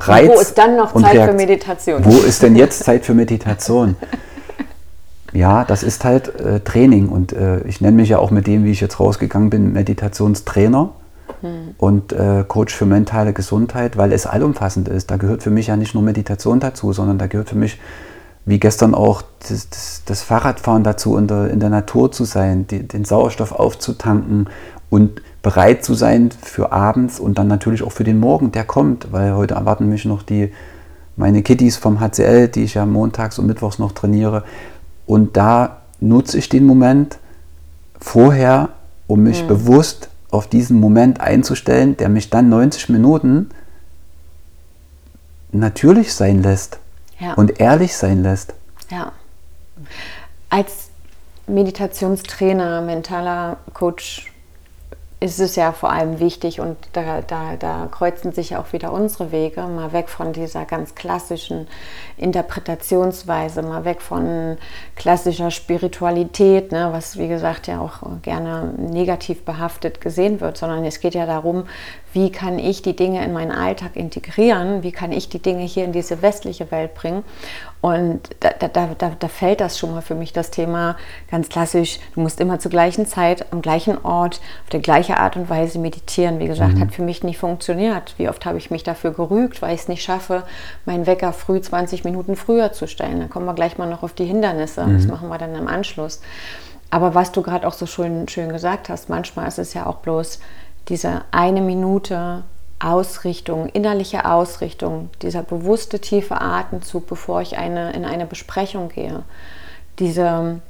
Reiz 0.00 0.28
wo 0.28 0.40
ist 0.40 0.56
dann 0.56 0.76
noch 0.76 0.94
Zeit 0.94 1.28
für 1.28 1.34
Meditation? 1.34 2.04
Wo 2.04 2.18
ist 2.18 2.42
denn 2.42 2.56
jetzt 2.56 2.84
Zeit 2.84 3.04
für 3.04 3.14
Meditation? 3.14 3.96
ja, 5.32 5.64
das 5.64 5.82
ist 5.82 6.04
halt 6.04 6.38
äh, 6.40 6.60
Training 6.60 7.08
und 7.08 7.32
äh, 7.32 7.60
ich 7.62 7.80
nenne 7.80 7.96
mich 7.96 8.08
ja 8.08 8.18
auch 8.18 8.30
mit 8.30 8.46
dem, 8.46 8.64
wie 8.64 8.70
ich 8.70 8.80
jetzt 8.80 9.00
rausgegangen 9.00 9.50
bin, 9.50 9.72
Meditationstrainer 9.72 10.90
hm. 11.40 11.74
und 11.78 12.12
äh, 12.12 12.44
Coach 12.46 12.74
für 12.74 12.86
mentale 12.86 13.32
Gesundheit, 13.32 13.96
weil 13.96 14.12
es 14.12 14.26
allumfassend 14.26 14.88
ist. 14.88 15.10
Da 15.10 15.16
gehört 15.16 15.42
für 15.42 15.50
mich 15.50 15.66
ja 15.66 15.76
nicht 15.76 15.94
nur 15.94 16.02
Meditation 16.02 16.60
dazu, 16.60 16.92
sondern 16.92 17.18
da 17.18 17.26
gehört 17.26 17.48
für 17.48 17.58
mich, 17.58 17.78
wie 18.48 18.58
gestern 18.58 18.94
auch, 18.94 19.22
das, 19.46 19.68
das, 19.68 20.02
das 20.06 20.22
Fahrradfahren 20.22 20.82
dazu, 20.82 21.18
in 21.18 21.26
der, 21.26 21.50
in 21.50 21.60
der 21.60 21.68
Natur 21.68 22.10
zu 22.10 22.24
sein, 22.24 22.66
die, 22.66 22.82
den 22.82 23.04
Sauerstoff 23.04 23.52
aufzutanken 23.52 24.48
und 24.88 25.20
bereit 25.42 25.84
zu 25.84 25.92
sein 25.92 26.30
für 26.30 26.72
abends 26.72 27.20
und 27.20 27.36
dann 27.36 27.46
natürlich 27.46 27.82
auch 27.82 27.92
für 27.92 28.04
den 28.04 28.18
Morgen, 28.18 28.50
der 28.50 28.64
kommt, 28.64 29.12
weil 29.12 29.34
heute 29.34 29.54
erwarten 29.54 29.90
mich 29.90 30.06
noch 30.06 30.22
die 30.22 30.50
meine 31.16 31.42
Kitties 31.42 31.76
vom 31.76 32.00
HCL, 32.00 32.48
die 32.48 32.62
ich 32.62 32.74
ja 32.74 32.86
montags 32.86 33.38
und 33.38 33.46
mittwochs 33.46 33.78
noch 33.78 33.92
trainiere. 33.92 34.44
Und 35.04 35.36
da 35.36 35.82
nutze 36.00 36.38
ich 36.38 36.48
den 36.48 36.64
Moment 36.64 37.18
vorher, 38.00 38.70
um 39.08 39.24
mich 39.24 39.42
mhm. 39.42 39.48
bewusst 39.48 40.08
auf 40.30 40.46
diesen 40.46 40.80
Moment 40.80 41.20
einzustellen, 41.20 41.98
der 41.98 42.08
mich 42.08 42.30
dann 42.30 42.48
90 42.48 42.88
Minuten 42.88 43.50
natürlich 45.52 46.14
sein 46.14 46.42
lässt 46.42 46.78
ja. 47.18 47.34
und 47.34 47.60
ehrlich 47.60 47.96
sein 47.96 48.22
lässt. 48.22 48.54
Ja. 48.90 49.12
Als 50.50 50.88
Meditationstrainer, 51.46 52.80
mentaler 52.80 53.58
Coach 53.74 54.27
ist 55.20 55.40
es 55.40 55.56
ja 55.56 55.72
vor 55.72 55.90
allem 55.90 56.20
wichtig 56.20 56.60
und 56.60 56.76
da, 56.92 57.22
da, 57.22 57.56
da 57.56 57.88
kreuzen 57.90 58.32
sich 58.32 58.56
auch 58.56 58.72
wieder 58.72 58.92
unsere 58.92 59.32
Wege, 59.32 59.62
mal 59.62 59.92
weg 59.92 60.08
von 60.08 60.32
dieser 60.32 60.64
ganz 60.64 60.94
klassischen 60.94 61.66
Interpretationsweise, 62.16 63.62
mal 63.62 63.84
weg 63.84 64.00
von 64.00 64.58
klassischer 64.94 65.50
Spiritualität, 65.50 66.70
ne, 66.70 66.90
was 66.92 67.18
wie 67.18 67.26
gesagt 67.26 67.66
ja 67.66 67.80
auch 67.80 67.98
gerne 68.22 68.72
negativ 68.76 69.44
behaftet 69.44 70.00
gesehen 70.00 70.40
wird, 70.40 70.56
sondern 70.56 70.84
es 70.84 71.00
geht 71.00 71.14
ja 71.14 71.26
darum, 71.26 71.64
wie 72.12 72.30
kann 72.30 72.60
ich 72.60 72.82
die 72.82 72.94
Dinge 72.94 73.24
in 73.24 73.32
meinen 73.32 73.52
Alltag 73.52 73.96
integrieren, 73.96 74.84
wie 74.84 74.92
kann 74.92 75.10
ich 75.10 75.28
die 75.28 75.40
Dinge 75.40 75.64
hier 75.64 75.84
in 75.84 75.92
diese 75.92 76.22
westliche 76.22 76.70
Welt 76.70 76.94
bringen. 76.94 77.24
Und 77.80 78.30
da, 78.40 78.50
da, 78.50 78.68
da, 78.68 79.12
da 79.16 79.28
fällt 79.28 79.60
das 79.60 79.78
schon 79.78 79.92
mal 79.92 80.02
für 80.02 80.16
mich 80.16 80.32
das 80.32 80.50
Thema 80.50 80.96
ganz 81.30 81.48
klassisch, 81.48 82.00
du 82.14 82.20
musst 82.20 82.40
immer 82.40 82.58
zur 82.58 82.72
gleichen 82.72 83.06
Zeit, 83.06 83.52
am 83.52 83.62
gleichen 83.62 84.04
Ort, 84.04 84.40
auf 84.64 84.70
der 84.70 84.80
gleichen 84.80 85.14
Art 85.14 85.36
und 85.36 85.48
Weise 85.48 85.78
meditieren. 85.78 86.40
Wie 86.40 86.48
gesagt, 86.48 86.74
mhm. 86.74 86.80
hat 86.80 86.92
für 86.92 87.02
mich 87.02 87.22
nicht 87.22 87.38
funktioniert. 87.38 88.14
Wie 88.16 88.28
oft 88.28 88.44
habe 88.46 88.58
ich 88.58 88.72
mich 88.72 88.82
dafür 88.82 89.12
gerügt, 89.12 89.62
weil 89.62 89.74
ich 89.74 89.82
es 89.82 89.88
nicht 89.88 90.02
schaffe, 90.02 90.42
meinen 90.86 91.06
Wecker 91.06 91.32
früh 91.32 91.60
20 91.60 92.04
Minuten 92.04 92.34
früher 92.34 92.72
zu 92.72 92.88
stellen. 92.88 93.20
Da 93.20 93.26
kommen 93.26 93.46
wir 93.46 93.54
gleich 93.54 93.78
mal 93.78 93.88
noch 93.88 94.02
auf 94.02 94.12
die 94.12 94.24
Hindernisse. 94.24 94.84
Mhm. 94.84 94.94
Das 94.94 95.06
machen 95.06 95.28
wir 95.28 95.38
dann 95.38 95.54
im 95.54 95.68
Anschluss. 95.68 96.20
Aber 96.90 97.14
was 97.14 97.30
du 97.30 97.42
gerade 97.42 97.66
auch 97.66 97.74
so 97.74 97.86
schön, 97.86 98.28
schön 98.28 98.48
gesagt 98.48 98.88
hast, 98.88 99.08
manchmal 99.08 99.46
ist 99.46 99.58
es 99.58 99.74
ja 99.74 99.86
auch 99.86 99.96
bloß 99.96 100.40
diese 100.88 101.22
eine 101.30 101.60
Minute 101.60 102.42
Ausrichtung, 102.80 103.68
innerliche 103.68 104.24
Ausrichtung, 104.24 105.10
dieser 105.22 105.42
bewusste 105.42 106.00
tiefe 106.00 106.40
Atemzug, 106.40 107.06
bevor 107.06 107.40
ich 107.40 107.58
eine, 107.58 107.92
in 107.92 108.04
eine 108.04 108.26
Besprechung 108.26 108.88
gehe, 108.88 109.22
diese 109.98 110.60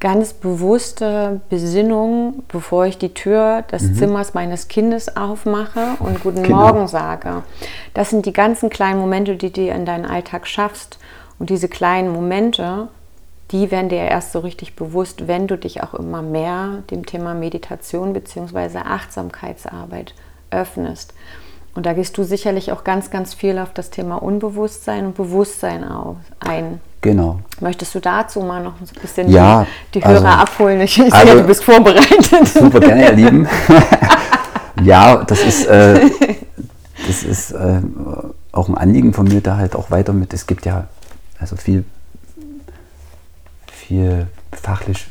ganz 0.00 0.32
bewusste 0.32 1.40
Besinnung, 1.48 2.44
bevor 2.48 2.86
ich 2.86 2.98
die 2.98 3.14
Tür 3.14 3.62
des 3.62 3.82
mhm. 3.82 3.94
Zimmers 3.96 4.34
meines 4.34 4.68
Kindes 4.68 5.16
aufmache 5.16 5.96
und 5.98 6.22
guten 6.22 6.44
genau. 6.44 6.58
Morgen 6.58 6.88
sage. 6.88 7.42
Das 7.94 8.10
sind 8.10 8.24
die 8.26 8.32
ganzen 8.32 8.70
kleinen 8.70 9.00
Momente, 9.00 9.36
die 9.36 9.52
du 9.52 9.66
in 9.68 9.84
deinen 9.84 10.06
Alltag 10.06 10.46
schaffst. 10.46 10.98
Und 11.40 11.50
diese 11.50 11.68
kleinen 11.68 12.12
Momente, 12.12 12.88
die 13.50 13.70
werden 13.70 13.88
dir 13.88 14.02
erst 14.02 14.32
so 14.32 14.40
richtig 14.40 14.76
bewusst, 14.76 15.26
wenn 15.26 15.48
du 15.48 15.56
dich 15.56 15.82
auch 15.82 15.94
immer 15.94 16.22
mehr 16.22 16.82
dem 16.90 17.06
Thema 17.06 17.34
Meditation 17.34 18.12
bzw. 18.12 18.78
Achtsamkeitsarbeit 18.78 20.14
öffnest. 20.50 21.12
Und 21.78 21.86
da 21.86 21.92
gehst 21.92 22.18
du 22.18 22.24
sicherlich 22.24 22.72
auch 22.72 22.82
ganz, 22.82 23.08
ganz 23.08 23.34
viel 23.34 23.56
auf 23.56 23.72
das 23.72 23.90
Thema 23.90 24.16
Unbewusstsein 24.20 25.06
und 25.06 25.14
Bewusstsein 25.14 25.84
ein. 26.40 26.80
Genau. 27.02 27.38
Möchtest 27.60 27.94
du 27.94 28.00
dazu 28.00 28.40
mal 28.40 28.64
noch 28.64 28.80
ein 28.80 28.88
bisschen 29.00 29.30
ja, 29.30 29.64
die, 29.94 30.00
die 30.00 30.04
Hörer 30.04 30.16
also, 30.16 30.26
abholen? 30.26 30.80
Ich 30.80 30.94
sehe, 30.94 31.12
also, 31.12 31.34
du 31.34 31.44
bist 31.44 31.62
vorbereitet. 31.62 32.48
Super 32.48 32.80
gerne, 32.80 33.04
ihr 33.04 33.12
Lieben. 33.12 33.48
ja, 34.82 35.22
das 35.22 35.44
ist, 35.44 35.66
äh, 35.66 36.00
das 37.06 37.22
ist 37.22 37.52
äh, 37.52 37.80
auch 38.50 38.68
ein 38.68 38.76
Anliegen 38.76 39.14
von 39.14 39.28
mir, 39.28 39.40
da 39.40 39.56
halt 39.56 39.76
auch 39.76 39.92
weiter 39.92 40.12
mit. 40.12 40.34
Es 40.34 40.48
gibt 40.48 40.66
ja 40.66 40.88
also 41.38 41.54
viel 41.54 41.84
viel 43.68 44.26
fachlich 44.50 45.06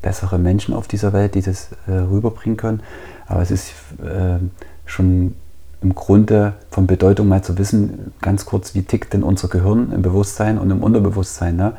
bessere 0.00 0.38
Menschen 0.38 0.72
auf 0.72 0.88
dieser 0.88 1.12
Welt, 1.12 1.34
die 1.34 1.42
das 1.42 1.68
äh, 1.86 1.92
rüberbringen 1.92 2.56
können. 2.56 2.82
Aber 3.26 3.42
es 3.42 3.50
ist 3.50 3.74
äh, 4.02 4.38
schon 4.86 5.34
im 5.80 5.94
Grunde 5.94 6.54
von 6.70 6.86
Bedeutung 6.86 7.28
mal 7.28 7.42
zu 7.42 7.56
wissen, 7.58 8.12
ganz 8.20 8.44
kurz, 8.46 8.74
wie 8.74 8.82
tickt 8.82 9.12
denn 9.12 9.22
unser 9.22 9.48
Gehirn 9.48 9.92
im 9.92 10.02
Bewusstsein 10.02 10.58
und 10.58 10.70
im 10.70 10.82
Unterbewusstsein. 10.82 11.56
Ne? 11.56 11.72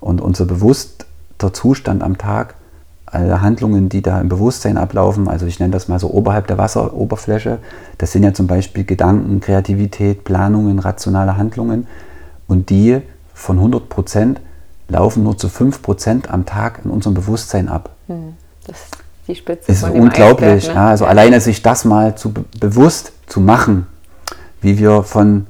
Und 0.00 0.20
unser 0.20 0.46
bewusster 0.46 1.52
Zustand 1.52 2.02
am 2.02 2.18
Tag, 2.18 2.54
alle 3.06 3.40
Handlungen, 3.40 3.88
die 3.88 4.02
da 4.02 4.20
im 4.20 4.28
Bewusstsein 4.28 4.76
ablaufen, 4.76 5.28
also 5.28 5.46
ich 5.46 5.60
nenne 5.60 5.72
das 5.72 5.86
mal 5.86 6.00
so 6.00 6.10
oberhalb 6.10 6.48
der 6.48 6.58
Wasseroberfläche, 6.58 7.58
das 7.98 8.12
sind 8.12 8.24
ja 8.24 8.34
zum 8.34 8.48
Beispiel 8.48 8.84
Gedanken, 8.84 9.40
Kreativität, 9.40 10.24
Planungen, 10.24 10.80
rationale 10.80 11.36
Handlungen. 11.36 11.86
Und 12.48 12.70
die 12.70 13.00
von 13.32 13.58
100 13.58 13.88
Prozent 13.88 14.40
laufen 14.88 15.22
nur 15.22 15.38
zu 15.38 15.46
5% 15.46 16.28
am 16.28 16.46
Tag 16.46 16.80
in 16.84 16.90
unserem 16.90 17.14
Bewusstsein 17.14 17.68
ab. 17.68 17.90
Hm, 18.08 18.34
das 18.66 18.76
ist 18.76 18.96
die 19.28 19.34
Spitze. 19.34 19.70
Ist 19.70 19.84
unglaublich. 19.84 20.68
Eisberg, 20.68 20.74
ne? 20.74 20.80
ja, 20.80 20.88
also 20.88 21.04
ja. 21.04 21.10
alleine 21.10 21.40
sich 21.40 21.62
das 21.62 21.84
mal 21.84 22.16
zu 22.16 22.32
bewusst 22.60 23.12
zu 23.26 23.40
machen, 23.40 23.86
wie 24.60 24.78
wir 24.78 25.02
von 25.02 25.46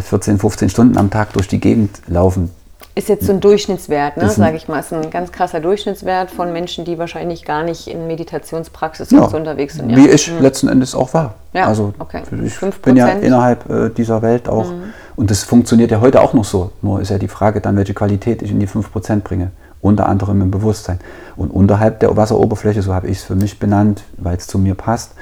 14, 0.00 0.36
äh, 0.36 0.38
15 0.38 0.68
Stunden 0.68 0.96
am 0.96 1.10
Tag 1.10 1.32
durch 1.32 1.48
die 1.48 1.60
Gegend 1.60 2.00
laufen, 2.06 2.50
ist 2.96 3.10
jetzt 3.10 3.26
so 3.26 3.32
ein 3.32 3.40
Durchschnittswert, 3.40 4.16
ne, 4.16 4.30
sage 4.30 4.56
ich 4.56 4.68
mal. 4.68 4.80
Ist 4.80 4.90
ein 4.90 5.10
ganz 5.10 5.30
krasser 5.30 5.60
Durchschnittswert 5.60 6.30
von 6.30 6.50
Menschen, 6.54 6.86
die 6.86 6.96
wahrscheinlich 6.98 7.44
gar 7.44 7.62
nicht 7.62 7.88
in 7.88 8.06
Meditationspraxis 8.06 9.10
ja, 9.10 9.20
unterwegs 9.20 9.74
sind. 9.74 9.90
Ja. 9.90 9.98
Wie 9.98 10.08
ich 10.08 10.32
mhm. 10.32 10.40
letzten 10.40 10.68
Endes 10.68 10.94
auch 10.94 11.12
war. 11.12 11.34
Ja, 11.52 11.66
also 11.66 11.92
okay. 11.98 12.22
ich 12.42 12.54
5%. 12.54 12.72
bin 12.82 12.96
ja 12.96 13.08
innerhalb 13.08 13.68
äh, 13.68 13.90
dieser 13.90 14.22
Welt 14.22 14.48
auch. 14.48 14.70
Mhm. 14.70 14.94
Und 15.14 15.30
das 15.30 15.42
funktioniert 15.42 15.90
ja 15.90 16.00
heute 16.00 16.22
auch 16.22 16.32
noch 16.32 16.46
so. 16.46 16.72
Nur 16.80 17.02
ist 17.02 17.10
ja 17.10 17.18
die 17.18 17.28
Frage 17.28 17.60
dann, 17.60 17.76
welche 17.76 17.92
Qualität 17.92 18.40
ich 18.40 18.50
in 18.50 18.60
die 18.60 18.68
5% 18.68 19.20
bringe. 19.20 19.50
Unter 19.82 20.08
anderem 20.08 20.40
im 20.40 20.50
Bewusstsein. 20.50 20.98
Und 21.36 21.50
unterhalb 21.50 22.00
der 22.00 22.16
Wasseroberfläche, 22.16 22.80
so 22.80 22.94
habe 22.94 23.08
ich 23.08 23.18
es 23.18 23.24
für 23.24 23.36
mich 23.36 23.58
benannt, 23.58 24.04
weil 24.16 24.38
es 24.38 24.46
zu 24.46 24.58
mir 24.58 24.74
passt, 24.74 25.12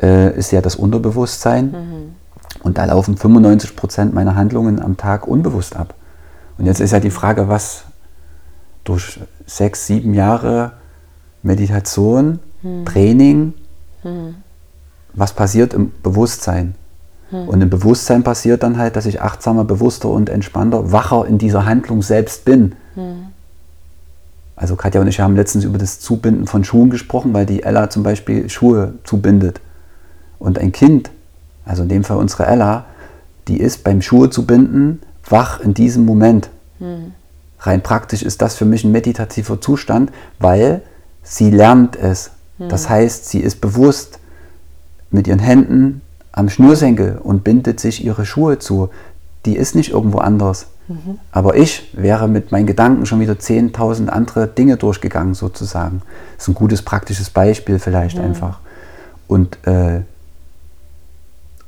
äh, 0.00 0.36
ist 0.36 0.50
ja 0.50 0.60
das 0.60 0.76
Unterbewusstsein. 0.76 1.66
Mhm. 1.66 2.14
Und 2.62 2.78
da 2.78 2.84
laufen 2.84 3.16
95% 3.16 4.12
meiner 4.12 4.34
Handlungen 4.34 4.80
am 4.80 4.96
Tag 4.96 5.26
unbewusst 5.26 5.76
ab. 5.76 5.94
Und 6.58 6.66
jetzt 6.66 6.80
ist 6.80 6.90
ja 6.90 7.00
die 7.00 7.10
Frage, 7.10 7.48
was 7.48 7.84
durch 8.84 9.20
sechs, 9.46 9.86
sieben 9.86 10.14
Jahre 10.14 10.72
Meditation, 11.42 12.40
hm. 12.62 12.84
Training, 12.84 13.54
hm. 14.02 14.34
was 15.14 15.32
passiert 15.32 15.72
im 15.72 15.92
Bewusstsein? 16.02 16.74
Hm. 17.30 17.48
Und 17.48 17.60
im 17.62 17.70
Bewusstsein 17.70 18.22
passiert 18.22 18.62
dann 18.62 18.76
halt, 18.76 18.96
dass 18.96 19.06
ich 19.06 19.22
achtsamer, 19.22 19.64
bewusster 19.64 20.08
und 20.08 20.28
entspannter, 20.28 20.92
wacher 20.92 21.26
in 21.26 21.38
dieser 21.38 21.64
Handlung 21.64 22.02
selbst 22.02 22.44
bin. 22.44 22.74
Hm. 22.94 23.26
Also 24.56 24.76
Katja 24.76 25.00
und 25.00 25.06
ich 25.06 25.20
haben 25.20 25.36
letztens 25.36 25.64
über 25.64 25.78
das 25.78 26.00
Zubinden 26.00 26.46
von 26.46 26.64
Schuhen 26.64 26.90
gesprochen, 26.90 27.32
weil 27.32 27.46
die 27.46 27.62
Ella 27.62 27.88
zum 27.88 28.02
Beispiel 28.02 28.50
Schuhe 28.50 28.94
zubindet. 29.04 29.60
Und 30.40 30.58
ein 30.58 30.72
Kind, 30.72 31.10
also 31.64 31.84
in 31.84 31.88
dem 31.88 32.02
Fall 32.02 32.16
unsere 32.16 32.46
Ella, 32.46 32.86
die 33.46 33.60
ist 33.60 33.84
beim 33.84 34.02
Schuhe 34.02 34.30
zubinden 34.30 35.00
wach 35.30 35.60
in 35.60 35.74
diesem 35.74 36.04
Moment. 36.04 36.50
Hm. 36.78 37.12
Rein 37.60 37.82
praktisch 37.82 38.22
ist 38.22 38.42
das 38.42 38.56
für 38.56 38.64
mich 38.64 38.84
ein 38.84 38.92
meditativer 38.92 39.60
Zustand, 39.60 40.10
weil 40.38 40.82
sie 41.22 41.50
lernt 41.50 41.96
es. 41.96 42.32
Hm. 42.58 42.68
Das 42.68 42.88
heißt, 42.88 43.28
sie 43.28 43.40
ist 43.40 43.60
bewusst 43.60 44.18
mit 45.10 45.26
ihren 45.26 45.38
Händen 45.38 46.00
am 46.32 46.48
Schnürsenkel 46.48 47.18
und 47.22 47.44
bindet 47.44 47.80
sich 47.80 48.04
ihre 48.04 48.24
Schuhe 48.24 48.58
zu. 48.58 48.90
Die 49.44 49.56
ist 49.56 49.74
nicht 49.74 49.90
irgendwo 49.90 50.18
anders. 50.18 50.66
Mhm. 50.86 51.18
Aber 51.32 51.56
ich 51.56 51.90
wäre 51.94 52.28
mit 52.28 52.52
meinen 52.52 52.66
Gedanken 52.66 53.06
schon 53.06 53.20
wieder 53.20 53.32
10.000 53.32 54.08
andere 54.08 54.46
Dinge 54.46 54.76
durchgegangen, 54.76 55.34
sozusagen. 55.34 56.02
Das 56.36 56.44
ist 56.44 56.48
ein 56.48 56.54
gutes 56.54 56.82
praktisches 56.82 57.30
Beispiel 57.30 57.78
vielleicht 57.78 58.18
mhm. 58.18 58.24
einfach. 58.24 58.60
Und 59.26 59.58
äh, 59.66 60.02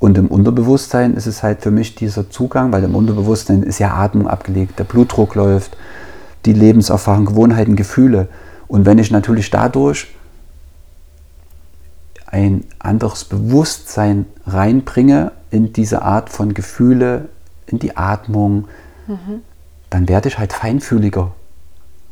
und 0.03 0.19
im 0.19 0.27
Unterbewusstsein 0.27 1.15
ist 1.15 1.29
es 1.29 1.45
halt 1.45 1.63
für 1.63 1.71
mich 1.71 1.95
dieser 1.95 2.29
Zugang, 2.29 2.73
weil 2.73 2.83
im 2.83 2.97
Unterbewusstsein 2.97 3.63
ist 3.63 3.79
ja 3.79 3.95
Atmung 3.95 4.27
abgelegt, 4.27 4.81
der 4.81 4.83
Blutdruck 4.83 5.37
läuft, 5.37 5.77
die 6.45 6.53
Lebenserfahrung, 6.53 7.25
Gewohnheiten, 7.25 7.77
Gefühle. 7.77 8.27
Und 8.67 8.85
wenn 8.85 8.99
ich 8.99 9.13
natürlich 9.13 9.51
dadurch 9.51 10.09
ein 12.27 12.65
anderes 12.81 13.23
Bewusstsein 13.23 14.27
reinbringe 14.45 15.31
in 15.53 15.73
diese 15.73 16.03
Art 16.03 16.31
von 16.31 16.53
Gefühle, 16.53 17.29
in 17.67 17.79
die 17.79 17.97
Atmung, 17.97 18.67
mhm. 19.07 19.43
dann 19.89 20.09
werde 20.09 20.27
ich 20.27 20.37
halt 20.37 20.53
feinfühliger 20.53 21.31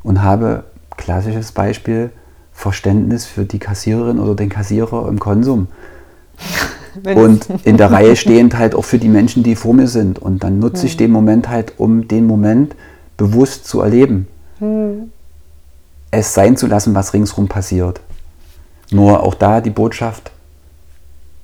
und 0.05 0.23
habe, 0.23 0.63
klassisches 0.97 1.51
Beispiel, 1.51 2.13
Verständnis 2.53 3.27
für 3.27 3.47
die 3.47 3.59
Kassiererin 3.59 4.21
oder 4.21 4.37
den 4.37 4.49
Kassierer 4.49 5.09
im 5.09 5.19
Konsum 5.19 5.67
und 7.15 7.49
in 7.65 7.77
der 7.77 7.91
Reihe 7.93 8.17
stehend 8.17 8.57
halt 8.57 8.75
auch 8.75 8.85
für 8.85 8.99
die 8.99 9.09
Menschen, 9.09 9.43
die 9.43 9.57
vor 9.57 9.75
mir 9.75 9.89
sind. 9.89 10.19
Und 10.19 10.43
dann 10.45 10.59
nutze 10.59 10.87
ich 10.87 10.97
den 10.97 11.11
Moment 11.11 11.49
halt, 11.49 11.75
um 11.79 12.09
den 12.09 12.27
Moment 12.27 12.75
bewusst 13.17 13.67
zu 13.67 13.81
erleben. 13.81 14.29
Hm. 14.59 15.11
Es 16.11 16.35
sein 16.35 16.57
zu 16.57 16.67
lassen, 16.67 16.95
was 16.95 17.13
ringsherum 17.13 17.49
passiert. 17.49 18.01
Nur 18.91 19.23
auch 19.23 19.35
da 19.35 19.61
die 19.61 19.71
Botschaft, 19.71 20.33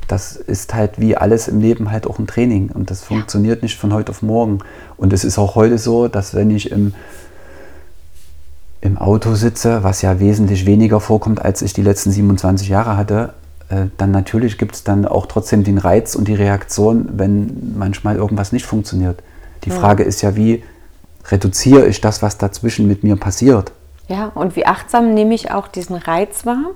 das 0.09 0.37
ist 0.37 0.75
halt 0.75 1.01
wie 1.01 1.17
alles 1.17 1.49
im 1.49 1.61
Leben 1.61 1.91
halt 1.91 2.07
auch 2.07 2.19
ein 2.19 2.27
Training 2.27 2.71
und 2.71 2.91
das 2.91 3.03
funktioniert 3.03 3.63
nicht 3.63 3.79
von 3.79 3.93
heute 3.93 4.11
auf 4.11 4.23
morgen. 4.23 4.61
Und 4.97 5.13
es 5.13 5.25
ist 5.25 5.39
auch 5.39 5.55
heute 5.55 5.79
so, 5.79 6.09
dass 6.09 6.35
wenn 6.35 6.51
ich 6.51 6.71
im, 6.71 6.95
im 8.81 8.99
Auto 8.99 9.35
sitze, 9.35 9.83
was 9.83 10.03
ja 10.03 10.21
wesentlich 10.21 10.67
weniger 10.67 11.01
vorkommt, 11.01 11.45
als 11.45 11.63
ich 11.63 11.73
die 11.73 11.83
letzten 11.83 12.11
27 12.11 12.69
Jahre 12.69 12.97
hatte, 12.97 13.35
dann 13.69 14.11
natürlich 14.11 14.59
gibt 14.59 14.77
es 14.77 14.85
dann 14.85 15.07
auch 15.07 15.27
trotzdem 15.27 15.65
den 15.65 15.79
Reiz 15.79 16.15
und 16.15 16.29
die 16.29 16.35
Reaktion, 16.35 17.09
wenn 17.13 17.75
manchmal 17.77 18.17
irgendwas 18.17 18.53
nicht 18.53 18.65
funktioniert. 18.65 19.23
Die 19.65 19.71
ja. 19.71 19.77
Frage 19.77 20.05
ist 20.05 20.23
ja, 20.23 20.37
wie 20.37 20.63
reduziere 21.29 21.87
ich 21.87 22.01
das, 22.01 22.23
was 22.23 22.39
dazwischen 22.39 22.87
mit 22.87 23.03
mir 23.03 23.17
passiert? 23.17 23.73
Ja, 24.09 24.27
und 24.35 24.55
wie 24.55 24.67
achtsam 24.67 25.15
nehme 25.15 25.35
ich 25.35 25.51
auch 25.51 25.67
diesen 25.67 25.97
Reiz 25.97 26.47
wahr 26.47 26.71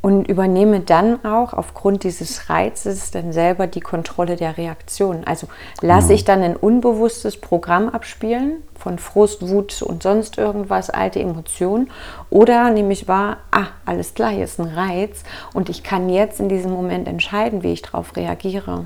und 0.00 0.28
übernehme 0.28 0.80
dann 0.80 1.24
auch 1.24 1.52
aufgrund 1.52 2.04
dieses 2.04 2.48
Reizes 2.48 3.10
dann 3.10 3.32
selber 3.32 3.66
die 3.66 3.80
Kontrolle 3.80 4.36
der 4.36 4.56
Reaktion. 4.56 5.24
Also 5.24 5.48
lasse 5.82 6.08
genau. 6.08 6.14
ich 6.14 6.24
dann 6.24 6.42
ein 6.42 6.56
unbewusstes 6.56 7.38
Programm 7.38 7.88
abspielen 7.88 8.62
von 8.84 8.98
Frust, 8.98 9.48
Wut 9.48 9.80
und 9.82 10.02
sonst 10.02 10.36
irgendwas, 10.36 10.90
alte 10.90 11.18
Emotionen 11.18 11.90
oder 12.28 12.70
nehme 12.70 12.92
ich 12.92 13.08
wahr, 13.08 13.38
ah, 13.50 13.68
alles 13.86 14.12
klar, 14.12 14.30
hier 14.30 14.44
ist 14.44 14.60
ein 14.60 14.66
Reiz 14.66 15.24
und 15.54 15.70
ich 15.70 15.82
kann 15.82 16.10
jetzt 16.10 16.38
in 16.38 16.50
diesem 16.50 16.70
Moment 16.70 17.08
entscheiden, 17.08 17.62
wie 17.62 17.72
ich 17.72 17.80
darauf 17.80 18.14
reagiere. 18.14 18.84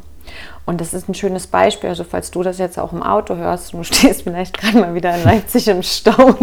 Und 0.66 0.80
das 0.80 0.94
ist 0.94 1.08
ein 1.08 1.14
schönes 1.14 1.46
Beispiel. 1.46 1.88
Also, 1.88 2.04
falls 2.04 2.30
du 2.30 2.42
das 2.42 2.58
jetzt 2.58 2.78
auch 2.78 2.92
im 2.92 3.02
Auto 3.02 3.34
hörst, 3.34 3.72
du 3.72 3.82
stehst 3.82 4.22
vielleicht 4.22 4.56
gerade 4.56 4.78
mal 4.78 4.94
wieder 4.94 5.14
in 5.16 5.24
Leipzig 5.24 5.66
im 5.66 5.82
Stau. 5.82 6.12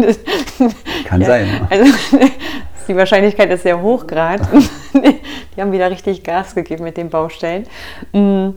Kann 1.06 1.20
ja, 1.20 1.26
sein. 1.26 1.66
Also, 1.70 1.84
die 2.88 2.96
Wahrscheinlichkeit 2.96 3.48
ist 3.50 3.62
sehr 3.62 3.80
hoch 3.80 4.06
gerade. 4.06 4.44
die 4.92 5.60
haben 5.60 5.72
wieder 5.72 5.90
richtig 5.90 6.24
Gas 6.24 6.54
gegeben 6.54 6.84
mit 6.84 6.96
den 6.96 7.08
Baustellen. 7.08 7.66
Mm. 8.12 8.50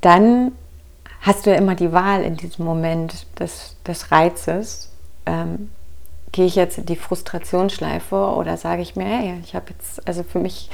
Dann 0.00 0.52
hast 1.22 1.46
du 1.46 1.50
ja 1.50 1.56
immer 1.56 1.74
die 1.74 1.92
Wahl 1.92 2.22
in 2.22 2.36
diesem 2.36 2.64
Moment 2.64 3.26
des, 3.38 3.76
des 3.86 4.12
Reizes. 4.12 4.90
Ähm, 5.24 5.70
gehe 6.32 6.46
ich 6.46 6.56
jetzt 6.56 6.78
in 6.78 6.86
die 6.86 6.96
Frustrationsschleife 6.96 8.16
oder 8.16 8.56
sage 8.56 8.82
ich 8.82 8.96
mir, 8.96 9.04
hey, 9.04 9.40
ich 9.44 9.54
habe 9.54 9.66
jetzt, 9.70 10.06
also 10.06 10.22
für 10.22 10.38
mich 10.38 10.70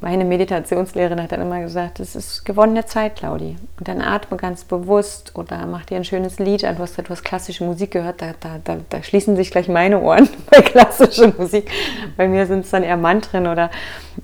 meine 0.00 0.24
Meditationslehrerin 0.24 1.22
hat 1.22 1.32
dann 1.32 1.42
immer 1.42 1.60
gesagt, 1.60 2.00
das 2.00 2.16
ist 2.16 2.44
gewonnene 2.44 2.86
Zeit, 2.86 3.16
Claudi. 3.16 3.56
Und 3.78 3.86
dann 3.86 4.00
atme 4.00 4.36
ganz 4.36 4.64
bewusst 4.64 5.32
oder 5.36 5.66
mach 5.66 5.84
dir 5.84 5.96
ein 5.96 6.04
schönes 6.04 6.38
Lied 6.38 6.64
an. 6.64 6.76
Du 6.76 6.82
hast 6.82 6.98
etwas 6.98 7.22
klassische 7.22 7.64
Musik 7.64 7.92
gehört, 7.92 8.20
da, 8.20 8.32
da, 8.40 8.58
da, 8.64 8.78
da 8.88 9.02
schließen 9.02 9.36
sich 9.36 9.50
gleich 9.50 9.68
meine 9.68 10.00
Ohren 10.00 10.28
bei 10.50 10.62
klassischer 10.62 11.32
Musik. 11.38 11.70
Bei 12.16 12.26
mir 12.26 12.46
sind 12.46 12.64
es 12.64 12.70
dann 12.70 12.82
eher 12.82 12.96
Mantren 12.96 13.46
oder 13.46 13.70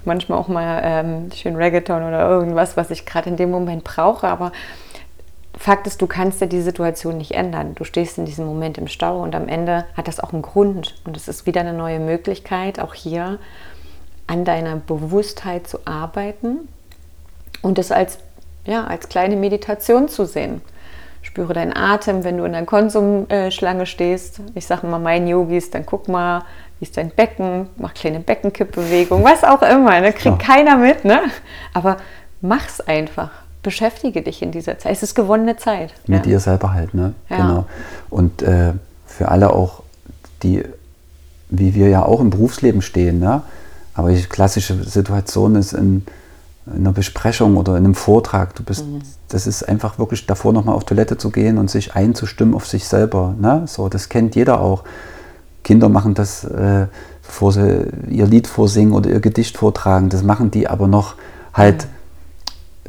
manchmal 0.05 0.39
auch 0.39 0.49
mal 0.49 0.81
ähm, 0.83 1.31
schön 1.33 1.55
Reggaeton 1.57 2.03
oder 2.03 2.29
irgendwas, 2.29 2.77
was 2.77 2.91
ich 2.91 3.07
gerade 3.07 3.31
in 3.31 3.37
dem 3.37 3.51
Moment 3.51 3.85
brauche. 3.85 4.27
Aber 4.27 4.51
Fakt 5.59 5.87
ist, 5.87 6.03
du 6.03 6.07
kannst 6.07 6.41
ja 6.41 6.47
die 6.47 6.61
Situation 6.61 7.17
nicht 7.17 7.33
ändern. 7.33 7.75
Du 7.75 7.85
stehst 7.85 8.19
in 8.19 8.27
diesem 8.27 8.45
Moment 8.45 8.77
im 8.77 8.89
Stau 8.89 9.23
und 9.23 9.35
am 9.35 9.49
Ende 9.49 9.87
hat 9.97 10.07
das 10.07 10.21
auch 10.21 10.33
einen 10.33 10.43
Grund. 10.43 10.95
Und 11.05 11.17
es 11.17 11.29
ist 11.29 11.47
wieder 11.47 11.63
eine 11.63 11.73
neue 11.73 11.99
Möglichkeit, 11.99 12.79
auch 12.79 12.95
hier 12.95 13.39
an 14.27 14.45
deiner 14.45 14.77
Bewusstheit 14.77 15.67
zu 15.67 15.79
arbeiten 15.87 16.69
und 17.63 17.79
es 17.79 17.91
als, 17.91 18.19
ja, 18.67 18.85
als 18.85 19.09
kleine 19.09 19.37
Meditation 19.37 20.09
zu 20.09 20.27
sehen. 20.27 20.61
Spüre 21.23 21.55
deinen 21.55 21.77
Atem, 21.77 22.23
wenn 22.23 22.37
du 22.37 22.45
in 22.45 22.53
der 22.53 22.65
Konsumschlange 22.67 23.87
stehst. 23.87 24.41
Ich 24.55 24.67
sage 24.67 24.87
mal 24.87 24.99
meinen 24.99 25.27
Yogis, 25.27 25.71
dann 25.71 25.87
guck 25.87 26.07
mal, 26.07 26.45
wie 26.79 26.85
ist 26.85 26.97
dein 26.97 27.11
Becken, 27.11 27.69
mach 27.79 27.95
kleine 27.95 28.21
Beckenkippbewegung, 28.21 29.25
was 29.25 29.43
auch 29.43 29.63
immer. 29.63 30.01
Ne? 30.01 30.13
Kriegt 30.13 30.43
ja. 30.43 30.55
keiner 30.55 30.77
mit, 30.77 31.05
ne? 31.05 31.23
aber 31.73 31.97
mach's 32.41 32.81
einfach. 32.81 33.31
Beschäftige 33.67 34.23
dich 34.23 34.43
in 34.43 34.53
dieser 34.53 34.79
Zeit. 34.79 34.93
Es 34.93 35.03
ist 35.03 35.17
gewonnene 35.17 35.57
Zeit. 35.57 35.93
Mit 36.07 36.19
ja. 36.19 36.23
dir 36.23 36.39
selber 36.39 36.73
halt, 36.73 36.95
ne? 36.95 37.15
Ja. 37.29 37.37
Genau. 37.37 37.67
Und 38.11 38.41
äh, 38.43 38.75
für 39.07 39.27
alle 39.27 39.53
auch, 39.53 39.83
die, 40.45 40.63
wie 41.51 41.75
wir 41.75 41.89
ja 41.89 42.05
auch 42.05 42.21
im 42.21 42.31
Berufsleben 42.31 42.81
stehen, 42.81 43.19
ne? 43.19 43.43
Aber 43.93 44.13
die 44.13 44.23
klassische 44.23 44.85
Situation 44.85 45.57
ist 45.57 45.73
in, 45.73 46.07
in 46.67 46.77
einer 46.77 46.93
Besprechung 46.93 47.57
oder 47.57 47.73
in 47.73 47.85
einem 47.85 47.97
Vortrag. 47.97 48.55
Du 48.55 48.63
bist, 48.63 48.87
mhm. 48.87 49.01
das 49.31 49.49
ist 49.49 49.65
einfach 49.69 49.99
wirklich 49.99 50.27
davor 50.27 50.53
nochmal 50.53 50.77
auf 50.77 50.85
Toilette 50.85 51.19
zu 51.19 51.31
gehen 51.31 51.59
und 51.59 51.69
sich 51.69 51.97
einzustimmen 51.97 52.55
auf 52.55 52.69
sich 52.69 52.87
selber. 52.87 53.35
Ne? 53.41 53.65
So, 53.67 53.89
das 53.89 54.09
kennt 54.09 54.37
jeder 54.37 54.61
auch. 54.61 54.85
Kinder 55.65 55.89
machen 55.89 56.15
das, 56.15 56.45
äh, 56.45 56.87
bevor 57.27 57.51
sie 57.51 57.89
ihr 58.09 58.29
Lied 58.29 58.47
vorsingen 58.47 58.95
oder 58.95 59.11
ihr 59.11 59.19
Gedicht 59.19 59.59
vortragen. 59.59 60.09
Das 60.09 60.23
machen 60.23 60.53
die 60.53 60.69
aber 60.69 60.87
noch 60.87 61.17
halt 61.53 61.87
mhm. 61.87 61.96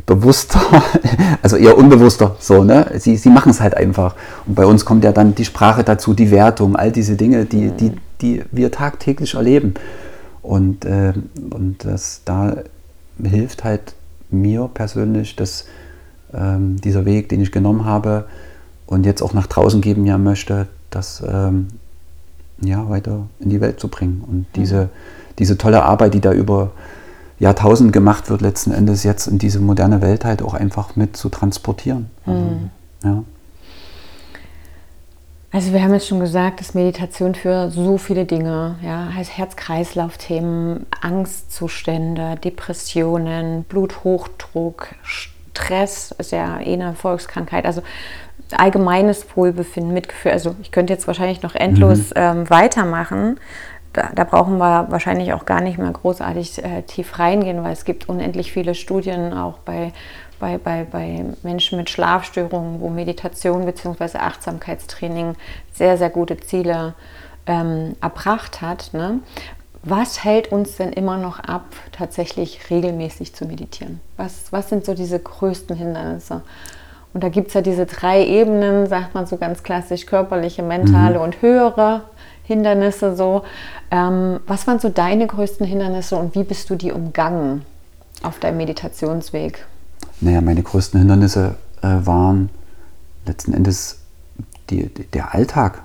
Bewusster, 0.05 0.59
also 1.41 1.55
eher 1.55 1.77
unbewusster. 1.77 2.35
So, 2.39 2.63
ne? 2.63 2.91
Sie, 2.97 3.17
sie 3.17 3.29
machen 3.29 3.49
es 3.49 3.61
halt 3.61 3.75
einfach. 3.75 4.15
Und 4.45 4.55
bei 4.55 4.65
uns 4.65 4.85
kommt 4.85 5.03
ja 5.03 5.11
dann 5.11 5.35
die 5.35 5.45
Sprache 5.45 5.83
dazu, 5.83 6.13
die 6.13 6.31
Wertung, 6.31 6.75
all 6.75 6.91
diese 6.91 7.15
Dinge, 7.15 7.45
die, 7.45 7.65
mhm. 7.65 7.77
die, 7.77 7.91
die 8.21 8.43
wir 8.51 8.71
tagtäglich 8.71 9.35
erleben. 9.35 9.73
Und, 10.41 10.85
äh, 10.85 11.13
und 11.49 11.83
das 11.83 12.21
da 12.25 12.57
hilft 13.21 13.63
halt 13.63 13.95
mir 14.29 14.69
persönlich, 14.73 15.35
dass 15.35 15.65
ähm, 16.33 16.79
dieser 16.81 17.05
Weg, 17.05 17.29
den 17.29 17.41
ich 17.41 17.51
genommen 17.51 17.85
habe 17.85 18.25
und 18.85 19.05
jetzt 19.05 19.21
auch 19.21 19.33
nach 19.33 19.47
draußen 19.47 19.81
geben 19.81 20.05
ja 20.05 20.17
möchte, 20.17 20.67
das 20.89 21.23
ähm, 21.27 21.67
ja, 22.61 22.89
weiter 22.89 23.27
in 23.39 23.49
die 23.49 23.61
Welt 23.61 23.79
zu 23.79 23.87
bringen. 23.87 24.23
Und 24.25 24.39
mhm. 24.39 24.45
diese, 24.55 24.89
diese 25.39 25.57
tolle 25.57 25.83
Arbeit, 25.83 26.13
die 26.13 26.21
da 26.21 26.31
über 26.31 26.71
Jahrtausende 27.39 27.91
gemacht 27.91 28.29
wird, 28.29 28.41
letzten 28.41 28.71
Endes 28.71 29.03
jetzt 29.03 29.27
in 29.27 29.37
diese 29.37 29.59
moderne 29.59 30.01
Welt 30.01 30.25
halt 30.25 30.41
auch 30.41 30.53
einfach 30.53 30.95
mit 30.95 31.15
zu 31.15 31.29
transportieren. 31.29 32.09
Also, 32.25 32.39
mhm. 32.39 32.69
ja. 33.03 33.23
Also 35.51 35.71
wir 35.71 35.81
haben 35.81 35.93
jetzt 35.93 36.07
schon 36.07 36.19
gesagt, 36.19 36.59
dass 36.59 36.73
Meditation 36.73 37.33
für 37.33 37.71
so 37.71 37.97
viele 37.97 38.25
Dinge, 38.25 38.75
ja, 38.83 39.09
heißt 39.13 39.37
Herz-Kreislauf-Themen, 39.37 40.85
Angstzustände, 41.01 42.35
Depressionen, 42.43 43.63
Bluthochdruck, 43.63 44.95
Stress 45.03 46.13
ist 46.17 46.31
ja 46.31 46.59
eh 46.59 46.73
eine 46.73 46.93
Volkskrankheit, 46.93 47.65
also 47.65 47.81
allgemeines 48.55 49.25
Wohlbefinden, 49.35 49.93
Mitgefühl. 49.93 50.31
Also 50.31 50.55
ich 50.61 50.71
könnte 50.71 50.93
jetzt 50.93 51.07
wahrscheinlich 51.07 51.41
noch 51.41 51.55
endlos 51.55 52.09
mhm. 52.09 52.13
ähm, 52.15 52.49
weitermachen. 52.49 53.39
Da, 53.97 54.11
da, 54.13 54.25
brauchen 54.25 54.59
wir 54.59 54.91
wahrscheinlich 54.91 55.33
auch 55.33 55.45
gar 55.45 55.59
nicht 55.59 55.79
mehr 55.79 55.89
großartig 55.89 56.63
äh, 56.63 56.83
tief 56.83 57.17
reingehen, 57.17 57.63
weil 57.63 57.73
es 57.73 57.83
gibt 57.83 58.07
unendlich 58.07 58.51
viele 58.51 58.75
Studien 58.75 59.33
auch 59.33 59.57
bei 59.57 59.91
bei, 60.39 60.59
bei, 60.59 60.83
bei 60.83 61.25
Menschen 61.41 61.79
mit 61.79 61.89
Schlafstörungen, 61.89 62.79
wo 62.79 62.89
Meditation 62.89 63.65
bzw. 63.65 64.19
Achtsamkeitstraining 64.19 65.35
sehr, 65.73 65.97
sehr 65.97 66.11
gute 66.11 66.37
Ziele 66.37 66.93
ähm, 67.47 67.95
erbracht 68.01 68.61
hat. 68.61 68.91
Ne? 68.93 69.19
Was 69.81 70.23
hält 70.23 70.51
uns 70.51 70.75
denn 70.75 70.93
immer 70.93 71.17
noch 71.17 71.39
ab, 71.39 71.65
tatsächlich 71.91 72.69
regelmäßig 72.69 73.33
zu 73.33 73.45
meditieren? 73.45 73.99
Was, 74.15 74.51
was 74.51 74.69
sind 74.69 74.85
so 74.85 74.93
diese 74.93 75.19
größten 75.19 75.75
Hindernisse? 75.75 76.43
Und 77.15 77.23
da 77.23 77.29
gibt 77.29 77.47
es 77.47 77.53
ja 77.55 77.61
diese 77.61 77.87
drei 77.87 78.23
Ebenen, 78.23 78.85
sagt 78.85 79.15
man 79.15 79.25
so 79.25 79.37
ganz 79.37 79.63
klassisch, 79.63 80.05
körperliche, 80.05 80.61
mentale 80.61 81.17
mhm. 81.17 81.23
und 81.23 81.41
höhere 81.41 82.03
Hindernisse 82.47 83.15
so. 83.15 83.43
Ähm, 83.91 84.39
was 84.47 84.65
waren 84.67 84.79
so 84.79 84.89
deine 84.89 85.27
größten 85.27 85.65
Hindernisse 85.65 86.15
und 86.15 86.33
wie 86.33 86.43
bist 86.43 86.69
du 86.69 86.75
die 86.75 86.91
umgangen 86.91 87.63
auf 88.23 88.39
deinem 88.39 88.57
Meditationsweg? 88.57 89.65
Naja, 90.21 90.41
meine 90.41 90.63
größten 90.63 90.99
Hindernisse 90.99 91.55
äh, 91.81 91.87
waren 92.05 92.49
letzten 93.25 93.53
Endes 93.53 93.99
die, 94.69 94.87
der 95.13 95.33
Alltag. 95.33 95.81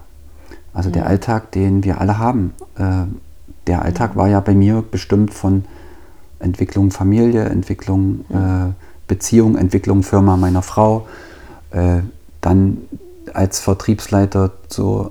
Also 0.72 0.88
mhm. 0.88 0.94
der 0.94 1.06
Alltag, 1.06 1.50
den 1.50 1.82
wir 1.84 2.00
alle 2.00 2.18
haben. 2.18 2.54
Äh, 2.78 3.04
der 3.66 3.82
Alltag 3.82 4.14
mhm. 4.14 4.20
war 4.20 4.28
ja 4.28 4.40
bei 4.40 4.54
mir 4.54 4.84
bestimmt 4.88 5.34
von 5.34 5.64
Entwicklung 6.38 6.92
Familie, 6.92 7.44
Entwicklung 7.44 8.24
mhm. 8.28 8.36
äh, 8.36 8.72
Beziehung, 9.08 9.56
Entwicklung 9.56 10.04
Firma 10.04 10.36
meiner 10.36 10.62
Frau. 10.62 11.08
Äh, 11.70 12.02
dann 12.40 12.78
als 13.34 13.60
Vertriebsleiter 13.60 14.52
so 14.68 15.10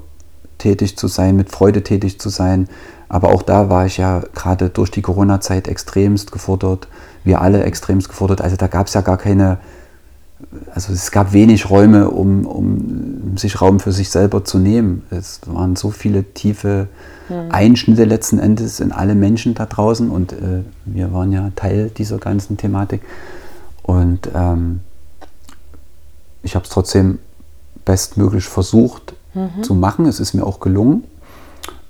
tätig 0.61 0.97
zu 0.97 1.07
sein, 1.07 1.35
mit 1.35 1.51
Freude 1.51 1.83
tätig 1.83 2.19
zu 2.19 2.29
sein. 2.29 2.69
Aber 3.09 3.29
auch 3.29 3.41
da 3.41 3.69
war 3.69 3.85
ich 3.85 3.97
ja 3.97 4.23
gerade 4.33 4.69
durch 4.69 4.89
die 4.89 5.01
Corona-Zeit 5.01 5.67
extremst 5.67 6.31
gefordert 6.31 6.87
wir 7.23 7.41
alle 7.41 7.63
extremst 7.63 8.09
gefordert. 8.09 8.41
Also 8.41 8.55
da 8.55 8.67
gab 8.67 8.87
es 8.87 8.93
ja 8.93 9.01
gar 9.01 9.17
keine, 9.17 9.59
also 10.73 10.93
es 10.93 11.11
gab 11.11 11.33
wenig 11.33 11.69
Räume, 11.69 12.09
um, 12.09 12.45
um 12.45 13.37
sich 13.37 13.61
Raum 13.61 13.79
für 13.79 13.91
sich 13.91 14.09
selber 14.09 14.43
zu 14.43 14.57
nehmen. 14.57 15.03
Es 15.09 15.41
waren 15.45 15.75
so 15.75 15.91
viele 15.91 16.23
tiefe 16.23 16.87
mhm. 17.29 17.51
Einschnitte 17.51 18.05
letzten 18.05 18.39
Endes 18.39 18.79
in 18.79 18.91
alle 18.91 19.15
Menschen 19.15 19.53
da 19.53 19.65
draußen 19.65 20.09
und 20.09 20.33
äh, 20.33 20.63
wir 20.85 21.13
waren 21.13 21.31
ja 21.31 21.51
Teil 21.55 21.89
dieser 21.89 22.17
ganzen 22.17 22.57
Thematik. 22.57 23.01
Und 23.83 24.29
ähm, 24.33 24.81
ich 26.43 26.55
habe 26.55 26.63
es 26.63 26.71
trotzdem 26.71 27.19
bestmöglich 27.85 28.45
versucht 28.45 29.13
mhm. 29.33 29.63
zu 29.63 29.73
machen. 29.73 30.05
Es 30.05 30.19
ist 30.19 30.33
mir 30.33 30.45
auch 30.45 30.59
gelungen. 30.59 31.03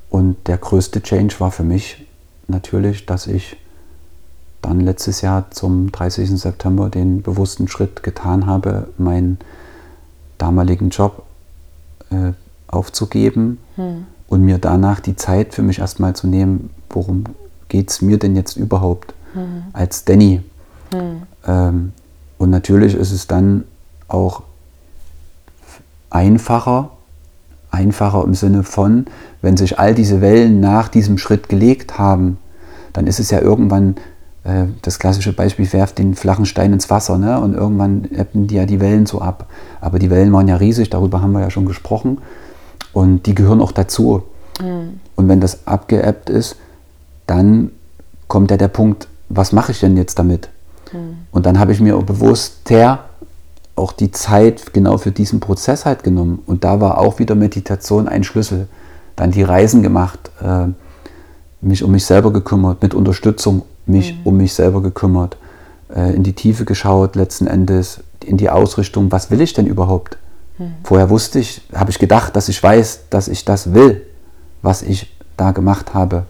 Und 0.10 0.48
der 0.48 0.58
größte 0.58 1.02
Change 1.02 1.36
war 1.40 1.52
für 1.52 1.64
mich 1.64 2.06
natürlich, 2.48 3.06
dass 3.06 3.28
ich 3.28 3.58
dann 4.62 4.82
letztes 4.82 5.22
Jahr 5.22 5.50
zum 5.52 5.92
30. 5.92 6.40
September 6.40 6.90
den 6.90 7.22
bewussten 7.22 7.68
Schritt 7.68 8.04
getan 8.04 8.46
habe, 8.46 8.90
meinen 8.98 9.40
damaligen 10.38 10.90
Job 10.90 11.24
äh, 12.10 12.34
aufzugeben 12.68 13.58
hm. 13.76 14.06
und 14.28 14.42
mir 14.44 14.58
danach 14.58 15.00
die 15.00 15.16
Zeit 15.16 15.54
für 15.54 15.62
mich 15.62 15.80
erstmal 15.80 16.16
zu 16.16 16.28
nehmen, 16.28 16.70
worum 16.90 17.24
geht 17.70 17.90
es 17.90 18.02
mir 18.02 18.18
denn 18.18 18.36
jetzt 18.36 18.56
überhaupt 18.58 19.14
hm. 19.34 19.64
als 19.74 20.06
Danny. 20.06 20.42
Hm. 20.92 21.24
Ähm, 21.46 21.94
und 22.38 22.50
natürlich 22.50 22.96
ist 22.96 23.12
es 23.12 23.28
dann 23.28 23.64
auch 24.08 24.44
einfacher, 26.10 26.92
einfacher 27.72 28.24
im 28.24 28.34
Sinne 28.34 28.64
von, 28.64 29.06
wenn 29.42 29.58
sich 29.58 29.80
all 29.80 29.96
diese 29.96 30.22
Wellen 30.22 30.60
nach 30.60 30.90
diesem 30.90 31.18
Schritt 31.18 31.50
gelegt 31.50 31.98
haben, 31.98 32.38
dann 32.94 33.08
ist 33.08 33.20
es 33.20 33.32
ja 33.32 33.40
irgendwann 33.40 33.96
äh, 34.44 34.66
das 34.82 35.00
klassische 35.00 35.34
Beispiel, 35.34 35.72
werft 35.74 35.98
den 35.98 36.16
flachen 36.16 36.46
Stein 36.46 36.74
ins 36.74 36.90
Wasser 36.90 37.18
ne? 37.18 37.40
und 37.40 37.54
irgendwann 37.54 38.06
ebben 38.12 38.48
die 38.48 38.56
ja 38.56 38.66
die 38.66 38.80
Wellen 38.80 39.06
so 39.06 39.22
ab. 39.22 39.48
Aber 39.80 40.00
die 40.00 40.10
Wellen 40.10 40.34
waren 40.34 40.48
ja 40.48 40.58
riesig, 40.58 40.90
darüber 40.90 41.22
haben 41.22 41.32
wir 41.32 41.42
ja 41.42 41.50
schon 41.50 41.66
gesprochen 41.66 42.20
und 42.94 43.26
die 43.26 43.36
gehören 43.36 43.62
auch 43.62 43.72
dazu. 43.72 44.24
Mhm. 44.60 45.00
Und 45.16 45.30
wenn 45.30 45.40
das 45.40 45.68
abgeebbt 45.68 46.30
ist, 46.30 46.58
dann 47.28 47.72
kommt 48.28 48.52
ja 48.52 48.58
der 48.58 48.68
Punkt, 48.68 49.08
was 49.30 49.52
mache 49.54 49.72
ich 49.72 49.80
denn 49.80 49.96
jetzt 49.96 50.20
damit? 50.20 50.50
Mhm. 50.92 51.20
Und 51.32 51.46
dann 51.46 51.60
habe 51.60 51.72
ich 51.72 51.80
mir 51.80 51.98
bewusst 51.98 52.70
der 52.70 53.00
auch 53.82 53.92
die 53.92 54.12
Zeit 54.12 54.74
genau 54.74 54.98
für 54.98 55.12
diesen 55.12 55.40
Prozess 55.40 55.86
halt 55.86 56.04
genommen. 56.04 56.40
Und 56.46 56.64
da 56.64 56.80
war 56.80 57.00
auch 57.00 57.20
wieder 57.20 57.36
Meditation 57.36 58.08
ein 58.08 58.24
Schlüssel. 58.24 58.68
Dann 59.16 59.32
die 59.32 59.44
Reisen 59.44 59.82
gemacht, 59.82 60.32
äh, 60.42 60.68
mich 61.62 61.84
um 61.84 61.92
mich 61.92 62.06
selber 62.06 62.32
gekümmert, 62.32 62.82
mit 62.82 62.94
Unterstützung 62.94 63.64
mich 63.86 64.14
mhm. 64.14 64.20
um 64.24 64.38
mich 64.38 64.54
selber 64.54 64.82
gekümmert, 64.82 65.38
äh, 65.94 66.14
in 66.16 66.24
die 66.24 66.34
Tiefe 66.34 66.66
geschaut, 66.66 67.16
letzten 67.16 67.48
Endes 67.48 68.02
in 68.24 68.38
die 68.38 68.50
Ausrichtung, 68.50 69.12
was 69.12 69.32
will 69.32 69.42
ich 69.42 69.54
denn 69.54 69.66
überhaupt? 69.66 70.18
Mhm. 70.58 70.74
Vorher 70.84 71.10
wusste 71.10 71.40
ich, 71.40 71.62
habe 71.74 71.90
ich 71.90 72.00
gedacht, 72.00 72.36
dass 72.36 72.50
ich 72.50 72.62
weiß, 72.62 73.10
dass 73.10 73.28
ich 73.28 73.44
das 73.46 73.74
will, 73.74 74.04
was 74.62 74.84
ich 74.84 75.12
da 75.38 75.52
gemacht 75.52 75.94
habe. 75.94 76.26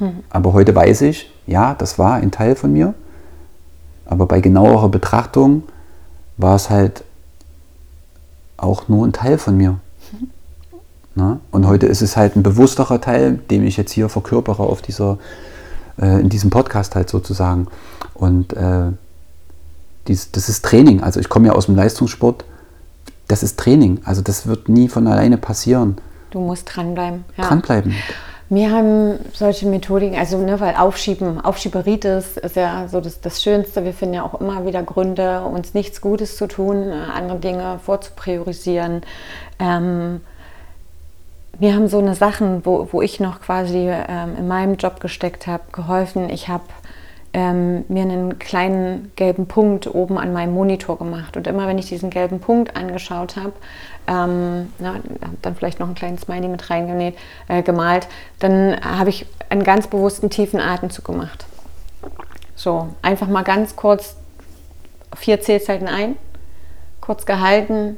Mhm. 0.00 0.24
Aber 0.30 0.52
heute 0.52 0.74
weiß 0.74 1.02
ich, 1.02 1.30
ja, 1.46 1.74
das 1.74 1.98
war 1.98 2.14
ein 2.14 2.32
Teil 2.32 2.56
von 2.56 2.72
mir. 2.72 2.94
Aber 4.04 4.26
bei 4.26 4.40
genauerer 4.40 4.88
Betrachtung 4.88 5.62
war 6.36 6.56
es 6.56 6.70
halt 6.70 7.04
auch 8.56 8.88
nur 8.88 9.06
ein 9.06 9.12
Teil 9.12 9.38
von 9.38 9.56
mir. 9.56 9.78
Na? 11.14 11.40
Und 11.50 11.66
heute 11.66 11.86
ist 11.86 12.02
es 12.02 12.16
halt 12.16 12.36
ein 12.36 12.42
bewussterer 12.42 13.00
Teil, 13.00 13.38
den 13.50 13.66
ich 13.66 13.76
jetzt 13.76 13.92
hier 13.92 14.08
verkörpere 14.08 14.62
auf 14.62 14.82
dieser, 14.82 15.18
äh, 15.98 16.20
in 16.20 16.28
diesem 16.28 16.50
Podcast 16.50 16.94
halt 16.94 17.08
sozusagen. 17.08 17.68
Und 18.12 18.52
äh, 18.52 18.92
dies, 20.08 20.30
das 20.30 20.48
ist 20.48 20.64
Training. 20.64 21.02
Also 21.02 21.18
ich 21.20 21.28
komme 21.28 21.48
ja 21.48 21.52
aus 21.54 21.66
dem 21.66 21.76
Leistungssport. 21.76 22.44
Das 23.28 23.42
ist 23.42 23.58
Training. 23.58 24.00
Also 24.04 24.20
das 24.20 24.46
wird 24.46 24.68
nie 24.68 24.88
von 24.88 25.06
alleine 25.06 25.38
passieren. 25.38 25.96
Du 26.30 26.40
musst 26.40 26.70
dranbleiben. 26.74 27.24
Ja. 27.36 27.48
Dranbleiben. 27.48 27.94
Wir 28.48 28.70
haben 28.70 29.18
solche 29.32 29.66
Methodiken, 29.66 30.16
also 30.16 30.38
ne, 30.38 30.60
weil 30.60 30.76
Aufschieben, 30.76 31.40
Aufschieberitis 31.40 32.36
ist 32.36 32.54
ja 32.54 32.86
so 32.86 33.00
das, 33.00 33.20
das 33.20 33.42
Schönste. 33.42 33.84
Wir 33.84 33.92
finden 33.92 34.14
ja 34.14 34.24
auch 34.24 34.40
immer 34.40 34.64
wieder 34.64 34.84
Gründe, 34.84 35.40
uns 35.42 35.74
nichts 35.74 36.00
Gutes 36.00 36.36
zu 36.36 36.46
tun, 36.46 36.90
äh, 36.90 36.94
andere 37.12 37.38
Dinge 37.38 37.80
vorzupriorisieren. 37.84 39.02
Ähm, 39.58 40.20
wir 41.58 41.74
haben 41.74 41.88
so 41.88 41.98
eine 41.98 42.14
Sachen, 42.14 42.64
wo, 42.64 42.88
wo 42.92 43.02
ich 43.02 43.18
noch 43.18 43.40
quasi 43.40 43.88
ähm, 43.88 44.36
in 44.38 44.46
meinem 44.46 44.76
Job 44.76 45.00
gesteckt 45.00 45.48
habe, 45.48 45.64
geholfen. 45.72 46.30
Ich 46.30 46.48
habe 46.48 46.64
ähm, 47.32 47.84
mir 47.88 48.02
einen 48.02 48.38
kleinen 48.38 49.10
gelben 49.16 49.46
Punkt 49.46 49.92
oben 49.92 50.18
an 50.18 50.32
meinem 50.32 50.54
Monitor 50.54 50.98
gemacht. 50.98 51.36
Und 51.36 51.46
immer 51.46 51.66
wenn 51.66 51.78
ich 51.78 51.86
diesen 51.86 52.10
gelben 52.10 52.40
Punkt 52.40 52.76
angeschaut 52.76 53.36
habe, 53.36 53.54
ähm, 54.06 54.72
na, 54.78 54.96
dann 55.42 55.56
vielleicht 55.56 55.80
noch 55.80 55.86
einen 55.86 55.94
kleinen 55.94 56.18
Smiley 56.18 56.48
mit 56.48 56.70
reingenäht, 56.70 57.16
äh, 57.48 57.62
gemalt, 57.62 58.08
dann 58.38 58.76
habe 58.82 59.10
ich 59.10 59.26
einen 59.48 59.64
ganz 59.64 59.86
bewussten 59.86 60.30
tiefen 60.30 60.60
Atemzug 60.60 61.04
gemacht. 61.04 61.46
So, 62.54 62.88
einfach 63.02 63.28
mal 63.28 63.42
ganz 63.42 63.76
kurz 63.76 64.16
vier 65.14 65.40
Zählzeiten 65.40 65.88
ein, 65.88 66.16
kurz 67.00 67.26
gehalten 67.26 67.96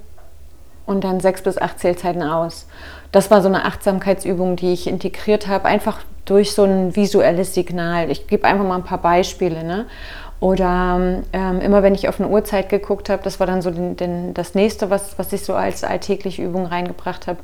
und 0.87 1.05
dann 1.05 1.21
sechs 1.21 1.42
bis 1.42 1.59
acht 1.59 1.79
Zählzeiten 1.79 2.23
aus. 2.23 2.66
Das 3.12 3.31
war 3.31 3.40
so 3.40 3.49
eine 3.49 3.64
Achtsamkeitsübung, 3.64 4.57
die 4.57 4.73
ich 4.73 4.87
integriert 4.87 5.47
habe, 5.47 5.66
einfach 5.66 6.01
durch 6.25 6.53
so 6.53 6.64
ein 6.64 6.94
visuelles 6.94 7.55
Signal. 7.55 8.11
Ich 8.11 8.27
gebe 8.27 8.47
einfach 8.47 8.64
mal 8.64 8.77
ein 8.77 8.85
paar 8.85 9.01
Beispiele. 9.01 9.64
Ne? 9.64 9.87
Oder 10.40 11.22
ähm, 11.33 11.61
immer 11.61 11.83
wenn 11.83 11.94
ich 11.94 12.09
auf 12.09 12.20
eine 12.20 12.29
Uhrzeit 12.29 12.68
geguckt 12.68 13.11
habe, 13.11 13.22
das 13.24 13.40
war 13.40 13.46
dann 13.46 13.61
so 13.61 13.70
den, 13.70 13.96
den, 13.96 14.35
das 14.35 14.55
nächste, 14.55 14.88
was, 14.88 15.18
was 15.18 15.33
ich 15.33 15.42
so 15.42 15.55
als 15.55 15.83
alltägliche 15.83 16.42
Übung 16.42 16.66
reingebracht 16.66 17.27
habe. 17.27 17.38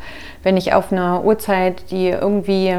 Wenn 0.44 0.56
ich 0.56 0.74
auf 0.74 0.92
einer 0.92 1.24
Uhrzeit, 1.24 1.90
die 1.90 2.08
irgendwie, 2.08 2.72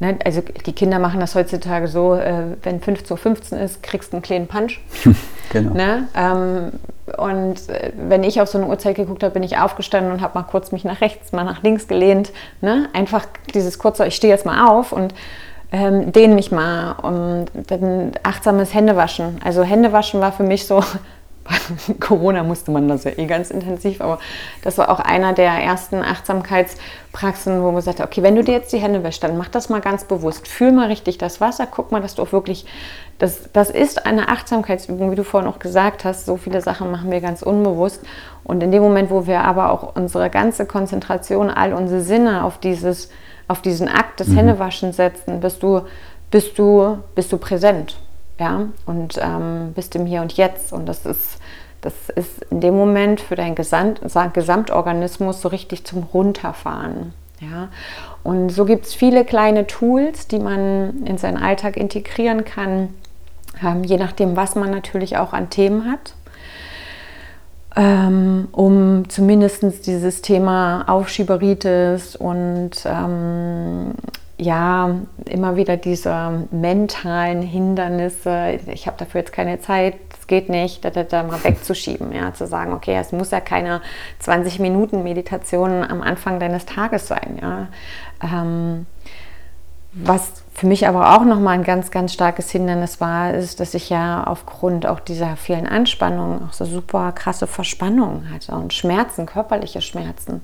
ne, 0.00 0.18
also 0.24 0.42
die 0.64 0.72
Kinder 0.72 0.98
machen 0.98 1.20
das 1.20 1.34
heutzutage 1.34 1.88
so, 1.88 2.14
äh, 2.14 2.56
wenn 2.62 2.80
15.15 2.80 3.16
.15 3.16 3.52
Uhr 3.52 3.60
ist, 3.60 3.82
kriegst 3.82 4.12
du 4.12 4.16
einen 4.16 4.22
kleinen 4.22 4.46
Punch. 4.46 4.80
genau. 5.52 5.74
Ne? 5.74 6.08
Ähm, 6.16 6.72
und 7.18 7.68
äh, 7.68 7.92
wenn 7.96 8.24
ich 8.24 8.40
auf 8.40 8.48
so 8.48 8.56
eine 8.56 8.66
Uhrzeit 8.66 8.94
geguckt 8.96 9.22
habe, 9.22 9.34
bin 9.34 9.42
ich 9.42 9.58
aufgestanden 9.58 10.10
und 10.10 10.22
habe 10.22 10.38
mal 10.38 10.44
kurz 10.44 10.72
mich 10.72 10.84
nach 10.84 11.02
rechts, 11.02 11.32
mal 11.32 11.44
nach 11.44 11.62
links 11.62 11.86
gelehnt. 11.86 12.32
Ne? 12.62 12.88
Einfach 12.94 13.26
dieses 13.52 13.78
kurze, 13.78 14.06
ich 14.06 14.14
stehe 14.14 14.32
jetzt 14.32 14.46
mal 14.46 14.68
auf 14.68 14.92
und 14.92 15.12
ähm, 15.74 16.12
dehne 16.12 16.36
mich 16.36 16.52
mal 16.52 16.92
und 16.92 17.46
dann 17.66 18.12
achtsames 18.22 18.72
Händewaschen. 18.72 19.40
Also 19.44 19.64
Händewaschen 19.64 20.20
war 20.20 20.30
für 20.30 20.44
mich 20.44 20.68
so, 20.68 20.84
Corona 22.00 22.44
musste 22.44 22.70
man 22.70 22.86
das 22.86 23.02
ja 23.02 23.10
eh 23.16 23.26
ganz 23.26 23.50
intensiv, 23.50 24.00
aber 24.00 24.20
das 24.62 24.78
war 24.78 24.88
auch 24.88 25.00
einer 25.00 25.32
der 25.32 25.50
ersten 25.50 25.96
Achtsamkeitspraxen, 25.96 27.60
wo 27.60 27.72
man 27.72 27.82
sagte, 27.82 28.04
okay, 28.04 28.22
wenn 28.22 28.36
du 28.36 28.44
dir 28.44 28.52
jetzt 28.52 28.72
die 28.72 28.78
Hände 28.78 29.02
wäschst, 29.02 29.24
dann 29.24 29.36
mach 29.36 29.48
das 29.48 29.68
mal 29.68 29.80
ganz 29.80 30.04
bewusst. 30.04 30.46
Fühl 30.46 30.70
mal 30.70 30.86
richtig 30.86 31.18
das 31.18 31.40
Wasser, 31.40 31.66
guck 31.68 31.90
mal, 31.90 32.00
dass 32.00 32.14
du 32.14 32.22
auch 32.22 32.30
wirklich, 32.30 32.66
das, 33.18 33.50
das 33.52 33.68
ist 33.70 34.06
eine 34.06 34.28
Achtsamkeitsübung, 34.28 35.10
wie 35.10 35.16
du 35.16 35.24
vorhin 35.24 35.50
auch 35.50 35.58
gesagt 35.58 36.04
hast, 36.04 36.24
so 36.24 36.36
viele 36.36 36.60
Sachen 36.60 36.92
machen 36.92 37.10
wir 37.10 37.20
ganz 37.20 37.42
unbewusst. 37.42 38.00
Und 38.44 38.62
in 38.62 38.70
dem 38.70 38.82
Moment, 38.82 39.10
wo 39.10 39.26
wir 39.26 39.40
aber 39.40 39.72
auch 39.72 39.96
unsere 39.96 40.30
ganze 40.30 40.66
Konzentration, 40.66 41.50
all 41.50 41.72
unsere 41.74 42.00
Sinne 42.00 42.44
auf 42.44 42.58
dieses 42.58 43.10
auf 43.48 43.62
diesen 43.62 43.88
Akt 43.88 44.20
des 44.20 44.28
mhm. 44.28 44.36
Händewaschens 44.36 44.96
setzen, 44.96 45.40
bist 45.40 45.62
du, 45.62 45.82
bist 46.30 46.58
du, 46.58 46.98
bist 47.14 47.32
du 47.32 47.38
präsent. 47.38 47.96
Ja? 48.38 48.68
Und 48.86 49.18
ähm, 49.20 49.72
bist 49.74 49.94
im 49.96 50.06
Hier 50.06 50.22
und 50.22 50.32
Jetzt. 50.34 50.72
Und 50.72 50.86
das 50.86 51.06
ist, 51.06 51.38
das 51.80 51.94
ist 52.14 52.42
in 52.50 52.60
dem 52.60 52.74
Moment 52.74 53.20
für 53.20 53.36
deinen 53.36 53.54
Gesamt, 53.54 54.00
Gesamtorganismus 54.32 55.40
so 55.40 55.48
richtig 55.48 55.84
zum 55.84 56.02
Runterfahren. 56.02 57.12
Ja? 57.40 57.68
Und 58.22 58.50
so 58.50 58.64
gibt 58.64 58.86
es 58.86 58.94
viele 58.94 59.24
kleine 59.24 59.66
Tools, 59.66 60.28
die 60.28 60.38
man 60.38 61.04
in 61.04 61.18
seinen 61.18 61.36
Alltag 61.36 61.76
integrieren 61.76 62.44
kann, 62.44 62.94
ähm, 63.62 63.84
je 63.84 63.98
nachdem, 63.98 64.36
was 64.36 64.54
man 64.54 64.70
natürlich 64.70 65.16
auch 65.16 65.32
an 65.32 65.50
Themen 65.50 65.90
hat 65.90 66.14
ähm, 67.76 68.48
um 68.52 69.08
zumindest 69.08 69.86
dieses 69.86 70.22
Thema 70.22 70.84
Aufschieberitis 70.88 72.14
und 72.16 72.70
ähm, 72.84 73.94
ja, 74.36 74.96
immer 75.26 75.56
wieder 75.56 75.76
diese 75.76 76.46
mentalen 76.50 77.42
Hindernisse, 77.42 78.58
ich 78.72 78.86
habe 78.86 78.96
dafür 78.98 79.20
jetzt 79.20 79.32
keine 79.32 79.60
Zeit, 79.60 79.94
es 80.18 80.26
geht 80.26 80.48
nicht, 80.48 80.84
da, 80.84 80.90
da, 80.90 81.02
da 81.04 81.22
mal 81.22 81.42
wegzuschieben, 81.42 82.12
ja, 82.12 82.32
zu 82.32 82.46
sagen, 82.46 82.72
okay, 82.72 82.96
es 82.98 83.12
muss 83.12 83.30
ja 83.30 83.40
keine 83.40 83.80
20 84.20 84.58
Minuten 84.58 85.02
Meditation 85.02 85.82
am 85.82 86.00
Anfang 86.02 86.40
deines 86.40 86.66
Tages 86.66 87.08
sein, 87.08 87.38
ja. 87.40 87.68
Ähm, 88.22 88.86
was 89.92 90.43
für 90.54 90.66
mich 90.66 90.86
aber 90.86 91.16
auch 91.16 91.24
nochmal 91.24 91.54
ein 91.54 91.64
ganz, 91.64 91.90
ganz 91.90 92.12
starkes 92.12 92.50
Hindernis 92.50 93.00
war, 93.00 93.34
ist, 93.34 93.58
dass 93.58 93.74
ich 93.74 93.90
ja 93.90 94.24
aufgrund 94.24 94.86
auch 94.86 95.00
dieser 95.00 95.36
vielen 95.36 95.66
Anspannungen 95.66 96.48
auch 96.48 96.52
so 96.52 96.64
super 96.64 97.12
krasse 97.12 97.46
Verspannungen 97.46 98.30
hatte 98.32 98.52
und 98.52 98.72
Schmerzen, 98.72 99.26
körperliche 99.26 99.82
Schmerzen. 99.82 100.42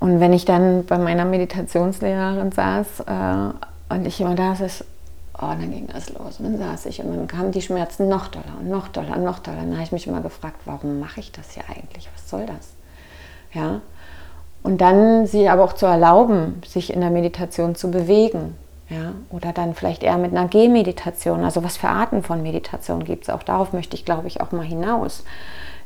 Und 0.00 0.18
wenn 0.18 0.32
ich 0.32 0.46
dann 0.46 0.84
bei 0.84 0.98
meiner 0.98 1.24
Meditationslehrerin 1.24 2.50
saß 2.50 3.00
äh, 3.00 3.94
und 3.94 4.06
ich 4.06 4.20
immer 4.20 4.34
da 4.34 4.56
saß, 4.56 4.84
oh, 5.34 5.46
dann 5.46 5.70
ging 5.70 5.86
das 5.86 6.10
los. 6.10 6.40
Und 6.40 6.46
dann 6.46 6.58
saß 6.58 6.86
ich 6.86 7.00
und 7.02 7.14
dann 7.14 7.26
kamen 7.28 7.52
die 7.52 7.62
Schmerzen 7.62 8.08
noch 8.08 8.28
doller 8.28 8.56
und 8.58 8.68
noch 8.68 8.88
doller 8.88 9.16
und 9.16 9.24
noch 9.24 9.38
doller. 9.38 9.58
Dann 9.58 9.74
habe 9.74 9.84
ich 9.84 9.92
mich 9.92 10.06
immer 10.06 10.22
gefragt, 10.22 10.56
warum 10.64 10.98
mache 10.98 11.20
ich 11.20 11.30
das 11.30 11.52
hier 11.52 11.64
eigentlich? 11.68 12.08
Was 12.14 12.28
soll 12.28 12.46
das? 12.46 12.70
Ja, 13.52 13.80
und 14.62 14.80
dann 14.80 15.26
sie 15.26 15.48
aber 15.48 15.64
auch 15.64 15.72
zu 15.72 15.86
erlauben, 15.86 16.60
sich 16.66 16.92
in 16.92 17.00
der 17.00 17.10
Meditation 17.10 17.74
zu 17.74 17.90
bewegen. 17.90 18.56
Ja? 18.90 19.14
Oder 19.30 19.52
dann 19.52 19.74
vielleicht 19.74 20.02
eher 20.02 20.18
mit 20.18 20.32
einer 20.32 20.48
Gehmeditation. 20.48 21.44
Also 21.44 21.62
was 21.62 21.76
für 21.76 21.88
Arten 21.88 22.22
von 22.22 22.42
Meditation 22.42 23.04
gibt 23.04 23.24
es? 23.24 23.30
Auch 23.30 23.44
darauf 23.44 23.72
möchte 23.72 23.96
ich, 23.96 24.04
glaube 24.04 24.26
ich, 24.26 24.40
auch 24.40 24.52
mal 24.52 24.64
hinaus. 24.64 25.24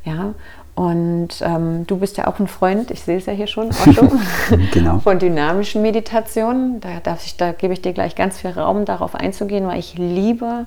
Ja? 0.05 0.35
Und 0.75 1.29
ähm, 1.41 1.87
du 1.87 1.99
bist 1.99 2.17
ja 2.17 2.27
auch 2.27 2.41
ein 2.41 2.49
Freund, 2.49 2.91
ich 2.91 3.03
sehe 3.03 3.19
es 3.19 3.27
ja 3.27 3.33
hier 3.33 3.47
schon, 3.47 3.69
Otto, 3.69 4.11
genau. 4.73 4.99
von 4.99 5.19
dynamischen 5.19 5.83
Meditationen. 5.83 6.81
Da, 6.81 6.99
darf 7.01 7.25
ich, 7.25 7.37
da 7.37 7.53
gebe 7.53 7.75
ich 7.75 7.83
dir 7.83 7.93
gleich 7.93 8.17
ganz 8.17 8.41
viel 8.41 8.51
Raum, 8.51 8.85
darauf 8.85 9.15
einzugehen, 9.15 9.67
weil 9.69 9.79
ich 9.79 9.95
liebe 9.97 10.67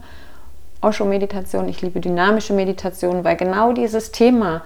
Osho-Meditation, 0.82 1.68
ich 1.68 1.82
liebe 1.82 2.00
dynamische 2.00 2.54
Meditation, 2.54 3.24
weil 3.24 3.36
genau 3.36 3.74
dieses 3.74 4.12
Thema, 4.12 4.62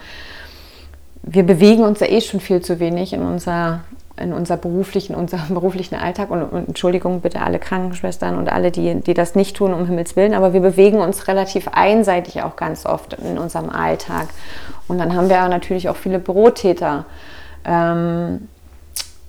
wir 1.24 1.43
bewegen 1.43 1.84
uns 1.84 2.02
ja 2.02 2.08
eh 2.08 2.22
schon 2.22 2.39
viel 2.39 2.62
zu 2.62 2.80
wenig 2.80 3.14
in, 3.14 3.22
unser, 3.22 3.82
in 4.22 4.34
unser 4.34 4.57
beruflichen, 4.57 5.15
unserem 5.15 5.49
beruflichen 5.53 5.95
Alltag. 5.95 6.32
Und, 6.32 6.43
und, 6.43 6.67
Entschuldigung 6.69 7.22
bitte 7.22 7.41
alle 7.41 7.59
Krankenschwestern 7.59 8.38
und 8.38 8.49
alle, 8.49 8.72
die, 8.72 9.01
die 9.01 9.13
das 9.13 9.36
nicht 9.36 9.57
tun, 9.57 9.74
um 9.74 9.86
Himmels 9.86 10.15
Willen. 10.15 10.34
Aber 10.34 10.53
wir 10.53 10.61
bewegen 10.61 10.99
uns 10.99 11.28
relativ 11.28 11.67
einseitig 11.67 12.41
auch 12.43 12.55
ganz 12.55 12.86
oft 12.86 13.13
in 13.13 13.38
unserem 13.38 13.69
Alltag. 13.69 14.28
Und 14.88 14.97
dann 14.97 15.15
haben 15.15 15.30
wir 15.30 15.47
natürlich 15.49 15.89
auch 15.89 15.97
viele 15.97 16.19
Bürotäter. 16.19 17.05
Ähm, 17.65 18.47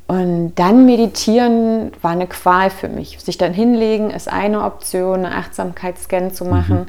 Und 0.09 0.55
dann 0.57 0.85
meditieren 0.85 1.93
war 2.03 2.11
eine 2.11 2.27
Qual 2.27 2.69
für 2.71 2.89
mich. 2.89 3.19
Sich 3.21 3.39
dann 3.39 3.55
hinlegen 3.55 4.11
ist 4.11 4.31
eine 4.31 4.63
Option, 4.65 5.25
eine 5.25 5.35
Achtsamkeitsscan 5.37 6.33
zu 6.33 6.45
machen. 6.45 6.81
Mhm. 6.81 6.87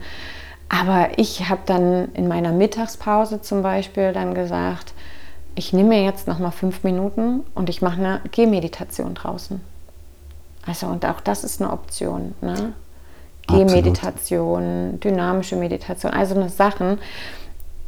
Aber 0.67 1.09
ich 1.17 1.47
habe 1.49 1.61
dann 1.65 2.11
in 2.15 2.27
meiner 2.27 2.51
Mittagspause 2.51 3.41
zum 3.41 3.61
Beispiel 3.61 4.11
dann 4.11 4.33
gesagt, 4.33 4.92
ich 5.55 5.73
nehme 5.73 5.89
mir 5.89 6.03
jetzt 6.03 6.27
noch 6.27 6.39
mal 6.39 6.51
fünf 6.51 6.83
Minuten 6.83 7.41
und 7.53 7.69
ich 7.69 7.81
mache 7.81 7.99
eine 7.99 8.21
Gehmeditation 8.31 9.13
draußen. 9.13 9.61
Also 10.65 10.87
und 10.87 11.05
auch 11.05 11.21
das 11.21 11.43
ist 11.43 11.61
eine 11.61 11.71
Option. 11.71 12.33
Ne? 12.41 12.73
Gehmeditation, 13.47 14.99
dynamische 14.99 15.55
Meditation, 15.55 16.13
also 16.13 16.35
eine 16.35 16.49
Sachen, 16.49 16.99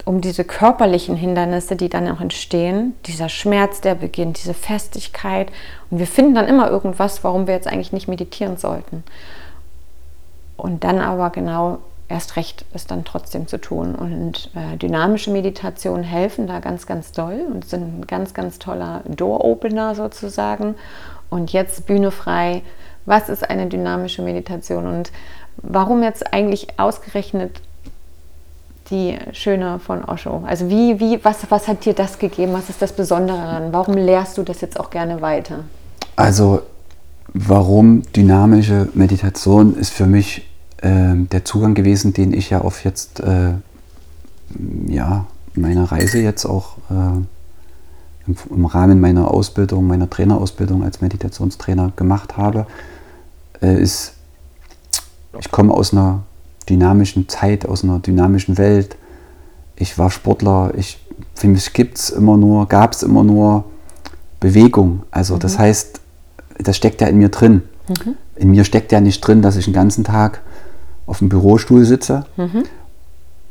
um 0.04 0.22
diese 0.22 0.44
körperlichen 0.44 1.16
Hindernisse, 1.16 1.76
die 1.76 1.90
dann 1.90 2.08
auch 2.10 2.22
entstehen, 2.22 2.94
dieser 3.06 3.30
Schmerz, 3.30 3.82
der 3.82 3.96
beginnt, 3.96 4.38
diese 4.38 4.54
Festigkeit. 4.54 5.52
Und 5.90 5.98
wir 6.00 6.08
finden 6.08 6.36
dann 6.36 6.48
immer 6.48 6.70
irgendwas, 6.70 7.24
warum 7.24 7.48
wir 7.48 7.56
jetzt 7.56 7.68
eigentlich 7.68 7.94
nicht 7.94 8.08
meditieren 8.08 8.58
sollten. 8.58 9.04
Und 10.58 10.84
dann 10.84 11.00
aber 11.00 11.32
genau 11.32 11.80
erst 12.08 12.36
recht 12.36 12.66
ist 12.74 12.92
dann 12.92 13.04
trotzdem 13.04 13.48
zu 13.48 13.60
tun. 13.60 13.96
Und 13.96 14.52
äh, 14.56 14.78
dynamische 14.78 15.32
Meditationen 15.32 16.04
helfen 16.04 16.48
da 16.48 16.60
ganz, 16.60 16.86
ganz 16.86 17.12
doll 17.12 17.46
und 17.52 17.66
sind 17.66 18.00
ein 18.00 18.08
ganz, 18.08 18.34
ganz 18.34 18.60
toller 18.60 19.02
Door-Opener 19.08 19.96
sozusagen. 19.96 20.76
Und 21.30 21.54
jetzt 21.54 21.86
Bühne 21.86 22.12
frei. 22.12 22.62
Was 23.06 23.30
ist 23.30 23.48
eine 23.48 23.68
dynamische 23.68 24.22
Meditation 24.24 24.88
und 24.88 25.12
warum 25.58 26.02
jetzt 26.02 26.34
eigentlich 26.34 26.80
ausgerechnet 26.80 27.62
die 28.90 29.18
Schöne 29.32 29.80
von 29.80 30.04
Osho? 30.04 30.44
Also 30.46 30.70
wie, 30.70 31.00
wie, 31.00 31.24
was, 31.24 31.50
was 31.50 31.68
hat 31.68 31.86
dir 31.86 31.94
das 31.94 32.18
gegeben? 32.18 32.54
Was 32.54 32.70
ist 32.70 32.82
das 32.82 32.94
Besondere 32.94 33.38
daran? 33.38 33.74
Warum 33.74 33.96
lehrst 33.96 34.38
du 34.38 34.44
das 34.44 34.62
jetzt 34.62 34.80
auch 34.80 34.90
gerne 34.90 35.22
weiter? 35.22 35.66
Also 36.16 36.62
warum 37.34 38.04
dynamische 38.14 38.90
Meditation 38.94 39.76
ist 39.76 39.94
für 39.94 40.06
mich 40.06 40.48
äh, 40.78 41.16
der 41.16 41.46
Zugang 41.46 41.74
gewesen, 41.74 42.14
den 42.14 42.34
ich 42.34 42.50
ja 42.50 42.62
auf 42.62 42.84
jetzt 42.84 43.20
äh, 43.20 43.54
ja, 44.88 45.26
meiner 45.56 45.92
Reise 45.92 46.20
jetzt 46.20 46.46
auch 46.46 46.78
äh, 46.90 48.28
im, 48.28 48.36
im, 48.50 48.66
Rahmen 48.66 49.00
meiner 49.00 49.32
Ausbildung, 49.32 49.88
meiner 49.88 50.10
Trainerausbildung 50.10 50.84
als 50.84 51.02
Meditationstrainer 51.02 51.92
gemacht 51.96 52.38
habe, 52.38 52.68
äh, 53.62 53.82
ist, 53.82 54.14
ich 55.40 55.52
komme 55.52 55.74
aus 55.74 55.94
einer 55.94 56.24
dynamischen 56.70 57.30
Zeit, 57.30 57.66
aus 57.66 57.84
einer 57.84 58.00
dynamischen 58.00 58.58
Welt. 58.58 58.96
Ich 59.76 59.98
war 59.98 60.10
Sportler, 60.10 60.74
ich, 60.76 61.00
für 61.36 61.48
mich 61.48 61.74
gibt's 61.74 62.10
immer 62.10 62.38
nur, 62.38 62.68
gab 62.68 62.94
es 62.94 63.04
immer 63.04 63.24
nur 63.24 63.66
Bewegung. 64.40 65.04
Also 65.12 65.36
mhm. 65.36 65.40
das 65.40 65.60
heißt, 65.60 66.00
das 66.60 66.78
steckt 66.78 67.02
ja 67.02 67.08
in 67.08 67.18
mir 67.18 67.30
drin. 67.30 67.64
Mhm. 67.88 68.16
In 68.36 68.52
mir 68.52 68.64
steckt 68.64 68.92
ja 68.92 69.02
nicht 69.02 69.22
drin, 69.22 69.42
dass 69.42 69.56
ich 69.56 69.66
den 69.66 69.74
ganzen 69.74 70.04
Tag 70.04 70.42
auf 71.06 71.20
dem 71.20 71.30
Bürostuhl 71.30 71.86
sitze. 71.86 72.26
Mhm. 72.38 72.64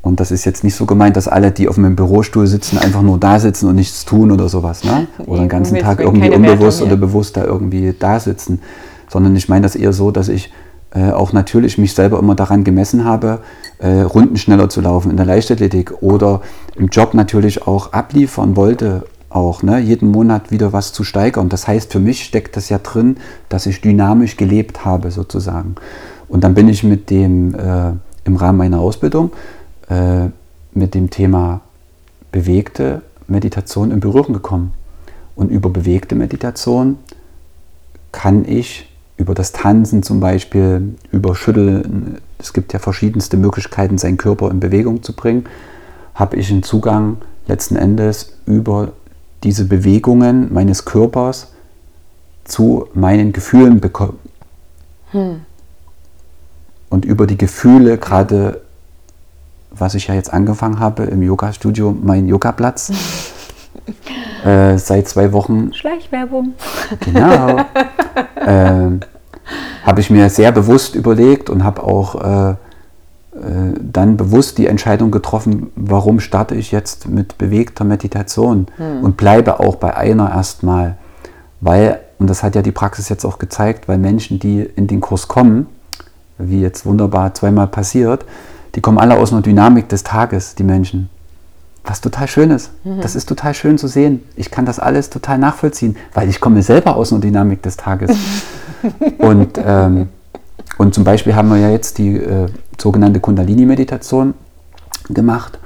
Und 0.03 0.21
das 0.21 0.31
ist 0.31 0.45
jetzt 0.45 0.65
nicht 0.65 0.75
so 0.75 0.85
gemeint, 0.85 1.17
dass 1.17 1.29
alle, 1.29 1.51
die 1.51 1.67
auf 1.67 1.79
einem 1.79 1.97
Bürostuhl 1.97 2.47
sitzen, 2.47 2.77
einfach 2.77 3.01
nur 3.01 3.19
da 3.19 3.41
sitzen 3.41 3.69
und 3.69 3.77
nichts 3.77 4.05
tun 4.05 4.31
oder 4.31 4.51
sowas. 4.51 4.85
Ne? 4.85 5.07
Oder 5.27 5.41
den 5.41 5.49
ganzen 5.49 5.79
Tag 5.79 6.01
irgendwie 6.01 6.29
unbewusst 6.29 6.83
oder 6.83 6.97
bewusst 6.97 7.39
da 7.39 7.45
irgendwie 7.45 7.95
da 7.99 8.21
sitzen. 8.21 8.61
Sondern 9.09 9.35
ich 9.35 9.49
meine 9.49 9.63
das 9.63 9.77
eher 9.77 9.95
so, 9.95 10.11
dass 10.11 10.29
ich 10.29 10.53
äh, 10.95 11.11
auch 11.11 11.33
natürlich 11.33 11.79
mich 11.79 11.95
selber 11.95 12.19
immer 12.19 12.35
daran 12.35 12.65
gemessen 12.65 13.05
habe, 13.05 13.41
äh, 13.79 14.03
Runden 14.03 14.37
schneller 14.37 14.69
zu 14.69 14.83
laufen 14.83 15.11
in 15.11 15.17
der 15.17 15.27
Leichtathletik 15.27 16.03
oder 16.03 16.43
im 16.77 16.89
Job 16.89 17.15
natürlich 17.15 17.67
auch 17.67 17.93
abliefern 17.93 18.57
wollte, 18.57 19.05
auch 19.31 19.63
ne, 19.63 19.79
jeden 19.79 20.11
Monat 20.11 20.51
wieder 20.51 20.73
was 20.73 20.93
zu 20.93 21.03
steigern. 21.03 21.49
Das 21.49 21.67
heißt, 21.67 21.91
für 21.91 21.99
mich 21.99 22.25
steckt 22.25 22.57
das 22.57 22.69
ja 22.69 22.79
drin, 22.79 23.17
dass 23.49 23.67
ich 23.67 23.81
dynamisch 23.81 24.37
gelebt 24.37 24.85
habe 24.85 25.11
sozusagen. 25.11 25.75
Und 26.29 26.45
dann 26.45 26.55
bin 26.55 26.69
ich 26.69 26.83
mit 26.83 27.11
dem 27.11 27.55
äh, 27.55 27.93
im 28.25 28.37
Rahmen 28.37 28.59
meiner 28.59 28.81
Ausbildung 28.81 29.33
äh, 29.89 30.27
mit 30.73 30.95
dem 30.95 31.11
Thema 31.11 31.61
bewegte 32.33 33.03
Meditation 33.27 33.91
in 33.91 34.01
Berührung 34.01 34.33
gekommen. 34.33 34.73
Und 35.37 35.51
über 35.51 35.71
bewegte 35.71 36.15
Meditation 36.15 36.99
kann 38.13 38.45
ich 38.47 38.89
über 39.17 39.35
das 39.35 39.53
Tanzen 39.53 40.03
zum 40.03 40.21
Beispiel, 40.21 40.95
über 41.13 41.35
Schütteln, 41.35 42.19
es 42.39 42.53
gibt 42.53 42.73
ja 42.73 42.79
verschiedenste 42.79 43.37
Möglichkeiten, 43.37 43.99
seinen 43.99 44.17
Körper 44.17 44.51
in 44.51 44.61
Bewegung 44.61 45.03
zu 45.03 45.15
bringen, 45.15 45.45
habe 46.15 46.37
ich 46.37 46.51
einen 46.51 46.63
Zugang 46.63 47.19
letzten 47.47 47.77
Endes 47.77 48.37
über 48.47 48.93
diese 49.43 49.67
Bewegungen 49.67 50.53
meines 50.53 50.85
Körpers 50.85 51.53
zu 52.45 52.89
meinen 52.95 53.33
Gefühlen 53.33 53.81
bekommen. 53.81 54.19
Hm. 55.11 55.41
Und 56.95 57.05
über 57.05 57.27
die 57.27 57.37
Gefühle, 57.37 57.99
gerade 57.99 58.61
was 59.73 59.97
ich 59.97 60.07
ja 60.07 60.15
jetzt 60.15 60.33
angefangen 60.33 60.79
habe 60.79 61.03
im 61.03 61.23
Yoga-Studio, 61.23 61.91
mein 61.91 62.29
Yoga-Platz, 62.29 62.93
äh, 64.45 64.79
seit 64.79 65.09
zwei 65.09 65.33
Wochen. 65.33 65.75
Schleichwerbung. 65.75 66.55
Genau. 67.01 67.57
äh, 68.37 68.91
habe 69.85 70.01
ich 70.01 70.09
mir 70.09 70.31
sehr 70.31 70.53
bewusst 70.53 70.95
überlegt 70.95 71.51
und 71.51 71.65
habe 71.65 71.83
auch 71.83 72.15
äh, 72.15 72.51
äh, 72.51 72.57
dann 73.81 74.17
bewusst 74.17 74.59
die 74.59 74.69
Entscheidung 74.69 75.11
getroffen, 75.11 75.73
warum 75.75 76.21
starte 76.21 76.55
ich 76.55 76.71
jetzt 76.71 77.09
mit 77.09 77.39
bewegter 77.39 77.83
Meditation 77.83 78.69
hm. 78.77 79.03
und 79.03 79.17
bleibe 79.17 79.59
auch 79.59 79.75
bei 79.75 79.97
einer 79.97 80.31
erstmal. 80.31 80.97
Weil, 81.61 81.99
und 82.21 82.31
das 82.31 82.45
hat 82.45 82.55
ja 82.55 82.63
die 82.63 82.71
Praxis 82.71 83.09
jetzt 83.09 83.25
auch 83.25 83.41
gezeigt, 83.41 83.89
weil 83.89 83.99
Menschen, 83.99 84.39
die 84.39 84.61
in 84.61 84.87
den 84.87 85.01
Kurs 85.01 85.27
kommen, 85.27 85.67
wie 86.39 86.61
jetzt 86.61 86.87
wunderbar 86.87 87.35
zweimal 87.35 87.67
passiert, 87.67 88.25
die 88.75 88.81
kommen 88.81 88.99
alle 88.99 89.17
aus 89.19 89.33
einer 89.33 89.43
Dynamik 89.43 89.89
des 89.89 90.03
Tages, 90.03 90.55
die 90.55 90.65
Menschen 90.65 91.09
was 91.85 92.01
total 92.01 92.27
schön 92.27 92.51
ist. 92.51 92.71
Mhm. 92.85 93.01
Das 93.03 93.15
ist 93.15 93.29
total 93.29 93.55
schön 93.55 93.79
zu 93.79 93.87
sehen. 93.87 94.23
Ich 94.37 94.51
kann 94.51 94.65
das 94.65 94.79
alles 94.79 95.11
total 95.11 95.39
nachvollziehen, 95.39 95.97
weil 96.15 96.29
ich 96.29 96.41
komme 96.41 96.63
selber 96.63 96.97
aus 96.97 97.13
einer 97.13 97.21
Dynamik 97.21 97.63
des 97.63 97.77
Tages. 97.77 98.17
und, 99.19 99.61
ähm, 99.65 100.09
und 100.79 100.95
zum 100.95 101.05
Beispiel 101.05 101.37
haben 101.37 101.51
wir 101.51 101.59
ja 101.59 101.71
jetzt 101.71 101.99
die 101.99 102.17
äh, 102.17 102.47
sogenannte 102.81 103.21
Kundalini-Meditation 103.21 104.33
gemacht. 105.11 105.59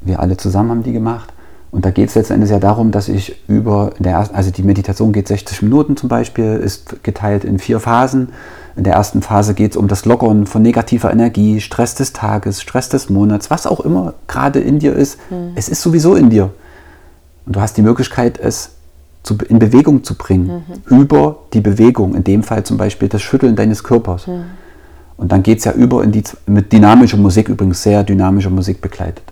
Wir 0.00 0.18
alle 0.18 0.36
zusammen 0.36 0.70
haben 0.70 0.82
die 0.82 0.92
gemacht. 0.92 1.32
Und 1.70 1.86
da 1.86 1.90
geht 1.90 2.08
es 2.10 2.16
letzten 2.16 2.34
Endes 2.34 2.50
ja 2.50 2.58
darum, 2.58 2.90
dass 2.90 3.08
ich 3.08 3.48
über, 3.48 3.92
der 3.98 4.12
ersten, 4.12 4.34
also 4.34 4.50
die 4.50 4.62
Meditation 4.62 5.12
geht 5.12 5.28
60 5.28 5.62
Minuten 5.62 5.96
zum 5.96 6.08
Beispiel, 6.08 6.56
ist 6.56 7.02
geteilt 7.02 7.44
in 7.44 7.58
vier 7.58 7.80
Phasen. 7.80 8.30
In 8.76 8.84
der 8.84 8.94
ersten 8.94 9.20
Phase 9.20 9.54
geht 9.54 9.72
es 9.72 9.76
um 9.76 9.88
das 9.88 10.04
Lockern 10.04 10.46
von 10.46 10.62
negativer 10.62 11.12
Energie, 11.12 11.60
Stress 11.60 11.94
des 11.94 12.12
Tages, 12.12 12.62
Stress 12.62 12.88
des 12.88 13.10
Monats, 13.10 13.50
was 13.50 13.66
auch 13.66 13.80
immer 13.80 14.14
gerade 14.26 14.60
in 14.60 14.78
dir 14.78 14.94
ist. 14.94 15.18
Mhm. 15.30 15.52
Es 15.54 15.68
ist 15.68 15.82
sowieso 15.82 16.14
in 16.14 16.30
dir. 16.30 16.50
Und 17.44 17.56
du 17.56 17.60
hast 17.60 17.76
die 17.76 17.82
Möglichkeit, 17.82 18.38
es 18.38 18.70
zu, 19.22 19.36
in 19.48 19.58
Bewegung 19.58 20.04
zu 20.04 20.16
bringen, 20.16 20.64
mhm. 20.88 20.98
über 20.98 21.38
die 21.52 21.60
Bewegung, 21.60 22.14
in 22.14 22.24
dem 22.24 22.42
Fall 22.42 22.64
zum 22.64 22.76
Beispiel 22.76 23.08
das 23.08 23.22
Schütteln 23.22 23.56
deines 23.56 23.84
Körpers. 23.84 24.26
Mhm. 24.26 24.44
Und 25.16 25.30
dann 25.32 25.42
geht 25.42 25.58
es 25.58 25.64
ja 25.64 25.72
über 25.72 26.02
in 26.02 26.10
die, 26.10 26.24
mit 26.46 26.72
dynamischer 26.72 27.18
Musik, 27.18 27.48
übrigens 27.48 27.82
sehr 27.82 28.02
dynamischer 28.02 28.50
Musik 28.50 28.80
begleitet. 28.80 29.24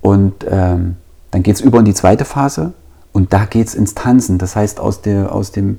Und 0.00 0.46
ähm, 0.48 0.96
dann 1.30 1.42
geht 1.42 1.56
es 1.56 1.60
über 1.60 1.78
in 1.78 1.84
die 1.84 1.94
zweite 1.94 2.24
Phase 2.24 2.72
und 3.12 3.32
da 3.32 3.44
geht 3.44 3.68
es 3.68 3.74
ins 3.74 3.94
Tanzen. 3.94 4.38
Das 4.38 4.56
heißt, 4.56 4.80
aus, 4.80 5.02
der, 5.02 5.34
aus 5.34 5.52
dem 5.52 5.78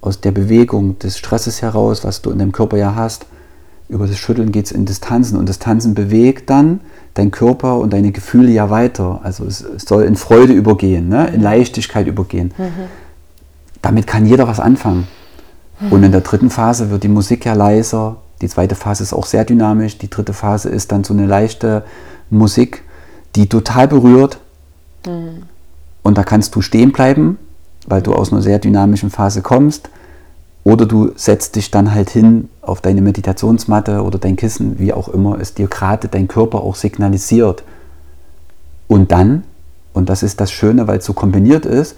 aus 0.00 0.20
der 0.20 0.32
Bewegung, 0.32 0.98
des 0.98 1.18
Stresses 1.18 1.62
heraus, 1.62 2.04
was 2.04 2.22
du 2.22 2.30
in 2.30 2.38
deinem 2.38 2.52
Körper 2.52 2.76
ja 2.76 2.94
hast, 2.94 3.26
über 3.90 4.06
das 4.06 4.18
Schütteln 4.18 4.52
geht 4.52 4.66
es 4.66 4.72
in 4.72 4.86
das 4.86 5.00
Tanzen 5.00 5.36
und 5.36 5.48
das 5.48 5.58
Tanzen 5.58 5.94
bewegt 5.94 6.48
dann 6.48 6.80
dein 7.14 7.32
Körper 7.32 7.78
und 7.78 7.92
deine 7.92 8.12
Gefühle 8.12 8.50
ja 8.50 8.70
weiter. 8.70 9.20
Also 9.24 9.44
es, 9.44 9.62
es 9.62 9.82
soll 9.82 10.04
in 10.04 10.14
Freude 10.14 10.52
übergehen, 10.52 11.08
ne? 11.08 11.26
in 11.28 11.42
Leichtigkeit 11.42 12.06
übergehen. 12.06 12.54
Mhm. 12.56 12.86
Damit 13.82 14.06
kann 14.06 14.26
jeder 14.26 14.46
was 14.46 14.60
anfangen. 14.60 15.08
Mhm. 15.80 15.92
Und 15.92 16.02
in 16.04 16.12
der 16.12 16.20
dritten 16.20 16.50
Phase 16.50 16.90
wird 16.90 17.02
die 17.02 17.08
Musik 17.08 17.44
ja 17.44 17.54
leiser. 17.54 18.18
Die 18.40 18.48
zweite 18.48 18.76
Phase 18.76 19.02
ist 19.02 19.12
auch 19.12 19.26
sehr 19.26 19.44
dynamisch. 19.44 19.98
Die 19.98 20.08
dritte 20.08 20.34
Phase 20.34 20.68
ist 20.68 20.92
dann 20.92 21.02
so 21.02 21.12
eine 21.12 21.26
leichte 21.26 21.82
Musik, 22.30 22.84
die 23.34 23.48
total 23.48 23.88
berührt. 23.88 24.38
Mhm. 25.04 25.42
Und 26.02 26.16
da 26.16 26.22
kannst 26.22 26.54
du 26.54 26.62
stehen 26.62 26.92
bleiben 26.92 27.38
weil 27.90 28.02
du 28.02 28.14
aus 28.14 28.32
einer 28.32 28.42
sehr 28.42 28.58
dynamischen 28.58 29.10
Phase 29.10 29.42
kommst. 29.42 29.90
Oder 30.62 30.86
du 30.86 31.12
setzt 31.16 31.56
dich 31.56 31.70
dann 31.70 31.94
halt 31.94 32.10
hin 32.10 32.48
auf 32.60 32.80
deine 32.80 33.00
Meditationsmatte 33.00 34.02
oder 34.02 34.18
dein 34.18 34.36
Kissen, 34.36 34.78
wie 34.78 34.92
auch 34.92 35.08
immer 35.08 35.40
es 35.40 35.54
dir 35.54 35.68
gerade 35.68 36.08
dein 36.08 36.28
Körper 36.28 36.60
auch 36.60 36.76
signalisiert. 36.76 37.64
Und 38.86 39.10
dann, 39.10 39.44
und 39.92 40.08
das 40.08 40.22
ist 40.22 40.40
das 40.40 40.52
Schöne, 40.52 40.86
weil 40.86 40.98
es 40.98 41.04
so 41.04 41.14
kombiniert 41.14 41.64
ist, 41.64 41.96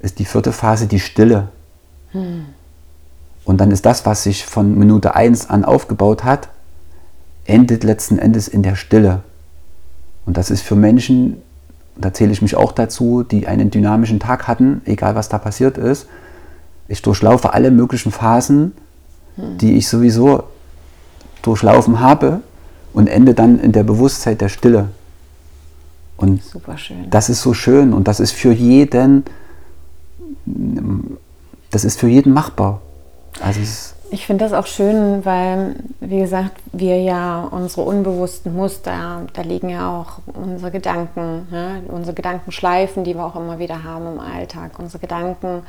ist 0.00 0.18
die 0.18 0.24
vierte 0.24 0.52
Phase 0.52 0.86
die 0.86 1.00
Stille. 1.00 1.48
Hm. 2.12 2.44
Und 3.44 3.58
dann 3.60 3.70
ist 3.70 3.86
das, 3.86 4.04
was 4.04 4.24
sich 4.24 4.44
von 4.44 4.78
Minute 4.78 5.14
1 5.14 5.48
an 5.48 5.64
aufgebaut 5.64 6.24
hat, 6.24 6.48
endet 7.46 7.82
letzten 7.82 8.18
Endes 8.18 8.46
in 8.46 8.62
der 8.62 8.76
Stille. 8.76 9.22
Und 10.26 10.36
das 10.36 10.50
ist 10.50 10.60
für 10.60 10.76
Menschen 10.76 11.38
da 11.98 12.12
zähle 12.12 12.32
ich 12.32 12.42
mich 12.42 12.56
auch 12.56 12.72
dazu, 12.72 13.22
die 13.22 13.46
einen 13.46 13.70
dynamischen 13.70 14.20
Tag 14.20 14.46
hatten, 14.46 14.82
egal 14.84 15.14
was 15.14 15.28
da 15.28 15.38
passiert 15.38 15.78
ist. 15.78 16.06
Ich 16.86 17.02
durchlaufe 17.02 17.52
alle 17.52 17.70
möglichen 17.70 18.12
Phasen, 18.12 18.72
hm. 19.36 19.58
die 19.58 19.76
ich 19.76 19.88
sowieso 19.88 20.44
durchlaufen 21.42 22.00
habe 22.00 22.40
und 22.92 23.08
ende 23.08 23.34
dann 23.34 23.60
in 23.60 23.72
der 23.72 23.84
Bewusstheit 23.84 24.40
der 24.40 24.48
Stille. 24.48 24.88
Und 26.16 26.42
das 27.10 27.28
ist 27.28 27.42
so 27.42 27.54
schön 27.54 27.92
und 27.92 28.08
das 28.08 28.18
ist 28.18 28.32
für 28.32 28.52
jeden, 28.52 29.24
das 31.70 31.84
ist 31.84 31.98
für 32.00 32.08
jeden 32.08 32.32
machbar. 32.32 32.80
Also 33.40 33.60
ich 34.10 34.26
finde 34.26 34.44
das 34.44 34.52
auch 34.52 34.66
schön, 34.66 35.24
weil, 35.24 35.76
wie 36.00 36.20
gesagt, 36.20 36.52
wir 36.72 37.00
ja 37.00 37.46
unsere 37.50 37.82
unbewussten 37.82 38.54
Muster, 38.54 39.26
da 39.32 39.42
liegen 39.42 39.68
ja 39.68 40.00
auch 40.00 40.18
unsere 40.34 40.70
Gedanken, 40.70 41.46
ne? 41.50 41.82
unsere 41.88 42.14
Gedankenschleifen, 42.14 43.04
die 43.04 43.14
wir 43.14 43.24
auch 43.24 43.36
immer 43.36 43.58
wieder 43.58 43.84
haben 43.84 44.14
im 44.14 44.20
Alltag, 44.20 44.78
unsere 44.78 45.00
Gedanken, 45.00 45.62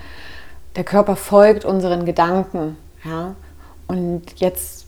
der 0.76 0.84
Körper 0.84 1.16
folgt 1.16 1.66
unseren 1.66 2.06
Gedanken. 2.06 2.78
Ja? 3.04 3.36
Und 3.88 4.24
jetzt 4.38 4.86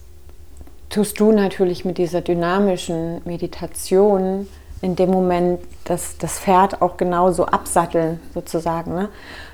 tust 0.88 1.18
du 1.20 1.32
natürlich 1.32 1.84
mit 1.84 1.98
dieser 1.98 2.20
dynamischen 2.20 3.20
Meditation 3.24 4.46
in 4.80 4.96
dem 4.96 5.10
Moment 5.10 5.60
das, 5.84 6.18
das 6.18 6.38
Pferd 6.38 6.82
auch 6.82 6.96
genauso 6.96 7.46
absatteln, 7.46 8.20
sozusagen. 8.34 8.94
Ne? 8.94 9.08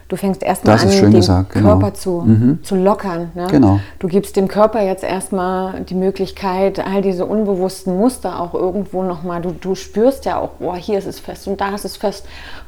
Du 0.09 0.17
fängst 0.17 0.43
erstmal 0.43 0.79
an, 0.79 0.89
den 0.89 1.11
gesagt, 1.13 1.53
genau. 1.53 1.79
Körper 1.79 1.93
zu, 1.93 2.23
mhm. 2.25 2.61
zu 2.63 2.77
lockern. 2.77 3.31
Ne? 3.35 3.47
Genau. 3.51 3.79
Du 3.99 4.09
gibst 4.09 4.37
dem 4.37 4.49
Körper 4.49 4.83
jetzt 4.83 5.05
erstmal 5.05 5.83
die 5.83 5.95
Möglichkeit, 5.95 6.79
all 6.79 7.03
diese 7.03 7.27
unbewussten 7.27 7.95
Muster 7.99 8.41
auch 8.41 8.55
irgendwo 8.55 9.03
nochmal, 9.03 9.43
du, 9.43 9.53
du 9.53 9.75
spürst 9.75 10.25
ja 10.25 10.39
auch, 10.39 10.53
boah, 10.61 10.77
hier 10.77 10.99
ist 10.99 11.07
es 11.07 11.21
fest 11.21 11.47
und 11.47 11.61
da 11.61 11.75
ist 11.75 11.85
es 11.85 11.99
fest. 11.99 12.25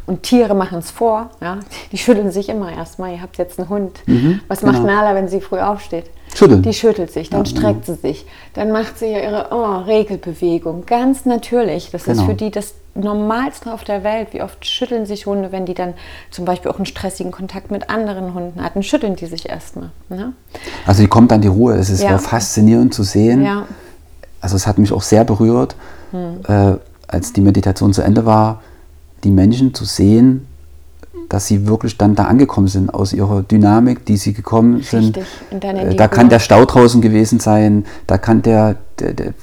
Und 0.06 0.22
Tiere 0.22 0.54
machen 0.54 0.80
es 0.80 0.90
vor, 0.90 1.30
ja? 1.40 1.60
die 1.92 1.98
schütteln 1.98 2.30
sich 2.30 2.50
immer 2.50 2.72
erstmal. 2.72 3.12
Ihr 3.12 3.22
habt 3.22 3.38
jetzt 3.38 3.58
einen 3.58 3.70
Hund. 3.70 4.00
Mhm. 4.06 4.40
Was 4.46 4.60
genau. 4.60 4.72
macht 4.72 4.84
Nala, 4.84 5.14
wenn 5.14 5.28
sie 5.28 5.40
früh 5.40 5.60
aufsteht? 5.60 6.10
Schütteln. 6.34 6.62
Die 6.62 6.72
schüttelt 6.72 7.10
sich, 7.10 7.30
dann 7.30 7.44
ja, 7.44 7.50
streckt 7.50 7.86
genau. 7.86 7.98
sie 8.00 8.08
sich, 8.08 8.26
dann 8.54 8.72
macht 8.72 8.98
sie 8.98 9.12
ihre 9.12 9.48
oh, 9.50 9.78
Regelbewegung. 9.86 10.86
Ganz 10.86 11.26
natürlich. 11.26 11.90
Das 11.90 12.04
genau. 12.04 12.20
ist 12.20 12.26
für 12.26 12.34
die 12.34 12.50
das 12.50 12.74
Normalste 12.94 13.72
auf 13.72 13.84
der 13.84 14.04
Welt. 14.04 14.28
Wie 14.32 14.42
oft 14.42 14.64
schütteln 14.66 15.06
sich 15.06 15.26
Hunde, 15.26 15.52
wenn 15.52 15.66
die 15.66 15.74
dann 15.74 15.94
zum 16.30 16.44
Beispiel 16.44 16.70
auch 16.70 16.76
einen 16.76 16.86
stressigen 16.86 17.32
Kontakt 17.32 17.70
mit 17.70 17.90
anderen 17.90 18.34
Hunden 18.34 18.62
hatten, 18.62 18.82
schütteln 18.82 19.16
die 19.16 19.26
sich 19.26 19.48
erstmal. 19.48 19.90
Ne? 20.08 20.32
Also 20.86 21.02
die 21.02 21.08
kommt 21.08 21.30
dann 21.30 21.40
die 21.40 21.48
Ruhe. 21.48 21.74
Es 21.74 21.90
ist 21.90 22.02
ja. 22.02 22.18
faszinierend 22.18 22.94
zu 22.94 23.02
sehen. 23.02 23.44
Ja. 23.44 23.66
Also 24.40 24.56
es 24.56 24.66
hat 24.66 24.78
mich 24.78 24.92
auch 24.92 25.02
sehr 25.02 25.24
berührt, 25.24 25.76
hm. 26.12 26.40
äh, 26.48 26.76
als 27.06 27.32
die 27.32 27.40
Meditation 27.40 27.92
zu 27.92 28.02
Ende 28.02 28.24
war, 28.24 28.62
die 29.24 29.30
Menschen 29.30 29.74
zu 29.74 29.84
sehen, 29.84 30.46
dass 31.30 31.46
sie 31.46 31.66
wirklich 31.66 31.96
dann 31.96 32.14
da 32.14 32.24
angekommen 32.24 32.66
sind 32.66 32.92
aus 32.92 33.14
ihrer 33.14 33.42
Dynamik, 33.42 34.04
die 34.04 34.18
sie 34.18 34.34
gekommen 34.34 34.82
sind. 34.82 35.16
Richtig. 35.16 35.62
Äh, 35.62 35.94
da 35.94 36.08
kann 36.08 36.28
der 36.28 36.40
Stau 36.40 36.66
draußen 36.66 37.00
gewesen 37.00 37.40
sein, 37.40 37.86
da 38.06 38.18
kann 38.18 38.42
der, 38.42 38.76
der, 38.98 39.14
der 39.14 39.34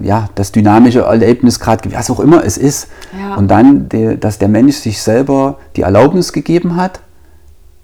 ja, 0.00 0.30
das 0.36 0.52
dynamische 0.52 1.00
Erlebnis 1.00 1.60
gerade, 1.60 1.92
was 1.92 2.10
auch 2.10 2.20
immer 2.20 2.44
es 2.44 2.56
ist. 2.56 2.88
Ja. 3.18 3.34
Und 3.34 3.48
dann, 3.48 3.88
dass 4.20 4.38
der 4.38 4.48
Mensch 4.48 4.76
sich 4.76 5.02
selber 5.02 5.58
die 5.76 5.82
Erlaubnis 5.82 6.32
gegeben 6.32 6.76
hat, 6.76 7.00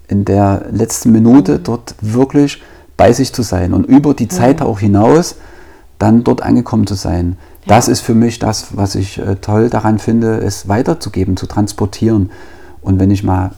in 0.07 0.25
der 0.25 0.65
letzten 0.71 1.11
Minute 1.11 1.59
mhm. 1.59 1.63
dort 1.63 1.95
wirklich 2.01 2.63
bei 2.97 3.13
sich 3.13 3.33
zu 3.33 3.43
sein 3.43 3.73
und 3.73 3.85
über 3.85 4.13
die 4.13 4.29
Zeit 4.29 4.61
mhm. 4.61 4.65
auch 4.65 4.79
hinaus 4.79 5.35
dann 5.99 6.23
dort 6.23 6.41
angekommen 6.41 6.87
zu 6.87 6.95
sein. 6.95 7.37
Ja. 7.65 7.75
Das 7.75 7.87
ist 7.87 7.99
für 8.01 8.15
mich 8.15 8.39
das, 8.39 8.75
was 8.75 8.95
ich 8.95 9.19
äh, 9.19 9.35
toll 9.35 9.69
daran 9.69 9.99
finde, 9.99 10.37
es 10.37 10.67
weiterzugeben, 10.67 11.37
zu 11.37 11.45
transportieren. 11.45 12.31
Und 12.81 12.99
wenn 12.99 13.11
ich 13.11 13.23
mal 13.23 13.51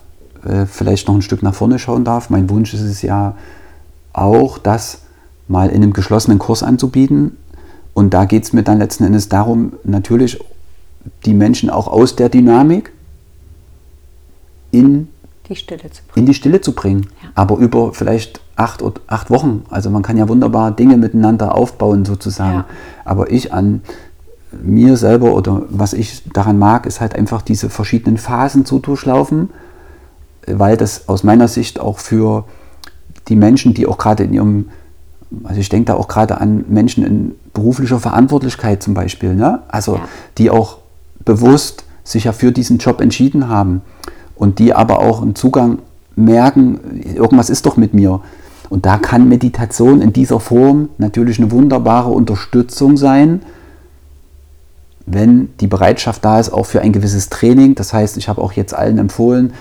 äh, 0.45 0.65
vielleicht 0.65 1.07
noch 1.07 1.15
ein 1.15 1.21
Stück 1.21 1.43
nach 1.43 1.55
vorne 1.55 1.79
schauen 1.79 2.03
darf, 2.03 2.29
mein 2.29 2.49
Wunsch 2.49 2.73
ist 2.73 2.81
es 2.81 3.01
ja 3.01 3.35
auch, 4.11 4.57
das 4.57 5.01
mal 5.47 5.69
in 5.69 5.83
einem 5.83 5.93
geschlossenen 5.93 6.39
Kurs 6.39 6.63
anzubieten. 6.63 7.37
Und 7.93 8.13
da 8.13 8.25
geht 8.25 8.43
es 8.43 8.53
mir 8.53 8.63
dann 8.63 8.79
letzten 8.79 9.03
Endes 9.03 9.29
darum, 9.29 9.73
natürlich 9.83 10.39
die 11.25 11.33
Menschen 11.33 11.69
auch 11.69 11.87
aus 11.87 12.15
der 12.15 12.29
Dynamik 12.29 12.91
in 14.71 15.09
die 15.47 15.55
Stille 15.55 15.89
zu 15.91 16.01
bringen. 16.07 16.15
In 16.15 16.25
die 16.25 16.33
Stille 16.33 16.61
zu 16.61 16.71
bringen. 16.73 17.07
Ja. 17.21 17.29
Aber 17.35 17.57
über 17.57 17.93
vielleicht 17.93 18.41
acht, 18.55 18.83
acht 19.07 19.29
Wochen. 19.29 19.65
Also 19.69 19.89
man 19.89 20.01
kann 20.01 20.17
ja 20.17 20.27
wunderbar 20.29 20.71
Dinge 20.71 20.97
miteinander 20.97 21.55
aufbauen 21.55 22.05
sozusagen. 22.05 22.59
Ja. 22.59 22.65
Aber 23.05 23.31
ich 23.31 23.53
an 23.53 23.81
mir 24.61 24.97
selber 24.97 25.33
oder 25.33 25.63
was 25.69 25.93
ich 25.93 26.23
daran 26.31 26.59
mag, 26.59 26.85
ist 26.85 27.01
halt 27.01 27.15
einfach 27.15 27.41
diese 27.41 27.69
verschiedenen 27.69 28.17
Phasen 28.17 28.65
zu 28.65 28.79
durchlaufen, 28.79 29.49
weil 30.47 30.77
das 30.77 31.07
aus 31.07 31.23
meiner 31.23 31.47
Sicht 31.47 31.79
auch 31.79 31.99
für 31.99 32.45
die 33.27 33.35
Menschen, 33.35 33.73
die 33.73 33.87
auch 33.87 33.97
gerade 33.97 34.23
in 34.23 34.33
ihrem, 34.33 34.69
also 35.43 35.59
ich 35.59 35.69
denke 35.69 35.85
da 35.85 35.93
auch 35.95 36.07
gerade 36.07 36.39
an 36.39 36.65
Menschen 36.67 37.05
in 37.05 37.35
beruflicher 37.53 37.99
Verantwortlichkeit 37.99 38.83
zum 38.83 38.93
Beispiel, 38.93 39.35
ne? 39.35 39.61
also 39.69 39.99
die 40.37 40.49
auch 40.49 40.77
bewusst 41.23 41.85
sich 42.03 42.25
ja 42.25 42.33
für 42.33 42.51
diesen 42.51 42.79
Job 42.79 42.99
entschieden 42.99 43.47
haben 43.47 43.81
und 44.35 44.59
die 44.59 44.73
aber 44.73 44.99
auch 44.99 45.21
einen 45.21 45.35
Zugang 45.35 45.79
merken, 46.15 47.01
irgendwas 47.15 47.49
ist 47.49 47.65
doch 47.65 47.77
mit 47.77 47.93
mir. 47.93 48.21
Und 48.69 48.85
da 48.85 48.97
kann 48.97 49.29
Meditation 49.29 50.01
in 50.01 50.13
dieser 50.13 50.39
Form 50.39 50.89
natürlich 50.97 51.39
eine 51.39 51.51
wunderbare 51.51 52.09
Unterstützung 52.09 52.97
sein, 52.97 53.41
wenn 55.05 55.49
die 55.59 55.67
Bereitschaft 55.67 56.23
da 56.23 56.39
ist, 56.39 56.51
auch 56.51 56.65
für 56.65 56.81
ein 56.81 56.93
gewisses 56.93 57.29
Training. 57.29 57.75
Das 57.75 57.93
heißt, 57.93 58.17
ich 58.17 58.29
habe 58.29 58.41
auch 58.41 58.53
jetzt 58.53 58.73
allen 58.73 58.97
empfohlen, 58.97 59.53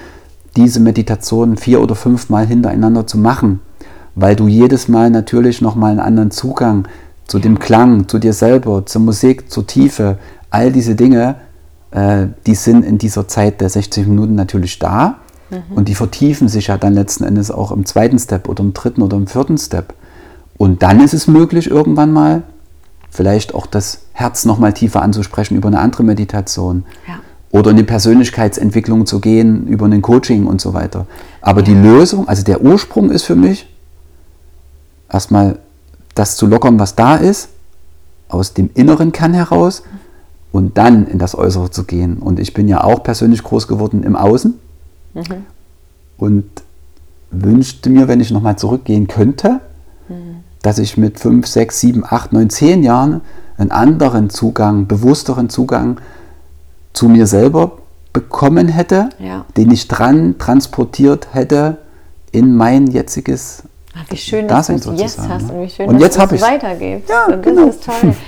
diese 0.56 0.80
Meditation 0.80 1.56
vier 1.56 1.80
oder 1.80 1.94
fünf 1.94 2.28
Mal 2.28 2.46
hintereinander 2.46 3.06
zu 3.06 3.18
machen, 3.18 3.60
weil 4.14 4.36
du 4.36 4.48
jedes 4.48 4.88
Mal 4.88 5.10
natürlich 5.10 5.60
nochmal 5.60 5.92
einen 5.92 6.00
anderen 6.00 6.30
Zugang 6.30 6.86
zu 7.26 7.38
dem 7.38 7.58
Klang, 7.58 8.08
zu 8.08 8.18
dir 8.18 8.32
selber, 8.32 8.84
zur 8.84 9.00
Musik, 9.00 9.50
zur 9.50 9.66
Tiefe, 9.66 10.18
all 10.50 10.70
diese 10.70 10.94
Dinge, 10.94 11.36
äh, 11.90 12.26
die 12.46 12.54
sind 12.54 12.84
in 12.84 12.98
dieser 12.98 13.26
Zeit 13.26 13.60
der 13.60 13.70
60 13.70 14.06
Minuten 14.06 14.34
natürlich 14.34 14.78
da 14.78 15.18
mhm. 15.50 15.76
und 15.76 15.88
die 15.88 15.94
vertiefen 15.94 16.48
sich 16.48 16.66
ja 16.66 16.76
dann 16.76 16.92
letzten 16.92 17.24
Endes 17.24 17.50
auch 17.50 17.72
im 17.72 17.86
zweiten 17.86 18.18
Step 18.18 18.48
oder 18.48 18.62
im 18.62 18.74
dritten 18.74 19.02
oder 19.02 19.16
im 19.16 19.26
vierten 19.26 19.56
Step. 19.56 19.94
Und 20.58 20.82
dann 20.82 21.00
ist 21.00 21.14
es 21.14 21.26
möglich, 21.26 21.70
irgendwann 21.70 22.12
mal 22.12 22.42
vielleicht 23.12 23.54
auch 23.54 23.66
das 23.66 24.00
Herz 24.14 24.46
noch 24.46 24.58
mal 24.58 24.72
tiefer 24.72 25.02
anzusprechen 25.02 25.54
über 25.54 25.68
eine 25.68 25.78
andere 25.78 26.02
Meditation. 26.02 26.84
Ja. 27.06 27.20
Oder 27.50 27.72
in 27.72 27.76
die 27.76 27.82
Persönlichkeitsentwicklung 27.82 29.04
zu 29.04 29.20
gehen, 29.20 29.66
über 29.66 29.84
ein 29.84 30.00
Coaching 30.00 30.46
und 30.46 30.62
so 30.62 30.72
weiter. 30.72 31.06
Aber 31.42 31.60
ja. 31.60 31.66
die 31.66 31.74
Lösung, 31.74 32.26
also 32.26 32.42
der 32.42 32.62
Ursprung 32.62 33.10
ist 33.10 33.24
für 33.24 33.36
mich, 33.36 33.68
erstmal 35.10 35.58
das 36.14 36.36
zu 36.36 36.46
lockern, 36.46 36.78
was 36.78 36.94
da 36.94 37.16
ist, 37.16 37.50
aus 38.28 38.54
dem 38.54 38.70
inneren 38.72 39.12
Kern 39.12 39.34
heraus 39.34 39.82
und 40.50 40.78
dann 40.78 41.06
in 41.06 41.18
das 41.18 41.36
Äußere 41.36 41.70
zu 41.70 41.84
gehen. 41.84 42.16
Und 42.16 42.40
ich 42.40 42.54
bin 42.54 42.66
ja 42.66 42.82
auch 42.82 43.02
persönlich 43.02 43.42
groß 43.42 43.68
geworden 43.68 44.04
im 44.04 44.16
Außen 44.16 44.54
mhm. 45.12 45.46
und 46.16 46.46
wünschte 47.30 47.90
mir, 47.90 48.08
wenn 48.08 48.20
ich 48.20 48.30
nochmal 48.30 48.56
zurückgehen 48.56 49.06
könnte, 49.06 49.60
dass 50.62 50.78
ich 50.78 50.96
mit 50.96 51.18
5, 51.18 51.46
6, 51.46 51.80
7, 51.80 52.04
8, 52.08 52.32
9, 52.32 52.50
10 52.50 52.82
Jahren 52.82 53.20
einen 53.58 53.70
anderen 53.70 54.30
Zugang, 54.30 54.86
bewussteren 54.86 55.50
Zugang 55.50 56.00
zu 56.92 57.08
mir 57.08 57.26
selber 57.26 57.78
bekommen 58.12 58.68
hätte, 58.68 59.08
ja. 59.18 59.44
den 59.56 59.70
ich 59.70 59.88
dran 59.88 60.36
transportiert 60.38 61.28
hätte 61.32 61.78
in 62.30 62.56
mein 62.56 62.86
jetziges 62.86 63.64
Ach, 63.94 64.04
wie 64.08 64.16
schön, 64.16 64.48
dass 64.48 64.68
du 64.68 64.74
es 64.74 65.00
jetzt 65.00 65.18
hast 65.28 65.50
und 65.50 65.62
wie 65.62 65.68
schön, 65.68 65.88
und 65.88 66.00
dass 66.00 66.14
du 66.14 66.34
es 66.34 66.42
weitergibst. 66.42 67.10
Ja, 67.10 67.26
das 67.28 67.42
genau. 67.42 67.66
ist 67.66 67.84
toll. 67.84 68.14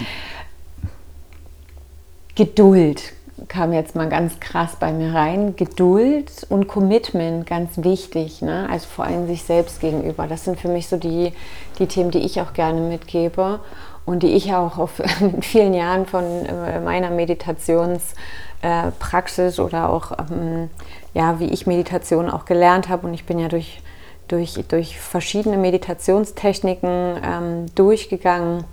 Geduld 2.34 3.14
kam 3.48 3.72
jetzt 3.72 3.94
mal 3.94 4.08
ganz 4.08 4.40
krass 4.40 4.72
bei 4.78 4.92
mir 4.92 5.14
rein. 5.14 5.54
Geduld 5.56 6.30
und 6.48 6.66
Commitment, 6.66 7.46
ganz 7.46 7.70
wichtig. 7.76 8.42
Ne? 8.42 8.68
Also 8.70 8.86
vor 8.88 9.04
allem 9.04 9.26
sich 9.26 9.42
selbst 9.42 9.80
gegenüber. 9.80 10.26
Das 10.26 10.44
sind 10.44 10.58
für 10.58 10.68
mich 10.68 10.88
so 10.88 10.96
die, 10.96 11.32
die 11.78 11.86
Themen, 11.86 12.10
die 12.10 12.20
ich 12.20 12.40
auch 12.40 12.52
gerne 12.52 12.80
mitgebe 12.80 13.60
und 14.04 14.22
die 14.22 14.34
ich 14.34 14.54
auch 14.54 14.78
auf 14.78 15.02
vielen 15.40 15.74
Jahren 15.74 16.06
von 16.06 16.24
äh, 16.24 16.80
meiner 16.80 17.10
Meditationspraxis 17.10 19.58
oder 19.58 19.90
auch, 19.90 20.12
ähm, 20.30 20.70
ja, 21.14 21.40
wie 21.40 21.46
ich 21.46 21.66
Meditation 21.66 22.30
auch 22.30 22.44
gelernt 22.44 22.88
habe. 22.88 23.06
Und 23.06 23.14
ich 23.14 23.24
bin 23.24 23.38
ja 23.38 23.48
durch, 23.48 23.80
durch, 24.28 24.62
durch 24.68 24.98
verschiedene 24.98 25.56
Meditationstechniken 25.56 27.16
ähm, 27.22 27.66
durchgegangen 27.74 28.64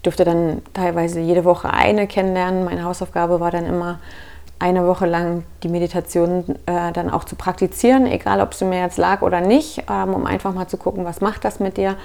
ich 0.00 0.04
durfte 0.04 0.24
dann 0.24 0.62
teilweise 0.72 1.20
jede 1.20 1.44
Woche 1.44 1.70
eine 1.70 2.06
kennenlernen. 2.06 2.64
Meine 2.64 2.84
Hausaufgabe 2.84 3.38
war 3.38 3.50
dann 3.50 3.66
immer, 3.66 4.00
eine 4.60 4.86
Woche 4.86 5.06
lang 5.06 5.44
die 5.62 5.68
Meditation 5.68 6.44
äh, 6.66 6.92
dann 6.92 7.10
auch 7.10 7.24
zu 7.24 7.34
praktizieren, 7.34 8.06
egal 8.06 8.40
ob 8.40 8.54
sie 8.54 8.66
mir 8.66 8.80
jetzt 8.80 8.98
lag 8.98 9.22
oder 9.22 9.40
nicht, 9.40 9.82
ähm, 9.90 10.14
um 10.14 10.26
einfach 10.26 10.52
mal 10.52 10.68
zu 10.68 10.76
gucken, 10.76 11.04
was 11.04 11.20
macht 11.20 11.44
das 11.44 11.58
mit 11.58 11.78
dir. 11.78 11.96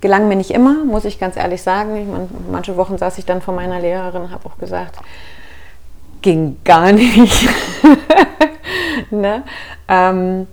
Gelang 0.00 0.26
mir 0.28 0.36
nicht 0.36 0.50
immer, 0.50 0.82
muss 0.84 1.04
ich 1.04 1.20
ganz 1.20 1.36
ehrlich 1.36 1.62
sagen. 1.62 1.94
Ich 1.96 2.08
mein, 2.08 2.28
manche 2.50 2.76
Wochen 2.78 2.96
saß 2.96 3.18
ich 3.18 3.26
dann 3.26 3.42
vor 3.42 3.54
meiner 3.54 3.80
Lehrerin 3.80 4.30
habe 4.30 4.48
auch 4.48 4.56
gesagt, 4.56 4.96
ging 6.22 6.56
gar 6.64 6.90
nicht. 6.90 7.48
ne? 9.10 9.42
ähm, 9.86 10.46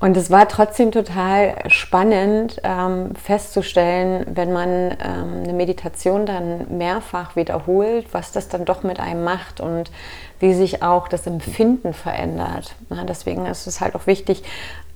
und 0.00 0.16
es 0.16 0.30
war 0.30 0.46
trotzdem 0.48 0.92
total 0.92 1.56
spannend 1.68 2.60
ähm, 2.62 3.14
festzustellen, 3.16 4.26
wenn 4.32 4.52
man 4.52 4.92
ähm, 4.92 5.42
eine 5.42 5.52
Meditation 5.52 6.24
dann 6.24 6.78
mehrfach 6.78 7.34
wiederholt, 7.34 8.06
was 8.12 8.30
das 8.30 8.48
dann 8.48 8.64
doch 8.64 8.84
mit 8.84 9.00
einem 9.00 9.24
macht 9.24 9.60
und 9.60 9.90
wie 10.38 10.54
sich 10.54 10.82
auch 10.82 11.08
das 11.08 11.26
Empfinden 11.26 11.94
verändert. 11.94 12.76
Ja, 12.90 13.02
deswegen 13.04 13.46
ist 13.46 13.66
es 13.66 13.80
halt 13.80 13.96
auch 13.96 14.06
wichtig, 14.06 14.44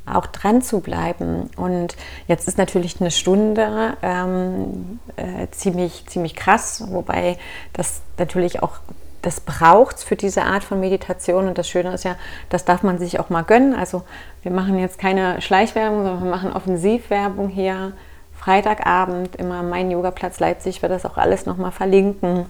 auch 0.06 0.26
dran 0.26 0.62
zu 0.62 0.80
bleiben. 0.80 1.50
Und 1.56 1.96
jetzt 2.28 2.46
ist 2.46 2.58
natürlich 2.58 3.00
eine 3.00 3.10
Stunde 3.10 3.96
ähm, 4.02 5.00
äh, 5.16 5.48
ziemlich, 5.50 6.06
ziemlich 6.06 6.34
krass, 6.36 6.84
wobei 6.88 7.38
das 7.72 8.02
natürlich 8.18 8.62
auch 8.62 8.78
das 9.22 9.40
braucht 9.40 9.96
es 9.96 10.04
für 10.04 10.16
diese 10.16 10.42
Art 10.42 10.64
von 10.64 10.80
Meditation. 10.80 11.48
Und 11.48 11.56
das 11.56 11.68
Schöne 11.68 11.94
ist 11.94 12.04
ja, 12.04 12.16
das 12.48 12.64
darf 12.64 12.82
man 12.82 12.98
sich 12.98 13.18
auch 13.20 13.30
mal 13.30 13.42
gönnen. 13.42 13.74
Also 13.74 14.02
wir 14.42 14.50
machen 14.50 14.78
jetzt 14.78 14.98
keine 14.98 15.40
Schleichwerbung, 15.40 16.02
sondern 16.02 16.24
wir 16.24 16.30
machen 16.30 16.52
Offensivwerbung 16.52 17.48
hier. 17.48 17.92
Freitagabend 18.36 19.36
immer 19.36 19.62
mein 19.62 19.88
Yogaplatz 19.92 20.40
Leipzig, 20.40 20.82
wird 20.82 20.90
das 20.90 21.06
auch 21.06 21.16
alles 21.16 21.46
nochmal 21.46 21.70
verlinken. 21.70 22.46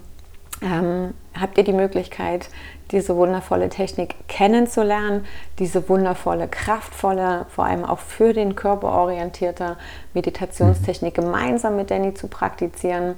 Ähm, 0.62 1.12
habt 1.38 1.58
ihr 1.58 1.64
die 1.64 1.74
Möglichkeit, 1.74 2.48
diese 2.92 3.16
wundervolle 3.16 3.68
Technik 3.68 4.14
kennenzulernen, 4.26 5.26
diese 5.58 5.88
wundervolle, 5.90 6.48
kraftvolle, 6.48 7.46
vor 7.50 7.66
allem 7.66 7.84
auch 7.84 7.98
für 7.98 8.32
den 8.32 8.54
Körper 8.54 8.88
orientierte 8.88 9.76
Meditationstechnik 10.14 11.14
gemeinsam 11.14 11.76
mit 11.76 11.90
Danny 11.90 12.14
zu 12.14 12.28
praktizieren. 12.28 13.16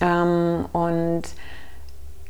Ähm, 0.00 0.64
und 0.72 1.22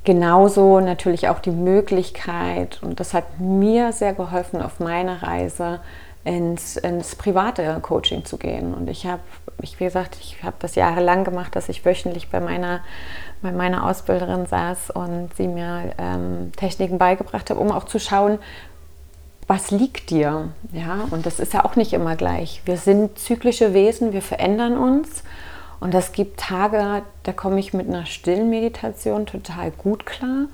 genauso 0.05 0.81
natürlich 0.81 1.29
auch 1.29 1.41
die 1.41 1.51
Möglichkeit, 1.51 2.81
und 2.83 3.01
das 3.01 3.15
hat 3.15 3.41
mir 3.41 3.93
sehr 3.93 4.15
geholfen 4.15 4.63
auf 4.63 4.81
meiner 4.81 5.23
Reise, 5.23 5.81
ins, 6.25 6.77
ins 6.77 7.17
private 7.17 7.79
Coaching 7.83 8.25
zu 8.25 8.37
gehen. 8.39 8.75
Und 8.75 8.89
ich 8.89 9.07
habe, 9.07 9.23
ich, 9.61 9.81
wie 9.81 9.85
gesagt, 9.85 10.17
ich 10.21 10.43
habe 10.43 10.57
das 10.61 10.75
jahrelang 10.75 11.25
gemacht, 11.25 11.57
dass 11.57 11.69
ich 11.69 11.85
wöchentlich 11.85 12.31
bei 12.31 12.41
meiner, 12.41 12.81
bei 13.43 13.51
meiner 13.51 13.85
Ausbilderin 13.85 14.47
saß 14.47 14.91
und 14.91 15.31
sie 15.37 15.49
mir 15.49 15.93
ähm, 15.99 16.53
Techniken 16.57 16.99
beigebracht 16.99 17.51
habe, 17.51 17.59
um 17.59 17.73
auch 17.73 17.85
zu 17.85 17.99
schauen, 17.99 18.39
was 19.49 19.73
liegt 19.73 20.11
dir? 20.11 20.51
Ja, 20.73 21.07
und 21.11 21.27
das 21.27 21.41
ist 21.41 21.53
ja 21.53 21.65
auch 21.65 21.75
nicht 21.75 21.93
immer 21.93 22.15
gleich. 22.15 22.63
Wir 22.65 22.77
sind 22.77 23.19
zyklische 23.19 23.75
Wesen, 23.75 24.13
wir 24.13 24.23
verändern 24.23 24.79
uns 24.79 25.25
und 25.83 25.93
es 25.97 26.13
gibt 26.13 26.39
Tage, 26.39 27.03
da 27.25 27.33
komme 27.33 27.59
ich 27.59 27.75
mit 27.75 27.89
einer 27.89 28.07
stillen 28.07 28.49
Meditation 28.51 29.27
total 29.27 29.73
gut 29.73 30.07
klar. 30.07 30.47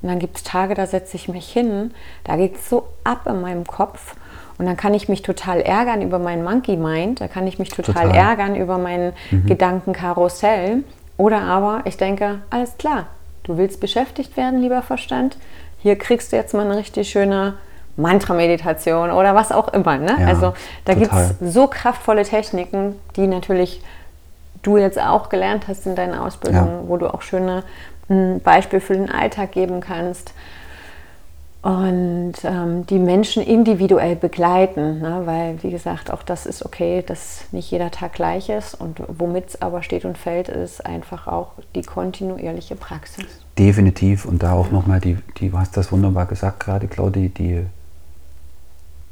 Und 0.00 0.08
dann 0.08 0.20
gibt 0.20 0.36
es 0.36 0.44
Tage, 0.44 0.74
da 0.74 0.86
setze 0.86 1.16
ich 1.16 1.26
mich 1.26 1.48
hin, 1.52 1.90
da 2.22 2.36
geht 2.36 2.54
es 2.54 2.70
so 2.70 2.86
ab 3.02 3.26
in 3.26 3.40
meinem 3.40 3.66
Kopf. 3.66 4.14
Und 4.58 4.66
dann 4.66 4.76
kann 4.76 4.94
ich 4.94 5.08
mich 5.08 5.22
total 5.22 5.60
ärgern 5.60 6.02
über 6.02 6.20
mein 6.20 6.44
Monkey 6.44 6.76
Mind, 6.76 7.20
da 7.20 7.26
kann 7.26 7.48
ich 7.48 7.58
mich 7.58 7.70
total, 7.70 8.04
total. 8.04 8.14
ärgern 8.14 8.54
über 8.54 8.78
mein 8.78 9.12
mhm. 9.32 9.46
Gedankenkarussell. 9.46 10.84
Oder 11.16 11.42
aber 11.42 11.80
ich 11.84 11.96
denke, 11.96 12.42
alles 12.50 12.78
klar, 12.78 13.06
du 13.42 13.58
willst 13.58 13.80
beschäftigt 13.80 14.36
werden, 14.36 14.60
lieber 14.60 14.82
Verstand. 14.82 15.36
Hier 15.80 15.96
kriegst 15.98 16.30
du 16.30 16.36
jetzt 16.36 16.54
mal 16.54 16.64
eine 16.64 16.76
richtig 16.76 17.10
schöne 17.10 17.54
Mantra-Meditation 17.96 19.10
oder 19.10 19.34
was 19.34 19.50
auch 19.50 19.66
immer. 19.72 19.98
Ne? 19.98 20.16
Ja, 20.20 20.28
also 20.28 20.54
da 20.84 20.94
gibt 20.94 21.12
es 21.12 21.34
so 21.40 21.66
kraftvolle 21.66 22.22
Techniken, 22.22 22.94
die 23.16 23.26
natürlich 23.26 23.82
du 24.66 24.76
jetzt 24.76 25.00
auch 25.00 25.28
gelernt 25.28 25.68
hast 25.68 25.86
in 25.86 25.94
deiner 25.94 26.24
Ausbildung, 26.24 26.66
ja. 26.66 26.80
wo 26.86 26.96
du 26.96 27.12
auch 27.12 27.22
schöne 27.22 27.62
hm, 28.08 28.40
Beispiele 28.40 28.80
für 28.80 28.94
den 28.94 29.10
Alltag 29.10 29.52
geben 29.52 29.80
kannst 29.80 30.32
und 31.66 32.34
ähm, 32.44 32.86
die 32.86 32.98
Menschen 33.00 33.42
individuell 33.42 34.14
begleiten, 34.14 35.00
ne? 35.00 35.22
weil 35.24 35.60
wie 35.64 35.72
gesagt, 35.72 36.12
auch 36.12 36.22
das 36.22 36.46
ist 36.46 36.64
okay, 36.64 37.02
dass 37.04 37.44
nicht 37.50 37.70
jeder 37.72 37.90
Tag 37.90 38.12
gleich 38.12 38.48
ist 38.48 38.74
und 38.74 39.02
womit 39.08 39.48
es 39.48 39.62
aber 39.62 39.82
steht 39.82 40.04
und 40.04 40.16
fällt, 40.16 40.48
ist 40.48 40.86
einfach 40.86 41.26
auch 41.26 41.54
die 41.74 41.82
kontinuierliche 41.82 42.76
Praxis. 42.76 43.24
Definitiv 43.58 44.26
und 44.26 44.44
da 44.44 44.52
auch 44.52 44.70
nochmal, 44.70 45.00
die, 45.00 45.18
die, 45.38 45.50
du 45.50 45.58
hast 45.58 45.76
das 45.76 45.90
wunderbar 45.90 46.26
gesagt 46.26 46.60
gerade, 46.60 46.86
Claudi, 46.86 47.30
die, 47.30 47.66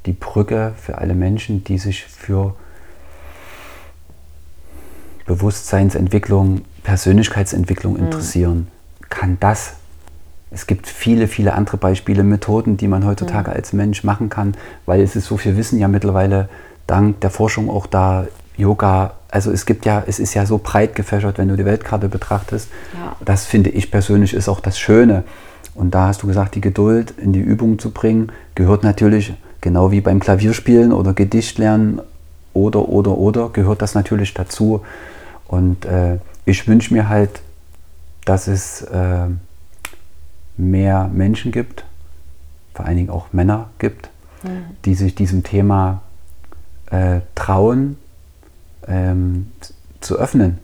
die 0.07 0.13
Brücke 0.13 0.75
für 0.77 0.99
alle 0.99 1.15
Menschen, 1.15 1.65
die 1.65 1.79
sich 1.79 2.05
für 2.05 2.55
Bewusstseinsentwicklung, 5.27 6.63
Persönlichkeitsentwicklung 6.83 7.95
mhm. 7.95 8.05
interessieren, 8.05 8.57
mhm. 8.57 9.07
kann 9.09 9.37
das. 9.41 9.75
Es 10.51 10.67
gibt 10.67 10.87
viele, 10.87 11.27
viele 11.27 11.55
andere 11.55 11.77
Beispiele, 11.77 12.23
Methoden, 12.23 12.77
die 12.77 12.87
man 12.87 13.05
heutzutage 13.05 13.51
mhm. 13.51 13.57
als 13.57 13.73
Mensch 13.73 14.05
machen 14.05 14.29
kann, 14.29 14.55
weil 14.87 15.01
es 15.01 15.17
ist 15.17 15.27
so 15.27 15.37
viel 15.37 15.57
Wissen 15.57 15.79
ja 15.79 15.89
mittlerweile 15.89 16.49
dank 16.87 17.21
der 17.21 17.31
Forschung 17.31 17.71
auch 17.71 17.87
da, 17.87 18.27
Yoga, 18.57 19.15
also 19.31 19.51
es 19.51 19.67
gibt 19.67 19.85
ja, 19.85 20.05
es 20.07 20.21
ist 20.21 20.35
ja 20.35 20.47
so 20.47 20.61
breit 20.63 20.95
gefächert, 20.95 21.39
wenn 21.39 21.49
du 21.49 21.57
die 21.57 21.65
Weltkarte 21.65 22.09
betrachtest. 22.09 22.69
Ja. 22.95 23.17
Das 23.25 23.47
finde 23.47 23.71
ich 23.71 23.91
persönlich 23.91 24.33
ist 24.33 24.49
auch 24.49 24.61
das 24.61 24.79
Schöne. 24.79 25.25
Und 25.75 25.93
da 25.93 26.07
hast 26.07 26.23
du 26.23 26.29
gesagt, 26.29 26.55
die 26.55 26.61
Geduld 26.61 27.15
in 27.19 27.33
die 27.33 27.41
Übung 27.41 27.81
zu 27.81 27.91
bringen, 27.91 28.31
gehört 28.55 28.85
natürlich, 28.85 29.35
genau 29.61 29.91
wie 29.91 30.01
beim 30.01 30.21
Klavierspielen 30.21 30.93
oder 30.93 31.15
Gedicht 31.15 31.59
lernen 31.59 32.01
oder, 32.53 32.89
oder, 32.89 33.19
oder, 33.19 33.49
gehört 33.49 33.83
das 33.83 33.97
natürlich 33.97 34.35
dazu. 34.35 34.83
Und 35.47 35.85
äh, 35.85 36.19
ich 36.45 36.67
wünsche 36.67 36.93
mir 36.93 37.09
halt, 37.09 37.43
dass 38.25 38.49
es 38.49 38.83
äh, 38.83 39.27
mehr 40.57 41.11
Menschen 41.13 41.53
gibt, 41.53 41.85
vor 42.75 42.87
allen 42.87 42.97
Dingen 42.97 43.11
auch 43.11 43.33
Männer 43.33 43.71
gibt, 43.79 44.11
mhm. 44.43 44.65
die 44.85 44.95
sich 44.95 45.15
diesem 45.15 45.43
Thema 45.43 46.03
äh, 46.91 47.21
trauen 47.35 47.97
ähm, 48.87 49.53
zu 50.01 50.17
öffnen. 50.17 50.59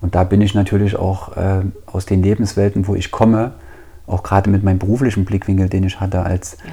Und 0.00 0.14
da 0.14 0.24
bin 0.24 0.40
ich 0.40 0.54
natürlich 0.54 0.96
auch 0.96 1.36
äh, 1.36 1.62
aus 1.86 2.06
den 2.06 2.22
Lebenswelten, 2.22 2.86
wo 2.86 2.94
ich 2.94 3.10
komme, 3.10 3.52
auch 4.06 4.22
gerade 4.22 4.50
mit 4.50 4.62
meinem 4.62 4.78
beruflichen 4.78 5.24
Blickwinkel, 5.24 5.68
den 5.68 5.84
ich 5.84 5.98
hatte 5.98 6.20
als, 6.20 6.58
ja. 6.66 6.72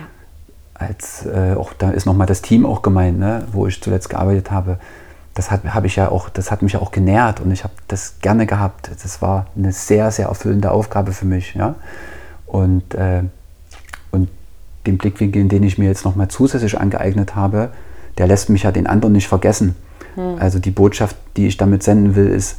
als 0.74 1.26
äh, 1.26 1.56
auch 1.58 1.72
da 1.74 1.92
ist 1.92 2.06
nochmal 2.06 2.28
das 2.28 2.42
Team 2.42 2.66
auch 2.66 2.82
gemeint, 2.82 3.20
ne, 3.20 3.46
wo 3.54 3.68
ich 3.68 3.82
zuletzt 3.82 4.10
gearbeitet 4.10 4.52
habe, 4.52 4.80
das 5.42 5.50
hat, 5.50 5.66
habe 5.74 5.88
ich 5.88 5.96
ja 5.96 6.10
auch, 6.10 6.30
das 6.30 6.52
hat 6.52 6.62
mich 6.62 6.74
ja 6.74 6.82
auch 6.82 6.92
genährt 6.92 7.40
und 7.40 7.52
ich 7.52 7.64
habe 7.64 7.74
das 7.88 8.20
gerne 8.22 8.46
gehabt. 8.46 8.92
Das 9.02 9.24
war 9.24 9.48
eine 9.58 9.72
sehr, 9.72 10.12
sehr 10.12 10.28
erfüllende 10.28 10.70
Aufgabe 10.70 11.14
für 11.14 11.26
mich. 11.26 11.56
Ja? 11.56 11.74
Und, 12.46 12.94
äh, 12.94 13.24
und 14.12 14.30
den 14.86 15.00
Blickwinkel, 15.00 15.46
den 15.46 15.64
ich 15.64 15.80
mir 15.80 15.88
jetzt 15.88 16.06
nochmal 16.06 16.28
zusätzlich 16.28 16.80
angeeignet 16.80 17.36
habe, 17.36 17.70
der 18.20 18.28
lässt 18.28 18.52
mich 18.52 18.64
ja 18.64 18.72
den 18.72 18.86
anderen 18.86 19.14
nicht 19.14 19.28
vergessen. 19.28 19.76
Hm. 20.14 20.36
Also 20.38 20.60
die 20.60 20.70
Botschaft, 20.70 21.16
die 21.38 21.48
ich 21.48 21.58
damit 21.58 21.82
senden 21.82 22.16
will, 22.16 22.28
ist, 22.28 22.58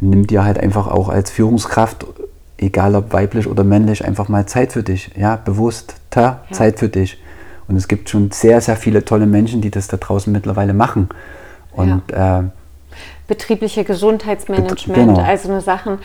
nimm 0.00 0.26
dir 0.26 0.44
halt 0.44 0.58
einfach 0.58 0.86
auch 0.86 1.10
als 1.10 1.30
Führungskraft, 1.30 2.06
egal 2.56 2.94
ob 2.94 3.12
weiblich 3.12 3.46
oder 3.46 3.64
männlich, 3.64 4.02
einfach 4.02 4.30
mal 4.30 4.46
Zeit 4.46 4.72
für 4.72 4.82
dich. 4.82 5.10
Ja, 5.14 5.36
bewusst, 5.36 5.96
ta, 6.08 6.40
ja. 6.48 6.56
Zeit 6.56 6.78
für 6.78 6.88
dich. 6.88 7.18
Und 7.66 7.76
es 7.76 7.86
gibt 7.86 8.08
schon 8.08 8.30
sehr, 8.30 8.62
sehr 8.62 8.76
viele 8.76 9.04
tolle 9.04 9.26
Menschen, 9.26 9.60
die 9.60 9.70
das 9.70 9.88
da 9.88 9.98
draußen 9.98 10.32
mittlerweile 10.32 10.72
machen. 10.72 11.10
Und 11.72 12.02
ja. 12.10 12.40
äh, 12.40 12.42
betriebliche 13.26 13.84
Gesundheitsmanagement, 13.84 15.16
genau. 15.16 15.20
also 15.20 15.50
eine 15.50 15.60
Sachen. 15.60 15.98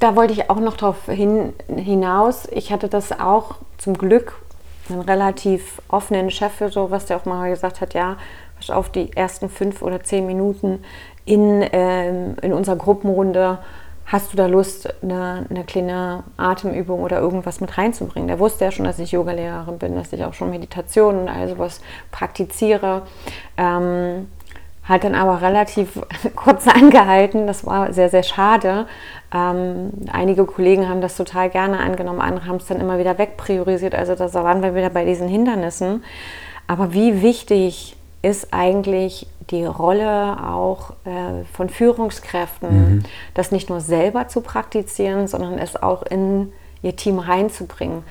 Da 0.00 0.16
wollte 0.16 0.32
ich 0.32 0.50
auch 0.50 0.60
noch 0.60 0.76
darauf 0.76 1.06
hin, 1.06 1.52
hinaus. 1.68 2.48
Ich 2.50 2.72
hatte 2.72 2.88
das 2.88 3.18
auch 3.18 3.56
zum 3.78 3.96
Glück 3.96 4.34
einen 4.88 5.00
relativ 5.00 5.80
offenen 5.88 6.30
Chef 6.30 6.52
für 6.52 6.70
sowas, 6.70 7.06
der 7.06 7.16
auch 7.16 7.24
mal 7.24 7.50
gesagt 7.50 7.80
hat, 7.80 7.94
ja, 7.94 8.16
pass 8.56 8.70
auf 8.70 8.90
die 8.90 9.14
ersten 9.14 9.48
fünf 9.48 9.82
oder 9.82 10.02
zehn 10.02 10.26
Minuten 10.26 10.84
in, 11.24 11.64
ähm, 11.72 12.36
in 12.42 12.52
unserer 12.52 12.76
Gruppenrunde 12.76 13.58
hast 14.06 14.32
du 14.32 14.36
da 14.36 14.46
Lust, 14.46 14.88
eine, 15.02 15.46
eine, 15.50 15.64
kleine 15.64 16.22
Atemübung 16.36 17.02
oder 17.02 17.18
irgendwas 17.18 17.60
mit 17.60 17.76
reinzubringen? 17.76 18.28
Der 18.28 18.38
wusste 18.38 18.64
ja 18.64 18.70
schon, 18.70 18.84
dass 18.84 19.00
ich 19.00 19.12
Yogalehrerin 19.12 19.78
bin, 19.78 19.96
dass 19.96 20.12
ich 20.12 20.24
auch 20.24 20.32
schon 20.32 20.50
Meditation 20.50 21.22
und 21.22 21.28
all 21.28 21.48
sowas 21.48 21.80
praktiziere. 22.12 23.02
Ähm, 23.56 24.28
hat 24.86 25.04
dann 25.04 25.14
aber 25.14 25.42
relativ 25.42 26.00
kurz 26.36 26.66
angehalten. 26.66 27.46
Das 27.46 27.66
war 27.66 27.92
sehr, 27.92 28.08
sehr 28.08 28.22
schade. 28.22 28.86
Ähm, 29.34 29.90
einige 30.12 30.46
Kollegen 30.46 30.88
haben 30.88 31.00
das 31.00 31.16
total 31.16 31.50
gerne 31.50 31.80
angenommen, 31.80 32.20
andere 32.20 32.46
haben 32.46 32.56
es 32.56 32.66
dann 32.66 32.80
immer 32.80 32.98
wieder 32.98 33.18
wegpriorisiert. 33.18 33.94
Also 33.94 34.14
da 34.14 34.32
waren 34.32 34.62
wir 34.62 34.74
wieder 34.74 34.90
bei 34.90 35.04
diesen 35.04 35.28
Hindernissen. 35.28 36.04
Aber 36.66 36.92
wie 36.92 37.22
wichtig 37.22 37.96
ist 38.22 38.52
eigentlich 38.52 39.26
die 39.50 39.64
Rolle 39.64 40.36
auch 40.44 40.90
äh, 41.04 41.44
von 41.52 41.68
Führungskräften, 41.68 42.96
mhm. 42.96 43.02
das 43.34 43.52
nicht 43.52 43.68
nur 43.68 43.80
selber 43.80 44.26
zu 44.28 44.40
praktizieren, 44.40 45.28
sondern 45.28 45.58
es 45.58 45.80
auch 45.80 46.02
in 46.02 46.52
ihr 46.82 46.96
Team 46.96 47.18
reinzubringen 47.18 48.02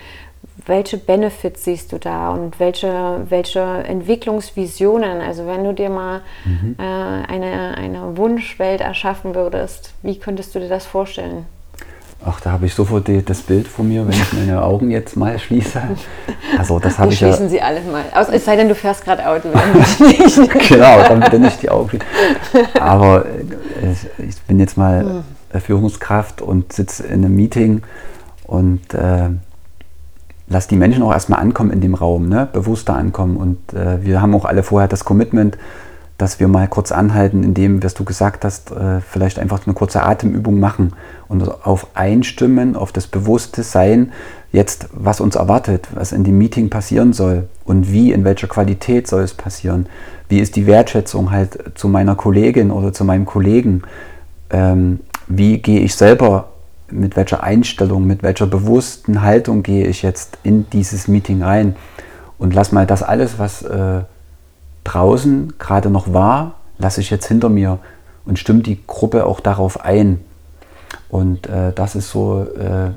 welche 0.65 0.97
Benefits 0.97 1.65
siehst 1.65 1.91
du 1.91 1.97
da 1.97 2.29
und 2.29 2.59
welche, 2.59 3.25
welche 3.29 3.61
Entwicklungsvisionen? 3.61 5.21
Also 5.21 5.45
wenn 5.47 5.63
du 5.63 5.73
dir 5.73 5.89
mal 5.89 6.21
mhm. 6.45 6.75
äh, 6.79 6.83
eine, 6.83 7.75
eine 7.77 8.17
Wunschwelt 8.17 8.81
erschaffen 8.81 9.35
würdest, 9.35 9.93
wie 10.01 10.17
könntest 10.17 10.55
du 10.55 10.59
dir 10.59 10.69
das 10.69 10.85
vorstellen? 10.85 11.45
Ach, 12.27 12.39
da 12.39 12.51
habe 12.51 12.65
ich 12.65 12.73
sofort 12.73 13.07
die, 13.07 13.23
das 13.23 13.41
Bild 13.41 13.67
von 13.67 13.87
mir, 13.87 14.07
wenn 14.07 14.13
ich 14.13 14.33
meine 14.33 14.63
Augen 14.63 14.89
jetzt 14.89 15.15
mal 15.15 15.37
schließe. 15.37 15.79
Also 16.57 16.79
das 16.79 16.97
habe 16.97 17.11
ich 17.11 17.19
schließen 17.19 17.45
ja, 17.45 17.49
Sie 17.49 17.61
alle 17.61 17.81
mal. 17.81 18.03
Aus, 18.15 18.29
es 18.29 18.45
sei 18.45 18.55
denn, 18.55 18.67
du 18.67 18.73
fährst 18.73 19.03
gerade 19.03 19.27
Auto. 19.27 19.49
genau, 20.69 21.03
dann 21.03 21.19
bitte 21.19 21.37
nicht 21.37 21.61
die 21.61 21.69
Augen 21.69 21.89
schließen. 21.89 22.81
Aber 22.81 23.25
äh, 23.25 24.23
ich 24.27 24.41
bin 24.43 24.59
jetzt 24.59 24.77
mal 24.77 25.23
hm. 25.51 25.61
Führungskraft 25.61 26.41
und 26.41 26.73
sitze 26.73 27.05
in 27.05 27.25
einem 27.25 27.35
Meeting 27.35 27.83
und 28.47 28.93
äh, 28.93 29.29
lass 30.47 30.67
die 30.67 30.75
Menschen 30.75 31.03
auch 31.03 31.11
erstmal 31.11 31.39
ankommen 31.39 31.71
in 31.71 31.81
dem 31.81 31.95
Raum, 31.95 32.29
ne? 32.29 32.47
bewusster 32.51 32.95
ankommen. 32.95 33.37
Und 33.37 33.73
äh, 33.73 34.03
wir 34.03 34.21
haben 34.21 34.35
auch 34.35 34.45
alle 34.45 34.63
vorher 34.63 34.87
das 34.87 35.05
Commitment, 35.05 35.57
dass 36.17 36.39
wir 36.39 36.47
mal 36.47 36.67
kurz 36.67 36.91
anhalten, 36.91 37.43
indem, 37.43 37.83
was 37.83 37.93
du 37.93 38.05
gesagt 38.05 38.45
hast, 38.45 38.71
äh, 38.71 39.01
vielleicht 39.01 39.37
einfach 39.37 39.65
eine 39.65 39.73
kurze 39.73 40.03
Atemübung 40.03 40.59
machen 40.59 40.93
und 41.27 41.43
auf 41.65 41.87
einstimmen, 41.93 42.75
auf 42.75 42.93
das 42.93 43.07
bewusste 43.07 43.63
Sein, 43.63 44.13
jetzt 44.53 44.87
was 44.93 45.19
uns 45.19 45.35
erwartet, 45.35 45.89
was 45.93 46.13
in 46.13 46.23
dem 46.23 46.37
Meeting 46.37 46.69
passieren 46.69 47.11
soll 47.11 47.49
und 47.65 47.91
wie, 47.91 48.13
in 48.13 48.23
welcher 48.23 48.47
Qualität 48.47 49.07
soll 49.07 49.23
es 49.23 49.33
passieren. 49.33 49.87
Wie 50.29 50.39
ist 50.39 50.55
die 50.55 50.67
Wertschätzung 50.67 51.31
halt 51.31 51.59
zu 51.75 51.89
meiner 51.89 52.15
Kollegin 52.15 52.71
oder 52.71 52.93
zu 52.93 53.03
meinem 53.03 53.25
Kollegen? 53.25 53.83
Ähm, 54.49 55.01
wie 55.27 55.57
gehe 55.57 55.81
ich 55.81 55.95
selber, 55.95 56.49
mit 56.91 57.15
welcher 57.15 57.43
Einstellung, 57.43 58.05
mit 58.05 58.23
welcher 58.23 58.47
bewussten 58.47 59.21
Haltung 59.21 59.63
gehe 59.63 59.87
ich 59.87 60.01
jetzt 60.01 60.37
in 60.43 60.69
dieses 60.69 61.07
Meeting 61.07 61.43
rein? 61.43 61.75
Und 62.37 62.53
lass 62.53 62.71
mal 62.71 62.85
das 62.85 63.03
alles, 63.03 63.39
was 63.39 63.61
äh, 63.63 64.01
draußen 64.83 65.53
gerade 65.57 65.89
noch 65.89 66.13
war, 66.13 66.55
lasse 66.77 67.01
ich 67.01 67.09
jetzt 67.09 67.27
hinter 67.27 67.49
mir 67.49 67.79
und 68.25 68.39
stimmt 68.39 68.67
die 68.67 68.79
Gruppe 68.85 69.25
auch 69.25 69.39
darauf 69.39 69.81
ein. 69.83 70.19
Und 71.09 71.47
äh, 71.47 71.71
das 71.73 71.95
ist 71.95 72.09
so 72.09 72.43
äh, 72.43 72.91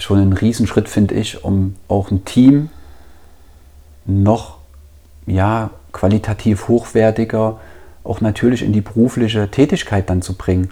schon 0.00 0.18
ein 0.18 0.32
Riesenschritt, 0.32 0.88
finde 0.88 1.14
ich, 1.14 1.44
um 1.44 1.76
auch 1.88 2.10
ein 2.10 2.24
Team 2.24 2.70
noch 4.06 4.58
ja, 5.26 5.70
qualitativ 5.92 6.68
hochwertiger 6.68 7.58
auch 8.02 8.20
natürlich 8.20 8.62
in 8.62 8.72
die 8.72 8.80
berufliche 8.80 9.50
Tätigkeit 9.50 10.08
dann 10.08 10.22
zu 10.22 10.34
bringen 10.34 10.70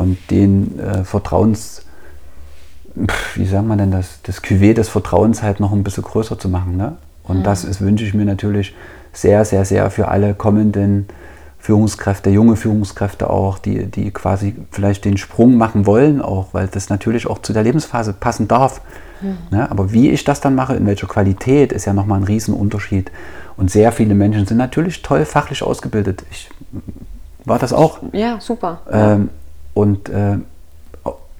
und 0.00 0.16
den 0.30 0.78
äh, 0.78 1.04
Vertrauens, 1.04 1.82
wie 3.34 3.44
sagt 3.44 3.66
man 3.66 3.76
denn 3.76 3.90
das, 3.90 4.20
das 4.22 4.42
Cuvée 4.42 4.72
des 4.72 4.88
Vertrauens 4.88 5.42
halt 5.42 5.60
noch 5.60 5.72
ein 5.72 5.84
bisschen 5.84 6.04
größer 6.04 6.38
zu 6.38 6.48
machen. 6.48 6.78
Ne? 6.78 6.96
Und 7.22 7.40
mhm. 7.40 7.42
das 7.42 7.64
ist, 7.64 7.82
wünsche 7.82 8.06
ich 8.06 8.14
mir 8.14 8.24
natürlich 8.24 8.74
sehr, 9.12 9.44
sehr, 9.44 9.66
sehr 9.66 9.90
für 9.90 10.08
alle 10.08 10.32
kommenden 10.32 11.06
Führungskräfte, 11.58 12.30
junge 12.30 12.56
Führungskräfte 12.56 13.28
auch, 13.28 13.58
die, 13.58 13.84
die 13.88 14.10
quasi 14.10 14.56
vielleicht 14.70 15.04
den 15.04 15.18
Sprung 15.18 15.58
machen 15.58 15.84
wollen, 15.84 16.22
auch, 16.22 16.48
weil 16.52 16.68
das 16.68 16.88
natürlich 16.88 17.26
auch 17.26 17.40
zu 17.42 17.52
der 17.52 17.62
Lebensphase 17.62 18.14
passen 18.14 18.48
darf. 18.48 18.80
Mhm. 19.20 19.36
Ne? 19.50 19.70
Aber 19.70 19.92
wie 19.92 20.08
ich 20.08 20.24
das 20.24 20.40
dann 20.40 20.54
mache, 20.54 20.76
in 20.76 20.86
welcher 20.86 21.08
Qualität, 21.08 21.72
ist 21.72 21.84
ja 21.84 21.92
nochmal 21.92 22.20
ein 22.20 22.24
Riesenunterschied. 22.24 23.12
Und 23.58 23.70
sehr 23.70 23.92
viele 23.92 24.14
Menschen 24.14 24.46
sind 24.46 24.56
natürlich 24.56 25.02
toll 25.02 25.26
fachlich 25.26 25.62
ausgebildet. 25.62 26.24
Ich 26.30 26.48
war 27.44 27.58
das 27.58 27.74
auch. 27.74 27.98
Ja, 28.12 28.40
super. 28.40 28.80
Ähm, 28.90 29.28
und 29.80 30.10
äh, 30.10 30.36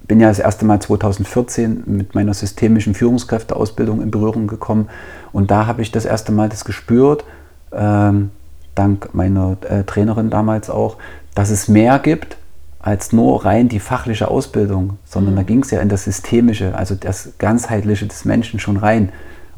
bin 0.07 0.19
ja 0.19 0.29
das 0.29 0.39
erste 0.39 0.65
Mal 0.65 0.81
2014 0.81 1.83
mit 1.85 2.15
meiner 2.15 2.33
systemischen 2.33 2.95
Führungskräfteausbildung 2.95 4.01
in 4.01 4.09
Berührung 4.09 4.47
gekommen. 4.47 4.89
Und 5.31 5.51
da 5.51 5.67
habe 5.67 5.83
ich 5.83 5.91
das 5.91 6.05
erste 6.05 6.31
Mal 6.31 6.49
das 6.49 6.65
gespürt, 6.65 7.23
ähm, 7.71 8.31
dank 8.73 9.13
meiner 9.13 9.57
äh, 9.69 9.83
Trainerin 9.83 10.31
damals 10.31 10.71
auch, 10.71 10.97
dass 11.35 11.51
es 11.51 11.67
mehr 11.67 11.99
gibt 11.99 12.37
als 12.79 13.13
nur 13.13 13.45
rein 13.45 13.69
die 13.69 13.79
fachliche 13.79 14.27
Ausbildung, 14.27 14.97
sondern 15.05 15.35
mhm. 15.35 15.37
da 15.37 15.43
ging 15.43 15.61
es 15.61 15.69
ja 15.69 15.79
in 15.79 15.89
das 15.89 16.05
Systemische, 16.05 16.75
also 16.75 16.95
das 16.95 17.33
Ganzheitliche 17.37 18.07
des 18.07 18.25
Menschen 18.25 18.59
schon 18.59 18.77
rein. 18.77 19.09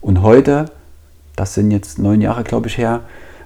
Und 0.01 0.21
heute, 0.21 0.65
das 1.37 1.53
sind 1.53 1.71
jetzt 1.71 1.99
neun 1.99 2.19
Jahre, 2.19 2.43
glaube 2.43 2.67
ich, 2.67 2.77
her, 2.77 2.99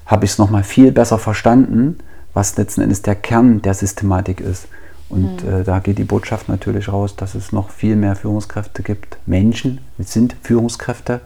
habe 0.07 0.25
ich 0.25 0.31
es 0.31 0.39
nochmal 0.39 0.63
viel 0.63 0.91
besser 0.91 1.19
verstanden, 1.19 1.99
was 2.33 2.57
letzten 2.57 2.81
Endes 2.81 3.03
der 3.03 3.13
Kern 3.13 3.61
der 3.61 3.75
Systematik 3.75 4.41
ist. 4.41 4.67
Und 5.09 5.43
mhm. 5.43 5.61
äh, 5.61 5.63
da 5.63 5.79
geht 5.79 5.97
die 5.97 6.03
Botschaft 6.03 6.49
natürlich 6.49 6.89
raus, 6.89 7.15
dass 7.15 7.35
es 7.35 7.51
noch 7.51 7.69
viel 7.69 7.95
mehr 7.95 8.15
Führungskräfte 8.15 8.83
gibt. 8.83 9.17
Menschen 9.25 9.79
sind 9.99 10.35
Führungskräfte. 10.41 11.21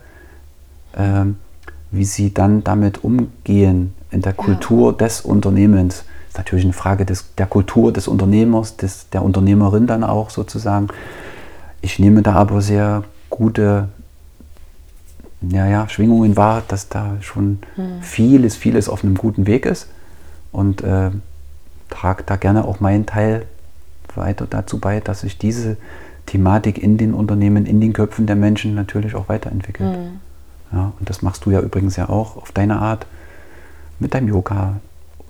Ähm, 0.95 1.37
wie 1.91 2.05
sie 2.05 2.33
dann 2.33 2.63
damit 2.63 3.03
umgehen 3.03 3.93
in 4.09 4.21
der 4.21 4.33
Kultur 4.33 4.91
ja. 4.91 4.97
des 4.97 5.21
Unternehmens. 5.21 6.05
Ist 6.29 6.37
natürlich 6.37 6.63
eine 6.63 6.73
Frage 6.73 7.05
des, 7.05 7.35
der 7.35 7.45
Kultur 7.45 7.91
des 7.91 8.07
Unternehmers, 8.07 8.77
des, 8.77 9.09
der 9.09 9.23
Unternehmerin 9.23 9.87
dann 9.87 10.05
auch 10.05 10.29
sozusagen. 10.29 10.87
Ich 11.81 11.99
nehme 11.99 12.21
da 12.21 12.33
aber 12.33 12.61
sehr 12.61 13.03
gute 13.29 13.89
ja, 15.41 15.67
ja, 15.67 15.89
Schwingungen 15.89 16.37
wahr, 16.37 16.63
dass 16.67 16.87
da 16.87 17.17
schon 17.19 17.59
hm. 17.75 18.01
vieles, 18.01 18.55
vieles 18.55 18.87
auf 18.87 19.03
einem 19.03 19.15
guten 19.15 19.47
Weg 19.47 19.65
ist 19.65 19.87
und 20.51 20.81
äh, 20.83 21.09
trage 21.89 22.23
da 22.25 22.37
gerne 22.37 22.63
auch 22.63 22.79
meinen 22.79 23.05
Teil 23.05 23.45
weiter 24.17 24.47
dazu 24.49 24.79
bei, 24.79 24.99
dass 24.99 25.21
sich 25.21 25.37
diese 25.37 25.77
Thematik 26.25 26.81
in 26.81 26.97
den 26.97 27.13
Unternehmen, 27.13 27.65
in 27.65 27.81
den 27.81 27.93
Köpfen 27.93 28.27
der 28.27 28.35
Menschen 28.35 28.75
natürlich 28.75 29.15
auch 29.15 29.29
weiterentwickelt. 29.29 29.95
Hm. 29.95 30.19
Ja, 30.71 30.93
und 30.99 31.09
das 31.09 31.21
machst 31.21 31.45
du 31.45 31.51
ja 31.51 31.59
übrigens 31.59 31.95
ja 31.97 32.09
auch 32.09 32.37
auf 32.37 32.51
deine 32.51 32.79
Art 32.79 33.05
mit 33.99 34.13
deinem 34.13 34.29
Yoga 34.29 34.79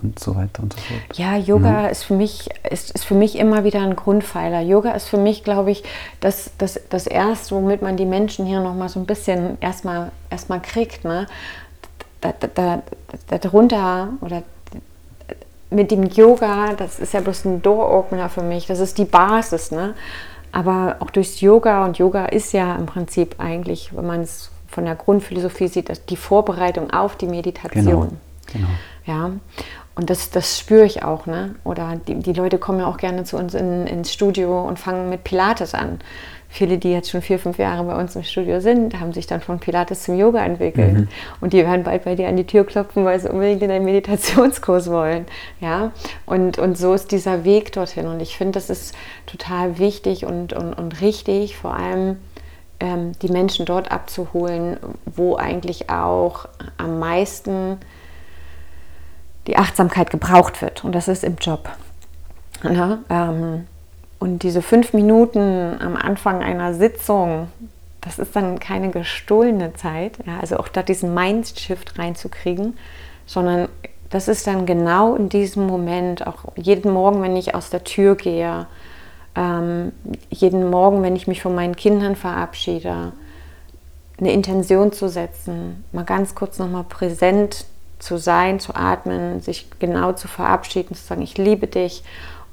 und 0.02 0.20
so 0.20 0.36
weiter 0.36 0.64
und 0.64 0.74
so 0.74 0.80
fort. 0.80 1.18
Ja, 1.18 1.38
Yoga 1.38 1.84
mhm. 1.84 1.90
ist, 1.90 2.04
für 2.04 2.16
mich, 2.16 2.50
ist, 2.70 2.92
ist 2.92 3.06
für 3.06 3.16
mich 3.16 3.38
immer 3.38 3.64
wieder 3.64 3.82
ein 3.82 3.96
Grundpfeiler. 3.96 4.62
Yoga 4.62 4.92
ist 4.92 5.08
für 5.08 5.18
mich, 5.18 5.44
glaube 5.44 5.72
ich, 5.72 5.84
das, 6.20 6.52
das, 6.58 6.80
das 6.90 7.08
Erste, 7.08 7.56
womit 7.56 7.82
man 7.82 7.98
die 7.98 8.06
Menschen 8.06 8.46
hier 8.46 8.62
nochmal 8.62 8.90
so 8.90 9.00
ein 9.00 9.06
bisschen 9.06 9.58
erstmal 9.62 10.12
erstmal 10.30 10.62
kriegt. 10.62 11.04
Ne? 11.04 11.28
Da, 12.22 12.34
da, 12.40 12.82
da, 13.28 13.38
darunter 13.38 14.10
oder 14.22 14.44
mit 15.72 15.90
dem 15.90 16.04
Yoga, 16.04 16.74
das 16.74 17.00
ist 17.00 17.14
ja 17.14 17.22
bloß 17.22 17.46
ein 17.46 17.62
Door-Opener 17.62 18.30
für 18.30 18.44
mich, 18.44 18.68
das 18.68 18.80
ist 18.80 18.98
die 18.98 19.06
Basis. 19.06 19.72
Ne? 19.72 19.96
Aber 20.52 20.98
auch 21.00 21.10
durchs 21.10 21.42
Yoga, 21.42 21.86
und 21.86 21.98
Yoga 21.98 22.26
ist 22.26 22.52
ja 22.54 22.76
im 22.76 22.86
Prinzip 22.86 23.36
eigentlich, 23.40 23.96
wenn 23.96 24.06
man 24.06 24.22
es 24.22 24.52
von 24.68 24.86
der 24.86 24.96
Grundphilosophie 24.96 25.68
sieht, 25.68 26.10
die 26.10 26.18
Vorbereitung 26.18 26.92
auf 26.92 27.16
die 27.16 27.28
Meditation. 27.28 27.84
Genau, 27.84 28.08
genau. 28.54 28.68
Ja, 29.06 29.32
und 29.96 30.10
das, 30.10 30.30
das 30.30 30.60
spüre 30.60 30.86
ich 30.86 31.04
auch. 31.04 31.26
Ne? 31.26 31.56
Oder 31.64 31.98
die, 32.08 32.16
die 32.16 32.34
Leute 32.34 32.58
kommen 32.58 32.80
ja 32.80 32.88
auch 32.88 32.98
gerne 32.98 33.24
zu 33.24 33.38
uns 33.38 33.54
in, 33.54 33.88
ins 33.88 34.14
Studio 34.14 34.66
und 34.66 34.80
fangen 34.80 35.10
mit 35.10 35.24
Pilates 35.24 35.74
an. 35.74 36.00
Viele, 36.54 36.78
die 36.78 36.92
jetzt 36.92 37.10
schon 37.10 37.22
vier, 37.22 37.40
fünf 37.40 37.58
Jahre 37.60 37.86
bei 37.86 37.98
uns 37.98 38.14
im 38.18 38.24
Studio 38.24 38.60
sind, 38.60 39.00
haben 39.00 39.14
sich 39.14 39.26
dann 39.26 39.40
von 39.40 39.60
Pilates 39.60 40.04
zum 40.04 40.18
Yoga 40.18 40.44
entwickelt. 40.44 40.94
Mhm. 40.94 41.08
Und 41.40 41.54
die 41.54 41.60
werden 41.60 41.84
bald 41.84 42.04
bei 42.04 42.16
dir 42.16 42.28
an 42.28 42.36
die 42.36 42.46
Tür 42.46 42.66
klopfen, 42.66 43.06
weil 43.06 43.18
sie 43.22 43.32
unbedingt 43.32 43.62
in 43.62 43.72
einen 43.72 43.86
Meditationskurs 43.86 44.92
wollen. 44.92 45.28
Ja? 45.62 45.92
Und, 46.26 46.58
und 46.58 46.78
so 46.78 46.94
ist 46.94 47.14
dieser 47.14 47.46
Weg 47.46 47.72
dorthin. 47.72 48.06
Und 48.06 48.20
ich 48.20 48.36
finde, 48.36 48.52
das 48.52 48.70
ist 48.70 48.94
total 49.28 49.80
wichtig 49.80 50.26
und, 50.26 50.52
und, 50.52 50.74
und 50.74 51.00
richtig, 51.00 51.56
vor 51.56 51.74
allem 51.74 52.18
ähm, 52.82 53.14
die 53.22 53.30
Menschen 53.30 53.66
dort 53.66 53.90
abzuholen, 53.90 54.76
wo 55.06 55.38
eigentlich 55.38 55.90
auch 55.90 56.50
am 56.78 57.00
meisten 57.00 57.78
die 59.48 59.56
Achtsamkeit 59.56 60.10
gebraucht 60.10 60.62
wird. 60.62 60.84
Und 60.84 60.94
das 60.94 61.08
ist 61.08 61.24
im 61.24 61.38
Job. 61.38 61.70
Na, 62.62 63.00
ähm, 63.10 63.68
und 64.22 64.44
diese 64.44 64.62
fünf 64.62 64.94
Minuten 64.94 65.78
am 65.82 65.96
Anfang 65.96 66.44
einer 66.44 66.76
Sitzung, 66.76 67.48
das 68.02 68.20
ist 68.20 68.36
dann 68.36 68.60
keine 68.60 68.92
gestohlene 68.92 69.74
Zeit, 69.74 70.20
ja, 70.28 70.40
also 70.40 70.58
auch 70.58 70.68
da 70.68 70.84
diesen 70.84 71.16
Mindshift 71.16 71.98
reinzukriegen, 71.98 72.78
sondern 73.26 73.68
das 74.12 74.28
ist 74.28 74.46
dann 74.46 74.68
genau 74.68 75.16
in 75.16 75.30
diesem 75.30 75.66
Moment, 75.66 76.28
auch 76.28 76.44
jeden 76.56 76.94
Morgen, 76.94 77.24
wenn 77.24 77.36
ich 77.36 77.56
aus 77.56 77.72
der 77.72 77.84
Tür 77.84 78.16
gehe, 78.16 78.68
ähm, 79.34 79.92
jeden 80.30 80.70
Morgen, 80.70 81.02
wenn 81.02 81.16
ich 81.16 81.26
mich 81.26 81.42
von 81.42 81.56
meinen 81.56 81.76
Kindern 81.76 82.16
verabschiede, 82.16 83.14
eine 84.20 84.32
Intention 84.32 84.94
zu 84.94 85.10
setzen, 85.10 85.84
mal 85.94 86.06
ganz 86.06 86.36
kurz 86.36 86.60
nochmal 86.60 86.84
präsent 86.84 87.66
zu 87.98 88.18
sein, 88.18 88.60
zu 88.60 88.76
atmen, 88.76 89.42
sich 89.42 89.68
genau 89.80 90.14
zu 90.14 90.28
verabschieden, 90.28 90.94
zu 90.94 91.04
sagen, 91.04 91.24
ich 91.24 91.40
liebe 91.40 91.66
dich 91.66 92.04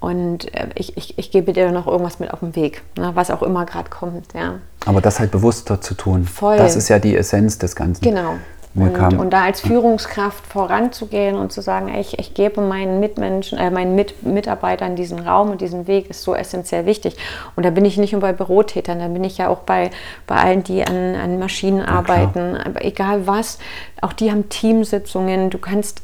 und 0.01 0.55
äh, 0.55 0.69
ich, 0.75 0.97
ich, 0.97 1.19
ich 1.19 1.31
gebe 1.31 1.53
dir 1.53 1.73
noch 1.73 1.87
irgendwas 1.87 2.19
mit 2.21 2.33
auf 2.33 2.41
den 2.41 2.55
Weg, 2.55 2.83
ne, 2.97 3.11
was 3.15 3.31
auch 3.31 3.43
immer 3.43 3.67
gerade 3.67 3.91
kommt. 3.91 4.33
Ja. 4.35 4.55
Aber 4.87 5.01
das 5.01 5.19
halt 5.19 5.31
bewusster 5.31 5.81
zu 5.81 5.95
tun, 5.95 6.25
Voll. 6.25 6.57
das 6.57 6.77
ist 6.77 6.89
ja 6.89 6.99
die 6.99 7.17
Essenz 7.17 7.59
des 7.59 7.75
Ganzen. 7.75 8.05
Genau. 8.05 8.35
Und, 8.75 9.19
und, 9.19 9.31
da 9.33 9.45
als 9.45 9.61
Führungskraft 9.61 10.47
voranzugehen 10.47 11.37
und 11.37 11.53
zu 11.53 11.63
sagen, 11.63 11.93
ich, 11.95 12.19
ich 12.19 12.35
gebe 12.35 12.61
meinen 12.61 13.01
Mitmenschen, 13.01 13.59
äh, 13.59 13.71
meinen 13.71 13.95
Mit 13.95 14.23
Mitarbeitern 14.23 14.95
diesen 14.95 15.19
Raum 15.19 15.51
und 15.51 15.61
diesen 15.61 15.87
Weg 15.87 16.11
ist 16.11 16.23
so 16.23 16.35
essentiell 16.35 16.87
wichtig. 16.87 17.17
Und 17.57 17.65
da 17.65 17.71
bin 17.71 17.85
ich 17.85 17.97
nicht 17.97 18.13
nur 18.13 18.21
bei 18.21 18.33
Bürotätern, 18.33 19.01
da 19.01 19.09
bin 19.09 19.25
ich 19.25 19.39
ja 19.39 19.49
auch 19.49 19.61
bei, 19.61 19.91
bei 20.27 20.37
allen, 20.37 20.63
die 20.63 20.85
an, 20.85 21.17
an 21.17 21.39
Maschinen 21.39 21.79
ja, 21.79 21.87
arbeiten, 21.89 22.57
aber 22.57 22.85
egal 22.85 23.27
was, 23.27 23.59
auch 24.01 24.13
die 24.13 24.31
haben 24.31 24.49
Teamsitzungen, 24.49 25.51
du 25.51 25.59
kannst 25.59 26.03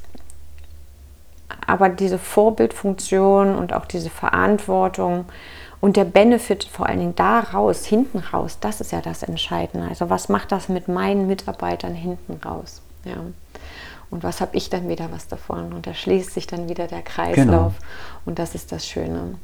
aber 1.66 1.88
diese 1.88 2.18
Vorbildfunktion 2.18 3.54
und 3.54 3.72
auch 3.72 3.86
diese 3.86 4.10
Verantwortung 4.10 5.26
Und 5.84 5.98
der 5.98 6.06
Benefit 6.06 6.64
vor 6.64 6.86
allen 6.86 6.98
Dingen 6.98 7.14
da 7.14 7.40
raus, 7.40 7.84
hinten 7.84 8.20
raus, 8.20 8.56
das 8.58 8.80
ist 8.80 8.90
ja 8.90 9.02
das 9.02 9.22
Entscheidende. 9.22 9.86
Also 9.86 10.08
was 10.08 10.30
macht 10.30 10.50
das 10.50 10.70
mit 10.70 10.88
meinen 10.88 11.26
Mitarbeitern 11.26 11.94
hinten 11.94 12.40
raus? 12.42 12.80
Ja. 13.04 13.16
Und 14.08 14.22
was 14.22 14.40
habe 14.40 14.56
ich 14.56 14.70
dann 14.70 14.88
wieder 14.88 15.12
was 15.12 15.28
davon? 15.28 15.74
Und 15.74 15.86
da 15.86 15.92
schließt 15.92 16.32
sich 16.32 16.46
dann 16.46 16.70
wieder 16.70 16.86
der 16.86 17.02
Kreislauf. 17.02 17.44
Genau. 17.44 17.72
Und 18.24 18.38
das 18.38 18.54
ist 18.54 18.72
das 18.72 18.86
Schöne. 18.86 19.34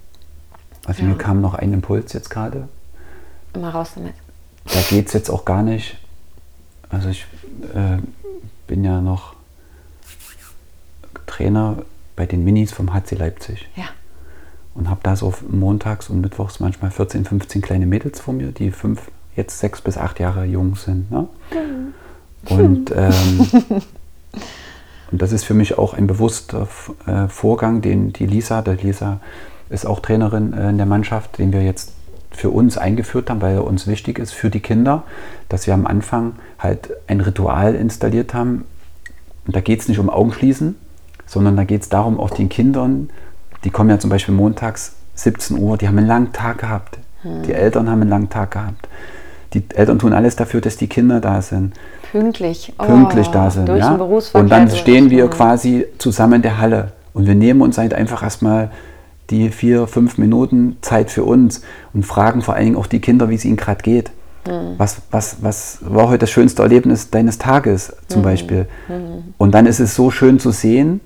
Also 0.87 1.03
ja. 1.03 1.09
mir 1.09 1.19
kam 1.19 1.43
noch 1.43 1.53
ein 1.53 1.75
Impuls 1.75 2.15
jetzt 2.15 2.31
gerade. 2.31 2.71
Immer 3.53 3.69
raus 3.69 3.91
damit. 3.97 4.15
Da 4.65 4.81
geht 4.89 5.09
es 5.09 5.13
jetzt 5.13 5.29
auch 5.29 5.45
gar 5.45 5.63
nicht. 5.63 5.99
Also 6.89 7.11
ich 7.11 7.27
äh, 7.75 7.99
bin 8.67 8.83
ja 8.83 9.03
noch 9.03 9.35
Trainer 11.27 11.83
bei 12.21 12.27
den 12.27 12.45
Minis 12.45 12.71
vom 12.71 12.93
HC 12.93 13.15
Leipzig. 13.17 13.67
Ja. 13.77 13.87
Und 14.75 14.91
habe 14.91 15.01
da 15.03 15.17
so 15.17 15.33
montags 15.49 16.11
und 16.11 16.21
mittwochs 16.21 16.61
manchmal 16.61 16.91
14, 16.91 17.25
15 17.25 17.63
kleine 17.63 17.87
Mädels 17.87 18.21
vor 18.21 18.35
mir, 18.35 18.53
die 18.53 18.73
fünf, 18.73 19.11
jetzt 19.37 19.59
sechs 19.59 19.81
bis 19.81 19.97
acht 19.97 20.21
Jahre 20.21 20.45
jung 20.45 20.77
sind. 20.77 21.11
Ne? 21.11 21.29
Mhm. 21.51 22.55
Und, 22.55 22.91
ähm, 22.95 23.49
und 25.11 25.23
das 25.23 25.33
ist 25.33 25.45
für 25.45 25.55
mich 25.55 25.79
auch 25.79 25.95
ein 25.95 26.07
bewusster 26.07 26.69
äh, 27.07 27.27
Vorgang, 27.29 27.81
den 27.81 28.13
die 28.13 28.27
Lisa, 28.27 28.61
der 28.61 28.75
Lisa 28.75 29.21
ist 29.71 29.87
auch 29.87 30.01
Trainerin 30.01 30.53
äh, 30.53 30.69
in 30.69 30.77
der 30.77 30.85
Mannschaft, 30.85 31.39
den 31.39 31.55
wir 31.55 31.63
jetzt 31.63 31.95
für 32.33 32.51
uns 32.51 32.77
eingeführt 32.77 33.31
haben, 33.31 33.41
weil 33.41 33.55
er 33.55 33.65
uns 33.65 33.87
wichtig 33.87 34.19
ist 34.19 34.35
für 34.35 34.51
die 34.51 34.61
Kinder, 34.61 35.05
dass 35.49 35.67
wir 35.67 35.73
am 35.73 35.87
Anfang 35.87 36.35
halt 36.59 36.91
ein 37.07 37.23
Ritual 37.23 37.75
installiert 37.75 38.35
haben. 38.35 38.67
Und 39.47 39.57
da 39.57 39.63
geht 39.63 39.81
es 39.81 39.89
nicht 39.89 39.99
um 39.99 40.11
Augenschließen, 40.11 40.77
sondern 41.31 41.57
da 41.57 41.63
geht 41.63 41.83
es 41.83 41.89
darum, 41.89 42.19
auch 42.19 42.31
den 42.31 42.49
Kindern, 42.49 43.09
die 43.63 43.71
kommen 43.71 43.89
ja 43.89 44.01
zum 44.01 44.11
Beispiel 44.11 44.35
montags 44.35 44.95
17 45.15 45.59
Uhr, 45.59 45.79
die 45.79 45.87
haben 45.87 45.97
einen 45.97 46.09
langen 46.09 46.33
Tag 46.33 46.59
gehabt. 46.59 46.99
Hm. 47.23 47.43
Die 47.45 47.53
Eltern 47.53 47.89
haben 47.89 48.01
einen 48.01 48.11
langen 48.11 48.31
Tag 48.31 48.51
gehabt. 48.51 48.89
Die 49.55 49.63
Eltern 49.75 50.01
tun 50.01 50.13
alles 50.13 50.35
dafür, 50.35 50.61
dass 50.61 50.77
die 50.77 50.89
Kinder 50.89 51.21
da 51.21 51.41
sind. 51.41 51.75
Pünktlich. 52.11 52.73
Oh, 52.79 52.85
Pünktlich 52.85 53.29
da 53.29 53.49
sind. 53.51 53.69
Durch 53.69 53.79
ja? 53.79 53.95
Und 53.95 54.51
dann 54.51 54.71
stehen 54.71 55.11
wir 55.11 55.29
quasi 55.29 55.87
zusammen 55.99 56.35
in 56.35 56.43
der 56.43 56.59
Halle. 56.59 56.93
Und 57.13 57.27
wir 57.27 57.37
nehmen 57.37 57.61
uns 57.63 57.79
halt 57.79 57.95
einfach 57.95 58.25
erstmal 58.25 58.71
die 59.31 59.51
vier, 59.51 59.87
fünf 59.87 60.19
Minuten 60.19 60.79
Zeit 60.81 61.11
für 61.11 61.23
uns 61.23 61.63
und 61.93 62.05
fragen 62.05 62.43
vor 62.43 62.55
allen 62.55 62.65
Dingen 62.65 62.77
auch 62.77 62.89
die 62.89 63.01
Kinder, 63.01 63.29
wie 63.29 63.37
es 63.37 63.45
ihnen 63.45 63.57
gerade 63.57 63.83
geht. 63.83 64.11
Mhm. 64.49 64.75
Was, 64.79 65.03
was, 65.13 65.37
was 65.43 65.79
war 65.83 66.09
heute 66.09 66.21
das 66.21 66.31
schönste 66.31 66.63
Erlebnis 66.63 67.11
deines 67.11 67.39
Tages 67.39 67.95
zum 68.09 68.23
mhm. 68.23 68.25
Beispiel? 68.25 68.67
Mhm. 68.89 69.35
Und 69.39 69.53
dann 69.53 69.67
ist 69.67 69.79
es 69.79 69.95
so 69.95 70.11
schön 70.11 70.41
zu 70.41 70.51
sehen, 70.51 71.01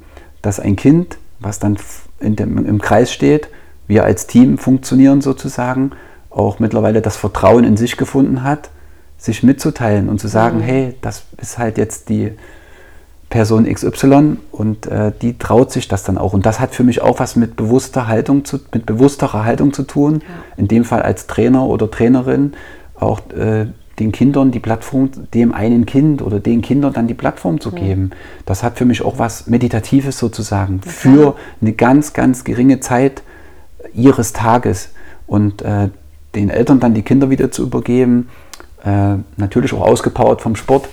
dass 0.44 0.60
ein 0.60 0.76
Kind, 0.76 1.18
was 1.40 1.58
dann 1.58 1.76
dem, 2.20 2.64
im 2.66 2.80
Kreis 2.80 3.12
steht, 3.12 3.48
wir 3.86 4.04
als 4.04 4.26
Team 4.26 4.58
funktionieren 4.58 5.20
sozusagen, 5.20 5.92
auch 6.30 6.58
mittlerweile 6.58 7.00
das 7.02 7.16
Vertrauen 7.16 7.64
in 7.64 7.76
sich 7.76 7.96
gefunden 7.96 8.42
hat, 8.42 8.70
sich 9.18 9.42
mitzuteilen 9.42 10.08
und 10.08 10.20
zu 10.20 10.28
sagen, 10.28 10.58
mhm. 10.58 10.62
hey, 10.62 10.94
das 11.00 11.24
ist 11.40 11.58
halt 11.58 11.78
jetzt 11.78 12.08
die 12.08 12.32
Person 13.30 13.64
XY 13.72 14.36
und 14.52 14.86
äh, 14.86 15.12
die 15.22 15.38
traut 15.38 15.72
sich 15.72 15.88
das 15.88 16.04
dann 16.04 16.18
auch. 16.18 16.34
Und 16.34 16.46
das 16.46 16.60
hat 16.60 16.74
für 16.74 16.84
mich 16.84 17.00
auch 17.00 17.18
was 17.18 17.36
mit 17.36 17.56
bewusster 17.56 18.06
Haltung 18.06 18.44
zu, 18.44 18.60
mit 18.72 18.86
bewussterer 18.86 19.44
Haltung 19.44 19.72
zu 19.72 19.82
tun. 19.82 20.22
Ja. 20.22 20.28
In 20.56 20.68
dem 20.68 20.84
Fall 20.84 21.02
als 21.02 21.26
Trainer 21.26 21.66
oder 21.66 21.90
Trainerin 21.90 22.52
auch 22.94 23.20
äh, 23.30 23.66
den 23.98 24.12
Kindern 24.12 24.50
die 24.50 24.60
Plattform, 24.60 25.10
dem 25.32 25.54
einen 25.54 25.86
Kind 25.86 26.22
oder 26.22 26.40
den 26.40 26.62
Kindern 26.62 26.92
dann 26.92 27.06
die 27.06 27.14
Plattform 27.14 27.60
zu 27.60 27.70
geben. 27.70 28.10
Das 28.44 28.62
hat 28.62 28.76
für 28.76 28.84
mich 28.84 29.02
auch 29.02 29.18
was 29.18 29.46
Meditatives 29.46 30.18
sozusagen 30.18 30.80
okay. 30.82 30.90
für 30.90 31.36
eine 31.60 31.72
ganz, 31.72 32.12
ganz 32.12 32.44
geringe 32.44 32.80
Zeit 32.80 33.22
ihres 33.94 34.32
Tages. 34.32 34.90
Und 35.26 35.62
äh, 35.62 35.88
den 36.34 36.50
Eltern 36.50 36.80
dann 36.80 36.94
die 36.94 37.02
Kinder 37.02 37.30
wieder 37.30 37.50
zu 37.50 37.62
übergeben, 37.62 38.28
äh, 38.84 39.16
natürlich 39.36 39.72
auch 39.72 39.82
ausgepowert 39.82 40.40
vom 40.40 40.56
Sport. 40.56 40.88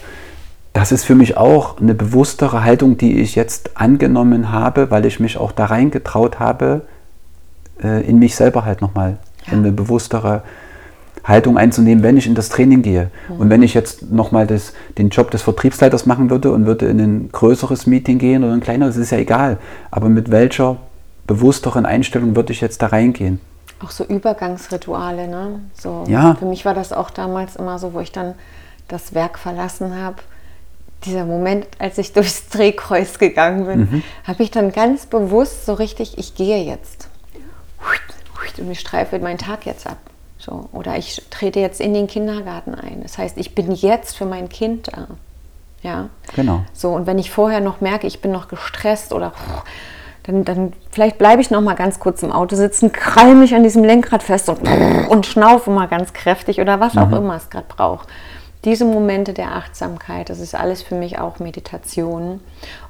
Das 0.73 0.91
ist 0.91 1.03
für 1.03 1.15
mich 1.15 1.35
auch 1.35 1.81
eine 1.81 1.93
bewusstere 1.93 2.63
Haltung, 2.63 2.97
die 2.97 3.19
ich 3.19 3.35
jetzt 3.35 3.75
angenommen 3.75 4.51
habe, 4.51 4.89
weil 4.91 5.05
ich 5.05 5.19
mich 5.19 5.37
auch 5.37 5.51
da 5.51 5.65
reingetraut 5.65 6.39
habe, 6.39 6.83
äh, 7.83 8.07
in 8.07 8.19
mich 8.19 8.35
selber 8.35 8.63
halt 8.63 8.79
nochmal 8.81 9.17
ja. 9.47 9.53
eine 9.53 9.71
bewusstere 9.71 10.29
Haltung 10.29 10.70
einzunehmen, 11.23 12.03
wenn 12.03 12.17
ich 12.17 12.27
in 12.27 12.35
das 12.35 12.49
Training 12.49 12.81
gehe. 12.81 13.11
Mhm. 13.29 13.39
Und 13.39 13.49
wenn 13.49 13.63
ich 13.63 13.73
jetzt 13.73 14.11
nochmal 14.11 14.47
den 14.97 15.09
Job 15.09 15.31
des 15.31 15.41
Vertriebsleiters 15.41 16.05
machen 16.05 16.29
würde 16.29 16.51
und 16.51 16.65
würde 16.65 16.87
in 16.87 16.99
ein 16.99 17.29
größeres 17.31 17.87
Meeting 17.87 18.17
gehen 18.17 18.43
oder 18.43 18.53
ein 18.53 18.61
kleineres, 18.61 18.97
ist 18.97 19.11
ja 19.11 19.17
egal. 19.17 19.57
Aber 19.91 20.09
mit 20.09 20.31
welcher 20.31 20.77
bewussteren 21.27 21.85
Einstellung 21.85 22.35
würde 22.35 22.53
ich 22.53 22.61
jetzt 22.61 22.81
da 22.81 22.87
reingehen? 22.87 23.39
Auch 23.83 23.91
so 23.91 24.03
Übergangsrituale, 24.03 25.27
ne? 25.27 25.59
So, 25.73 26.03
ja. 26.07 26.35
Für 26.35 26.45
mich 26.45 26.65
war 26.65 26.73
das 26.73 26.93
auch 26.93 27.09
damals 27.09 27.55
immer 27.55 27.79
so, 27.79 27.93
wo 27.93 27.99
ich 27.99 28.11
dann 28.11 28.35
das 28.87 29.13
Werk 29.13 29.39
verlassen 29.39 29.95
habe. 29.95 30.17
Dieser 31.05 31.25
Moment, 31.25 31.65
als 31.79 31.97
ich 31.97 32.13
durchs 32.13 32.49
Drehkreuz 32.49 33.17
gegangen 33.17 33.65
bin, 33.65 33.79
mhm. 33.79 34.03
habe 34.23 34.43
ich 34.43 34.51
dann 34.51 34.71
ganz 34.71 35.05
bewusst 35.05 35.65
so 35.65 35.73
richtig, 35.73 36.17
ich 36.17 36.35
gehe 36.35 36.63
jetzt. 36.63 37.07
Und 38.57 38.69
ich 38.69 38.79
streife 38.79 39.17
meinen 39.19 39.37
Tag 39.37 39.65
jetzt 39.65 39.87
ab. 39.87 39.97
So, 40.41 40.69
oder 40.71 40.97
ich 40.97 41.21
trete 41.29 41.59
jetzt 41.59 41.79
in 41.79 41.93
den 41.93 42.07
Kindergarten 42.07 42.73
ein. 42.73 43.03
Das 43.03 43.19
heißt, 43.19 43.37
ich 43.37 43.53
bin 43.53 43.71
jetzt 43.71 44.17
für 44.17 44.25
mein 44.25 44.49
Kind 44.49 44.87
da. 44.87 45.07
Ja. 45.83 46.09
Genau. 46.35 46.61
So, 46.73 46.89
und 46.89 47.05
wenn 47.05 47.19
ich 47.19 47.29
vorher 47.29 47.61
noch 47.61 47.79
merke, 47.79 48.07
ich 48.07 48.21
bin 48.21 48.31
noch 48.31 48.47
gestresst 48.47 49.13
oder 49.13 49.33
dann, 50.23 50.43
dann 50.43 50.73
vielleicht 50.91 51.19
bleibe 51.19 51.41
ich 51.41 51.51
noch 51.51 51.61
mal 51.61 51.75
ganz 51.75 51.99
kurz 51.99 52.23
im 52.23 52.31
Auto 52.31 52.55
sitzen, 52.55 52.91
krall 52.91 53.35
mich 53.35 53.53
an 53.53 53.63
diesem 53.63 53.83
Lenkrad 53.83 54.23
fest 54.23 54.49
und, 54.49 54.61
und 55.09 55.25
schnaufe 55.25 55.69
mal 55.69 55.87
ganz 55.87 56.13
kräftig 56.13 56.59
oder 56.59 56.79
was 56.79 56.97
auch 56.97 57.07
mhm. 57.07 57.17
immer 57.17 57.35
es 57.35 57.49
gerade 57.49 57.67
braucht. 57.67 58.07
Diese 58.63 58.85
Momente 58.85 59.33
der 59.33 59.53
Achtsamkeit, 59.53 60.29
das 60.29 60.39
ist 60.39 60.53
alles 60.53 60.83
für 60.83 60.93
mich 60.93 61.17
auch 61.17 61.39
Meditation 61.39 62.41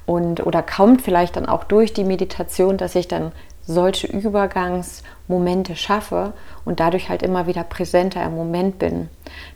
und 0.06 0.46
oder 0.46 0.62
kommt 0.64 1.02
vielleicht 1.02 1.38
dann 1.38 1.46
auch 1.46 1.64
durch 1.64 1.94
die 1.94 2.04
Meditation, 2.04 2.78
dass 2.78 2.96
ich 2.96 3.08
dann 3.08 3.32
solche 3.72 4.08
Übergangsmomente 4.08 5.76
schaffe 5.76 6.34
und 6.66 6.80
dadurch 6.80 7.10
halt 7.10 7.24
immer 7.24 7.48
wieder 7.48 7.64
präsenter 7.64 8.24
im 8.26 8.36
Moment 8.36 8.80
bin. 8.80 9.10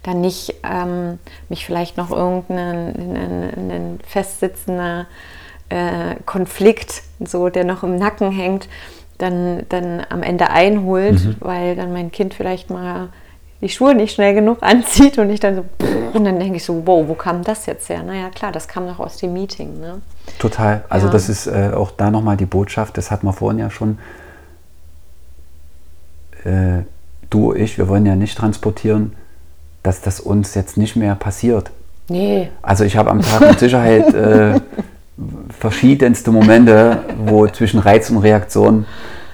Dann 0.04 0.22
nicht 0.22 0.56
ähm, 0.64 1.20
mich 1.50 1.66
vielleicht 1.66 1.98
noch 1.98 2.12
irgendeinen 2.12 4.00
festsitzender 4.08 5.08
äh, 5.70 6.16
Konflikt, 6.26 7.04
so 7.20 7.50
der 7.50 7.64
noch 7.64 7.84
im 7.84 7.98
Nacken 7.98 8.32
hängt, 8.32 8.68
dann, 9.18 9.64
dann 9.70 10.06
am 10.10 10.24
Ende 10.24 10.50
einholt, 10.50 11.24
mhm. 11.24 11.36
weil 11.40 11.76
dann 11.76 11.94
mein 11.94 12.12
Kind 12.12 12.34
vielleicht 12.34 12.70
mal 12.70 13.10
die 13.62 13.70
Schuhe 13.70 13.96
nicht 13.96 14.14
schnell 14.14 14.34
genug 14.34 14.62
anzieht 14.62 15.18
und 15.18 15.30
ich 15.30 15.40
dann 15.40 15.56
so, 15.56 15.66
und 16.14 16.26
dann 16.26 16.40
denke 16.40 16.58
ich 16.58 16.64
so, 16.64 16.86
wow, 16.86 17.08
wo 17.08 17.14
kam 17.14 17.44
das 17.44 17.66
jetzt 17.66 17.90
her? 17.90 18.04
Naja, 18.04 18.30
klar, 18.30 18.52
das 18.52 18.68
kam 18.68 18.86
noch 18.86 19.00
aus 19.00 19.18
dem 19.18 19.34
Meeting. 19.34 19.80
Ne? 19.80 20.02
Total. 20.40 20.84
Also 20.90 21.08
ja. 21.08 21.14
das 21.14 21.30
ist 21.30 21.48
äh, 21.48 21.72
auch 21.74 21.92
da 21.92 22.12
nochmal 22.12 22.38
die 22.38 22.46
Botschaft, 22.46 22.98
das 22.98 23.12
hat 23.12 23.24
man 23.24 23.34
vorhin 23.34 23.60
ja 23.60 23.70
schon, 23.70 23.98
äh, 26.44 26.84
du, 27.30 27.54
ich, 27.54 27.78
wir 27.78 27.88
wollen 27.88 28.06
ja 28.06 28.16
nicht 28.16 28.38
transportieren, 28.38 29.14
dass 29.84 30.02
das 30.02 30.20
uns 30.20 30.56
jetzt 30.56 30.78
nicht 30.78 30.96
mehr 30.96 31.16
passiert. 31.16 31.72
Nee. 32.08 32.50
Also 32.62 32.84
ich 32.84 32.98
habe 32.98 33.10
am 33.10 33.22
Tag 33.22 33.42
mit 33.42 33.60
Sicherheit 33.60 34.14
äh, 34.14 34.60
verschiedenste 35.60 36.32
Momente, 36.32 37.04
wo 37.26 37.48
zwischen 37.48 37.80
Reiz 37.80 38.10
und 38.10 38.18
Reaktion 38.18 38.86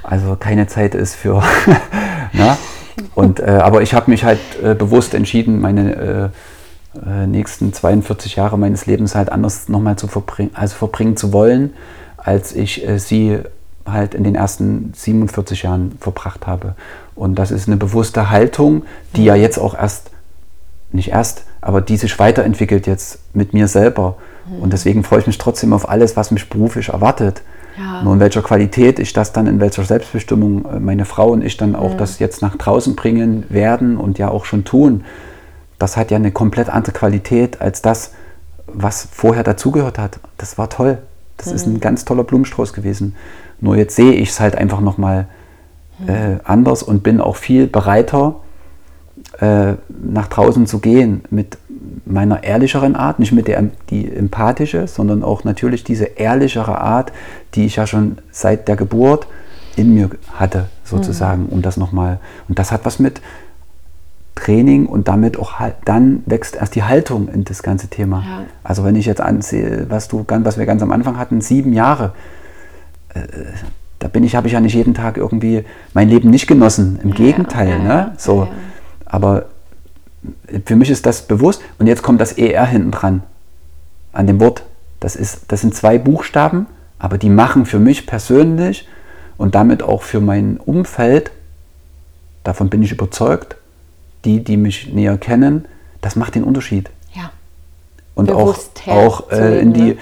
also 0.03 0.35
keine 0.35 0.67
Zeit 0.67 0.95
ist 0.95 1.15
für. 1.15 1.43
na? 2.33 2.57
Und, 3.15 3.39
äh, 3.39 3.45
aber 3.45 3.81
ich 3.81 3.93
habe 3.93 4.09
mich 4.11 4.23
halt 4.23 4.39
äh, 4.63 4.75
bewusst 4.75 5.13
entschieden, 5.13 5.59
meine 5.59 5.95
äh, 5.95 6.99
äh 7.23 7.27
nächsten 7.27 7.73
42 7.73 8.35
Jahre 8.35 8.57
meines 8.57 8.85
Lebens 8.85 9.15
halt 9.15 9.31
anders 9.31 9.69
nochmal 9.69 9.95
zu 9.95 10.07
verbringen, 10.07 10.51
also 10.53 10.75
verbringen 10.75 11.17
zu 11.17 11.33
wollen, 11.33 11.73
als 12.17 12.53
ich 12.53 12.87
äh, 12.87 12.99
sie 12.99 13.39
halt 13.85 14.13
in 14.13 14.23
den 14.23 14.35
ersten 14.35 14.93
47 14.95 15.63
Jahren 15.63 15.97
verbracht 15.99 16.47
habe. 16.47 16.75
Und 17.15 17.35
das 17.35 17.51
ist 17.51 17.67
eine 17.67 17.77
bewusste 17.77 18.29
Haltung, 18.29 18.83
die 19.15 19.25
ja 19.25 19.35
jetzt 19.35 19.57
auch 19.57 19.73
erst, 19.73 20.11
nicht 20.91 21.09
erst, 21.09 21.43
aber 21.61 21.81
die 21.81 21.97
sich 21.97 22.17
weiterentwickelt 22.19 22.87
jetzt 22.87 23.19
mit 23.33 23.53
mir 23.53 23.67
selber. 23.67 24.17
Und 24.59 24.73
deswegen 24.73 25.03
freue 25.03 25.19
ich 25.19 25.27
mich 25.27 25.37
trotzdem 25.37 25.71
auf 25.73 25.87
alles, 25.87 26.17
was 26.17 26.31
mich 26.31 26.49
beruflich 26.49 26.89
erwartet. 26.89 27.41
Ja. 27.77 28.03
Nur 28.03 28.13
in 28.13 28.19
welcher 28.19 28.41
Qualität 28.41 28.99
ich 28.99 29.13
das 29.13 29.31
dann, 29.33 29.47
in 29.47 29.59
welcher 29.59 29.83
Selbstbestimmung 29.83 30.65
äh, 30.65 30.79
meine 30.79 31.05
Frau 31.05 31.29
und 31.29 31.43
ich 31.43 31.57
dann 31.57 31.75
auch 31.75 31.93
mhm. 31.93 31.97
das 31.97 32.19
jetzt 32.19 32.41
nach 32.41 32.55
draußen 32.55 32.95
bringen 32.95 33.45
werden 33.49 33.97
und 33.97 34.17
ja 34.17 34.29
auch 34.29 34.45
schon 34.45 34.63
tun, 34.63 35.03
das 35.79 35.97
hat 35.97 36.11
ja 36.11 36.17
eine 36.17 36.31
komplett 36.31 36.69
andere 36.69 36.91
Qualität 36.91 37.61
als 37.61 37.81
das, 37.81 38.13
was 38.67 39.07
vorher 39.11 39.43
dazugehört 39.43 39.97
hat. 39.97 40.19
Das 40.37 40.57
war 40.57 40.69
toll. 40.69 40.99
Das 41.37 41.47
mhm. 41.47 41.55
ist 41.55 41.65
ein 41.67 41.73
mhm. 41.73 41.79
ganz 41.79 42.05
toller 42.05 42.23
Blumenstrauß 42.23 42.73
gewesen. 42.73 43.15
Nur 43.59 43.75
jetzt 43.75 43.95
sehe 43.95 44.13
ich 44.13 44.29
es 44.29 44.39
halt 44.39 44.55
einfach 44.55 44.81
nochmal 44.81 45.27
mhm. 45.99 46.09
äh, 46.09 46.39
anders 46.43 46.83
und 46.83 47.03
bin 47.03 47.19
auch 47.21 47.35
viel 47.35 47.67
bereiter, 47.67 48.35
äh, 49.39 49.73
nach 49.87 50.27
draußen 50.27 50.67
zu 50.67 50.79
gehen 50.79 51.23
mit 51.29 51.57
meiner 52.05 52.43
ehrlicheren 52.43 52.95
Art, 52.95 53.19
nicht 53.19 53.31
mit 53.31 53.47
der 53.47 53.63
die 53.89 54.11
empathische, 54.11 54.87
sondern 54.87 55.23
auch 55.23 55.43
natürlich 55.43 55.83
diese 55.83 56.05
ehrlichere 56.05 56.79
Art, 56.79 57.11
die 57.53 57.65
ich 57.65 57.75
ja 57.75 57.87
schon 57.87 58.17
seit 58.31 58.67
der 58.67 58.75
Geburt 58.75 59.27
in 59.75 59.93
mir 59.93 60.09
hatte, 60.33 60.67
sozusagen, 60.83 61.43
mhm. 61.43 61.49
um 61.49 61.61
das 61.61 61.77
nochmal. 61.77 62.19
Und 62.47 62.59
das 62.59 62.71
hat 62.71 62.85
was 62.85 62.99
mit 62.99 63.21
Training 64.35 64.85
und 64.85 65.07
damit 65.07 65.37
auch 65.37 65.53
dann 65.85 66.23
wächst 66.25 66.55
erst 66.55 66.75
die 66.75 66.83
Haltung 66.83 67.27
in 67.27 67.43
das 67.43 67.63
ganze 67.63 67.87
Thema. 67.87 68.23
Ja. 68.25 68.41
Also 68.63 68.83
wenn 68.83 68.95
ich 68.95 69.05
jetzt 69.05 69.21
ansehe, 69.21 69.85
was 69.89 70.07
du 70.07 70.25
was 70.27 70.57
wir 70.57 70.65
ganz 70.65 70.81
am 70.81 70.91
Anfang 70.91 71.17
hatten, 71.17 71.41
sieben 71.41 71.73
Jahre, 71.73 72.13
äh, 73.13 73.21
da 73.99 74.07
bin 74.07 74.23
ich, 74.23 74.35
habe 74.35 74.47
ich 74.47 74.53
ja 74.53 74.59
nicht 74.59 74.73
jeden 74.73 74.95
Tag 74.95 75.17
irgendwie 75.17 75.63
mein 75.93 76.09
Leben 76.09 76.31
nicht 76.31 76.47
genossen. 76.47 76.99
Im 77.03 77.09
ja, 77.09 77.15
Gegenteil, 77.15 77.69
ja, 77.69 77.77
ne? 77.77 78.11
So. 78.17 78.47
Aber 79.05 79.45
für 80.65 80.75
mich 80.75 80.89
ist 80.89 81.05
das 81.05 81.23
bewusst 81.23 81.61
und 81.79 81.87
jetzt 81.87 82.03
kommt 82.03 82.21
das 82.21 82.33
ER 82.33 82.65
hinten 82.65 82.91
dran 82.91 83.23
an 84.13 84.27
dem 84.27 84.39
Wort. 84.39 84.63
Das, 84.99 85.15
ist, 85.15 85.43
das 85.47 85.61
sind 85.61 85.73
zwei 85.73 85.97
Buchstaben, 85.97 86.67
aber 86.99 87.17
die 87.17 87.29
machen 87.29 87.65
für 87.65 87.79
mich 87.79 88.05
persönlich 88.05 88.87
und 89.37 89.55
damit 89.55 89.81
auch 89.81 90.03
für 90.03 90.19
mein 90.19 90.57
Umfeld, 90.57 91.31
davon 92.43 92.69
bin 92.69 92.83
ich 92.83 92.91
überzeugt, 92.91 93.55
die, 94.25 94.43
die 94.43 94.57
mich 94.57 94.93
näher 94.93 95.17
kennen, 95.17 95.65
das 96.01 96.15
macht 96.15 96.35
den 96.35 96.43
Unterschied. 96.43 96.91
Ja. 97.15 97.31
Und 98.13 98.27
Bewusst 98.27 98.83
auch, 98.87 99.21
auch 99.21 99.31
äh, 99.31 99.59
in 99.59 99.73
die, 99.73 99.81
ne? 99.81 99.97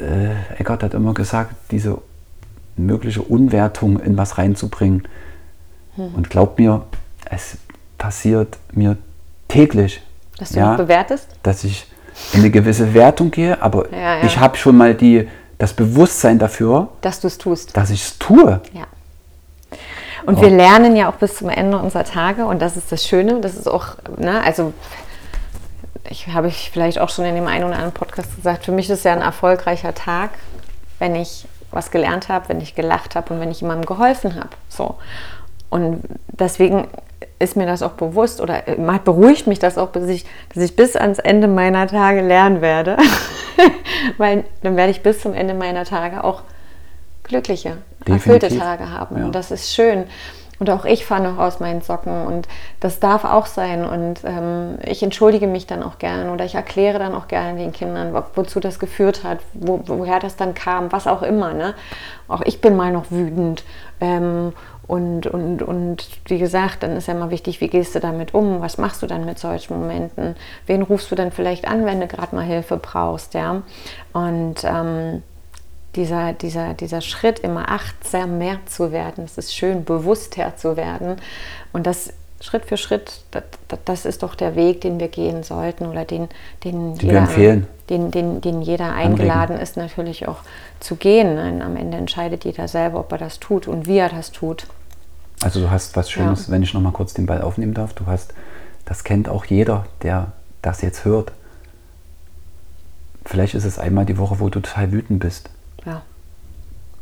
äh, 0.00 0.60
Eckart 0.60 0.82
hat 0.82 0.94
immer 0.94 1.14
gesagt, 1.14 1.54
diese 1.70 1.98
mögliche 2.76 3.22
Unwertung 3.22 4.00
in 4.00 4.16
was 4.18 4.36
reinzubringen. 4.36 5.08
Hm. 5.96 6.14
Und 6.14 6.30
glaub 6.30 6.58
mir, 6.58 6.82
es 7.30 7.56
passiert 7.96 8.58
mir 8.72 8.96
täglich. 9.52 10.00
Dass 10.38 10.50
du 10.50 10.58
ja, 10.58 10.74
bewertest? 10.76 11.28
Dass 11.42 11.64
ich 11.64 11.86
in 12.32 12.40
eine 12.40 12.50
gewisse 12.50 12.94
Wertung 12.94 13.30
gehe, 13.30 13.60
aber 13.62 13.90
ja, 13.92 14.18
ja. 14.18 14.24
ich 14.24 14.38
habe 14.38 14.56
schon 14.56 14.76
mal 14.76 14.94
die, 14.94 15.28
das 15.58 15.72
Bewusstsein 15.72 16.38
dafür, 16.38 16.88
dass 17.00 17.20
du 17.20 17.26
es 17.28 17.38
tust. 17.38 17.76
Dass 17.76 17.90
ich 17.90 18.02
es 18.02 18.18
tue. 18.18 18.60
Ja. 18.72 18.84
Und 20.24 20.38
oh. 20.38 20.42
wir 20.42 20.50
lernen 20.50 20.96
ja 20.96 21.10
auch 21.10 21.16
bis 21.16 21.36
zum 21.36 21.48
Ende 21.48 21.78
unserer 21.78 22.04
Tage 22.04 22.46
und 22.46 22.62
das 22.62 22.76
ist 22.76 22.92
das 22.92 23.06
Schöne. 23.06 23.40
Das 23.40 23.54
ist 23.54 23.68
auch, 23.68 23.96
ne, 24.18 24.42
also 24.42 24.72
ich 26.08 26.28
habe 26.28 26.48
ich 26.48 26.70
vielleicht 26.72 26.98
auch 26.98 27.08
schon 27.08 27.24
in 27.24 27.34
dem 27.34 27.46
einen 27.46 27.64
oder 27.64 27.74
anderen 27.74 27.94
Podcast 27.94 28.34
gesagt, 28.36 28.64
für 28.64 28.72
mich 28.72 28.88
ist 28.88 28.98
es 28.98 29.04
ja 29.04 29.12
ein 29.12 29.20
erfolgreicher 29.20 29.94
Tag, 29.94 30.30
wenn 30.98 31.14
ich 31.14 31.46
was 31.70 31.90
gelernt 31.90 32.28
habe, 32.28 32.48
wenn 32.48 32.60
ich 32.60 32.74
gelacht 32.74 33.16
habe 33.16 33.34
und 33.34 33.40
wenn 33.40 33.50
ich 33.50 33.60
jemandem 33.60 33.86
geholfen 33.86 34.36
habe. 34.36 34.50
So. 34.68 34.96
Und 35.70 36.02
deswegen 36.28 36.86
ist 37.42 37.56
mir 37.56 37.66
das 37.66 37.82
auch 37.82 37.92
bewusst 37.92 38.40
oder 38.40 38.68
äh, 38.68 38.98
beruhigt 39.04 39.46
mich 39.46 39.58
das 39.58 39.78
auch, 39.78 39.92
dass 39.92 40.08
ich, 40.08 40.24
dass 40.54 40.62
ich 40.62 40.76
bis 40.76 40.96
ans 40.96 41.18
Ende 41.18 41.48
meiner 41.48 41.86
Tage 41.86 42.22
lernen 42.22 42.60
werde. 42.60 42.96
Weil 44.18 44.44
dann 44.62 44.76
werde 44.76 44.90
ich 44.90 45.02
bis 45.02 45.20
zum 45.20 45.34
Ende 45.34 45.54
meiner 45.54 45.84
Tage 45.84 46.24
auch 46.24 46.42
glückliche, 47.24 47.78
Definitiv. 48.00 48.26
erfüllte 48.26 48.58
Tage 48.58 48.90
haben. 48.90 49.18
Ja. 49.18 49.24
Und 49.24 49.34
das 49.34 49.50
ist 49.50 49.74
schön. 49.74 50.04
Und 50.62 50.70
auch 50.70 50.84
ich 50.84 51.04
fahre 51.04 51.24
noch 51.24 51.38
aus 51.38 51.58
meinen 51.58 51.80
Socken 51.80 52.24
und 52.24 52.46
das 52.78 53.00
darf 53.00 53.24
auch 53.24 53.46
sein. 53.46 53.84
Und 53.84 54.20
ähm, 54.24 54.78
ich 54.84 55.02
entschuldige 55.02 55.48
mich 55.48 55.66
dann 55.66 55.82
auch 55.82 55.98
gern 55.98 56.30
oder 56.30 56.44
ich 56.44 56.54
erkläre 56.54 57.00
dann 57.00 57.16
auch 57.16 57.26
gerne 57.26 57.58
den 57.58 57.72
Kindern, 57.72 58.14
wo, 58.14 58.22
wozu 58.36 58.60
das 58.60 58.78
geführt 58.78 59.24
hat, 59.24 59.38
wo, 59.54 59.80
woher 59.86 60.20
das 60.20 60.36
dann 60.36 60.54
kam, 60.54 60.92
was 60.92 61.08
auch 61.08 61.22
immer. 61.22 61.52
Ne? 61.52 61.74
Auch 62.28 62.42
ich 62.42 62.60
bin 62.60 62.76
mal 62.76 62.92
noch 62.92 63.10
wütend. 63.10 63.64
Ähm, 64.00 64.52
und, 64.86 65.26
und, 65.26 65.62
und 65.62 66.08
wie 66.26 66.38
gesagt, 66.38 66.82
dann 66.82 66.96
ist 66.96 67.06
ja 67.08 67.14
immer 67.14 67.30
wichtig, 67.30 67.60
wie 67.60 67.68
gehst 67.68 67.94
du 67.94 68.00
damit 68.00 68.34
um? 68.34 68.60
Was 68.60 68.78
machst 68.78 69.02
du 69.02 69.06
dann 69.06 69.24
mit 69.24 69.38
solchen 69.38 69.78
Momenten? 69.78 70.34
Wen 70.66 70.82
rufst 70.82 71.10
du 71.10 71.14
dann 71.14 71.30
vielleicht 71.30 71.66
an, 71.68 71.86
wenn 71.86 72.00
du 72.00 72.06
gerade 72.08 72.34
mal 72.34 72.44
Hilfe 72.44 72.76
brauchst? 72.76 73.34
Ja? 73.34 73.62
Und 74.12 74.64
ähm, 74.64 75.22
dieser, 75.94 76.32
dieser, 76.32 76.74
dieser 76.74 77.00
Schritt, 77.00 77.38
immer 77.38 77.70
achtsam 77.70 78.38
mehr 78.38 78.58
zu 78.66 78.92
werden, 78.92 79.24
es 79.24 79.38
ist 79.38 79.54
schön, 79.54 79.84
bewusster 79.84 80.56
zu 80.56 80.76
werden. 80.76 81.16
Und 81.72 81.86
das 81.86 82.12
Schritt 82.42 82.64
für 82.64 82.76
Schritt, 82.76 83.20
das, 83.30 83.44
das 83.84 84.04
ist 84.04 84.24
doch 84.24 84.34
der 84.34 84.56
Weg, 84.56 84.80
den 84.80 84.98
wir 84.98 85.06
gehen 85.06 85.44
sollten 85.44 85.86
oder 85.86 86.04
den, 86.04 86.28
den, 86.64 86.96
jeder, 86.96 87.18
empfehlen. 87.20 87.68
Den, 87.88 88.10
den, 88.10 88.40
den 88.40 88.62
jeder 88.62 88.92
eingeladen 88.92 89.52
Anregen. 89.52 89.62
ist, 89.62 89.76
natürlich 89.76 90.26
auch 90.26 90.38
zu 90.80 90.96
gehen. 90.96 91.62
Am 91.62 91.76
Ende 91.76 91.96
entscheidet 91.96 92.44
jeder 92.44 92.66
selber, 92.66 92.98
ob 92.98 93.12
er 93.12 93.18
das 93.18 93.38
tut 93.38 93.68
und 93.68 93.86
wie 93.86 93.98
er 93.98 94.08
das 94.08 94.32
tut. 94.32 94.66
Also 95.40 95.60
du 95.60 95.70
hast 95.70 95.94
was 95.94 96.10
Schönes, 96.10 96.48
ja. 96.48 96.52
wenn 96.52 96.64
ich 96.64 96.74
nochmal 96.74 96.92
kurz 96.92 97.14
den 97.14 97.26
Ball 97.26 97.42
aufnehmen 97.42 97.74
darf, 97.74 97.94
du 97.94 98.06
hast, 98.06 98.34
das 98.84 99.04
kennt 99.04 99.28
auch 99.28 99.44
jeder, 99.44 99.86
der 100.02 100.32
das 100.62 100.82
jetzt 100.82 101.04
hört. 101.04 101.30
Vielleicht 103.24 103.54
ist 103.54 103.64
es 103.64 103.78
einmal 103.78 104.04
die 104.04 104.18
Woche, 104.18 104.40
wo 104.40 104.48
du 104.48 104.60
total 104.60 104.90
wütend 104.90 105.20
bist. 105.20 105.48
Ja. 105.86 106.02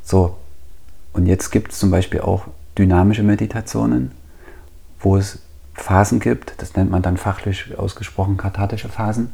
So. 0.03 0.37
Und 1.15 1.27
jetzt 1.27 1.51
gibt 1.51 1.73
es 1.73 1.79
zum 1.79 1.91
Beispiel 1.91 2.21
auch 2.21 2.45
dynamische 2.77 3.23
Meditationen, 3.23 4.13
wo 5.01 5.17
es 5.17 5.39
Phasen 5.75 6.21
gibt, 6.21 6.55
das 6.59 6.77
nennt 6.77 6.91
man 6.91 7.03
dann 7.03 7.17
fachlich 7.17 7.79
ausgesprochen 7.79 8.37
kathartische 8.37 8.89
Phasen, 8.89 9.33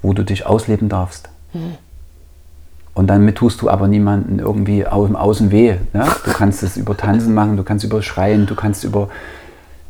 wo 0.00 0.12
du 0.12 0.24
dich 0.24 0.46
ausleben 0.46 0.88
darfst. 0.88 1.28
Mhm. 1.52 1.76
Und 2.94 3.06
damit 3.06 3.36
tust 3.36 3.62
du 3.62 3.70
aber 3.70 3.88
niemanden 3.88 4.38
irgendwie 4.38 4.80
im 4.80 5.16
Außen 5.16 5.50
weh. 5.50 5.76
Ne? 5.92 6.06
Du 6.24 6.32
kannst 6.32 6.62
es 6.62 6.76
über 6.76 6.96
Tanzen 6.96 7.32
machen, 7.32 7.56
du 7.56 7.62
kannst 7.62 7.84
über 7.84 8.02
Schreien, 8.02 8.46
du 8.46 8.54
kannst 8.54 8.84
über 8.84 9.08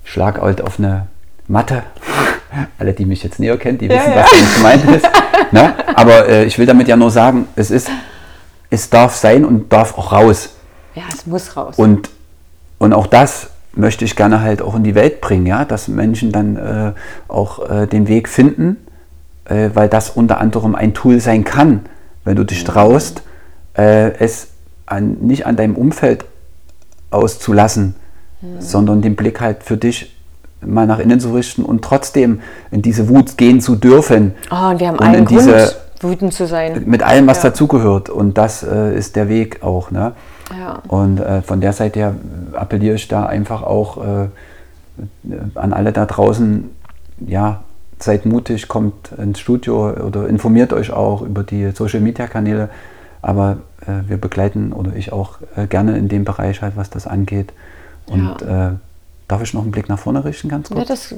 Schlagalt 0.04 0.60
auf 0.60 0.78
eine 0.78 1.08
Matte. 1.48 1.82
Alle, 2.78 2.92
die 2.92 3.04
mich 3.04 3.22
jetzt 3.22 3.40
näher 3.40 3.56
kennen, 3.56 3.78
die 3.78 3.88
wissen, 3.88 4.10
ja, 4.10 4.16
ja. 4.16 4.22
was 4.22 4.30
damit 4.30 4.54
gemeint 4.54 4.84
ist. 4.96 5.06
Ne? 5.50 5.74
Aber 5.96 6.28
äh, 6.28 6.44
ich 6.44 6.58
will 6.58 6.66
damit 6.66 6.86
ja 6.86 6.96
nur 6.96 7.10
sagen, 7.10 7.46
es 7.56 7.70
ist 7.70 7.90
es 8.72 8.88
darf 8.88 9.14
sein 9.14 9.44
und 9.44 9.70
darf 9.70 9.98
auch 9.98 10.12
raus. 10.12 10.48
Ja, 10.94 11.02
es 11.12 11.26
muss 11.26 11.54
raus. 11.56 11.74
Und, 11.76 12.08
und 12.78 12.94
auch 12.94 13.06
das 13.06 13.50
möchte 13.74 14.04
ich 14.04 14.16
gerne 14.16 14.40
halt 14.40 14.62
auch 14.62 14.74
in 14.74 14.84
die 14.84 14.94
Welt 14.94 15.20
bringen, 15.20 15.46
ja, 15.46 15.64
dass 15.64 15.88
Menschen 15.88 16.32
dann 16.32 16.56
äh, 16.56 16.92
auch 17.28 17.70
äh, 17.70 17.86
den 17.86 18.08
Weg 18.08 18.28
finden, 18.28 18.76
äh, 19.46 19.70
weil 19.74 19.88
das 19.88 20.10
unter 20.10 20.38
anderem 20.38 20.74
ein 20.74 20.94
Tool 20.94 21.20
sein 21.20 21.44
kann, 21.44 21.80
wenn 22.24 22.36
du 22.36 22.44
dich 22.44 22.64
traust, 22.64 23.22
äh, 23.76 24.12
es 24.18 24.48
an, 24.86 25.16
nicht 25.20 25.46
an 25.46 25.56
deinem 25.56 25.76
Umfeld 25.76 26.24
auszulassen, 27.10 27.94
mhm. 28.40 28.60
sondern 28.60 29.02
den 29.02 29.16
Blick 29.16 29.40
halt 29.40 29.62
für 29.62 29.76
dich 29.76 30.16
mal 30.60 30.86
nach 30.86 30.98
innen 30.98 31.18
zu 31.18 31.34
richten 31.34 31.64
und 31.64 31.82
trotzdem 31.82 32.40
in 32.70 32.82
diese 32.82 33.08
Wut 33.08 33.36
gehen 33.36 33.60
zu 33.60 33.74
dürfen. 33.74 34.34
Oh, 34.50 34.70
und 34.70 34.80
wir 34.80 34.88
haben 34.88 34.98
und 34.98 35.06
einen 35.06 35.18
in 35.20 35.24
Grund. 35.24 35.40
diese 35.40 35.76
wütend 36.00 36.34
zu 36.34 36.46
sein. 36.46 36.82
Mit 36.86 37.02
allem, 37.02 37.26
was 37.26 37.42
ja. 37.42 37.50
dazugehört. 37.50 38.10
Und 38.10 38.38
das 38.38 38.62
äh, 38.62 38.96
ist 38.96 39.16
der 39.16 39.28
Weg 39.28 39.62
auch. 39.62 39.90
Ne? 39.90 40.12
Ja. 40.58 40.82
Und 40.88 41.18
äh, 41.18 41.42
von 41.42 41.60
der 41.60 41.72
Seite 41.72 41.98
her 42.00 42.14
appelliere 42.52 42.96
ich 42.96 43.08
da 43.08 43.26
einfach 43.26 43.62
auch 43.62 43.98
äh, 43.98 44.28
an 45.54 45.72
alle 45.72 45.92
da 45.92 46.06
draußen, 46.06 46.70
ja, 47.26 47.62
seid 47.98 48.26
mutig, 48.26 48.68
kommt 48.68 49.12
ins 49.12 49.38
Studio 49.38 49.90
oder 49.90 50.28
informiert 50.28 50.72
euch 50.72 50.92
auch 50.92 51.22
über 51.22 51.44
die 51.44 51.70
Social-Media-Kanäle. 51.70 52.68
Aber 53.22 53.58
äh, 53.82 54.08
wir 54.08 54.16
begleiten 54.16 54.72
oder 54.72 54.94
ich 54.96 55.12
auch 55.12 55.38
äh, 55.56 55.66
gerne 55.66 55.96
in 55.96 56.08
dem 56.08 56.24
Bereich 56.24 56.62
halt, 56.62 56.76
was 56.76 56.90
das 56.90 57.06
angeht. 57.06 57.52
Und 58.06 58.40
ja. 58.40 58.78
Darf 59.32 59.40
ich 59.40 59.54
noch 59.54 59.62
einen 59.62 59.70
Blick 59.70 59.88
nach 59.88 59.98
vorne 59.98 60.26
richten, 60.26 60.50
ganz 60.50 60.68
kurz? 60.68 60.78
Ja, 60.78 60.84
das, 60.84 61.14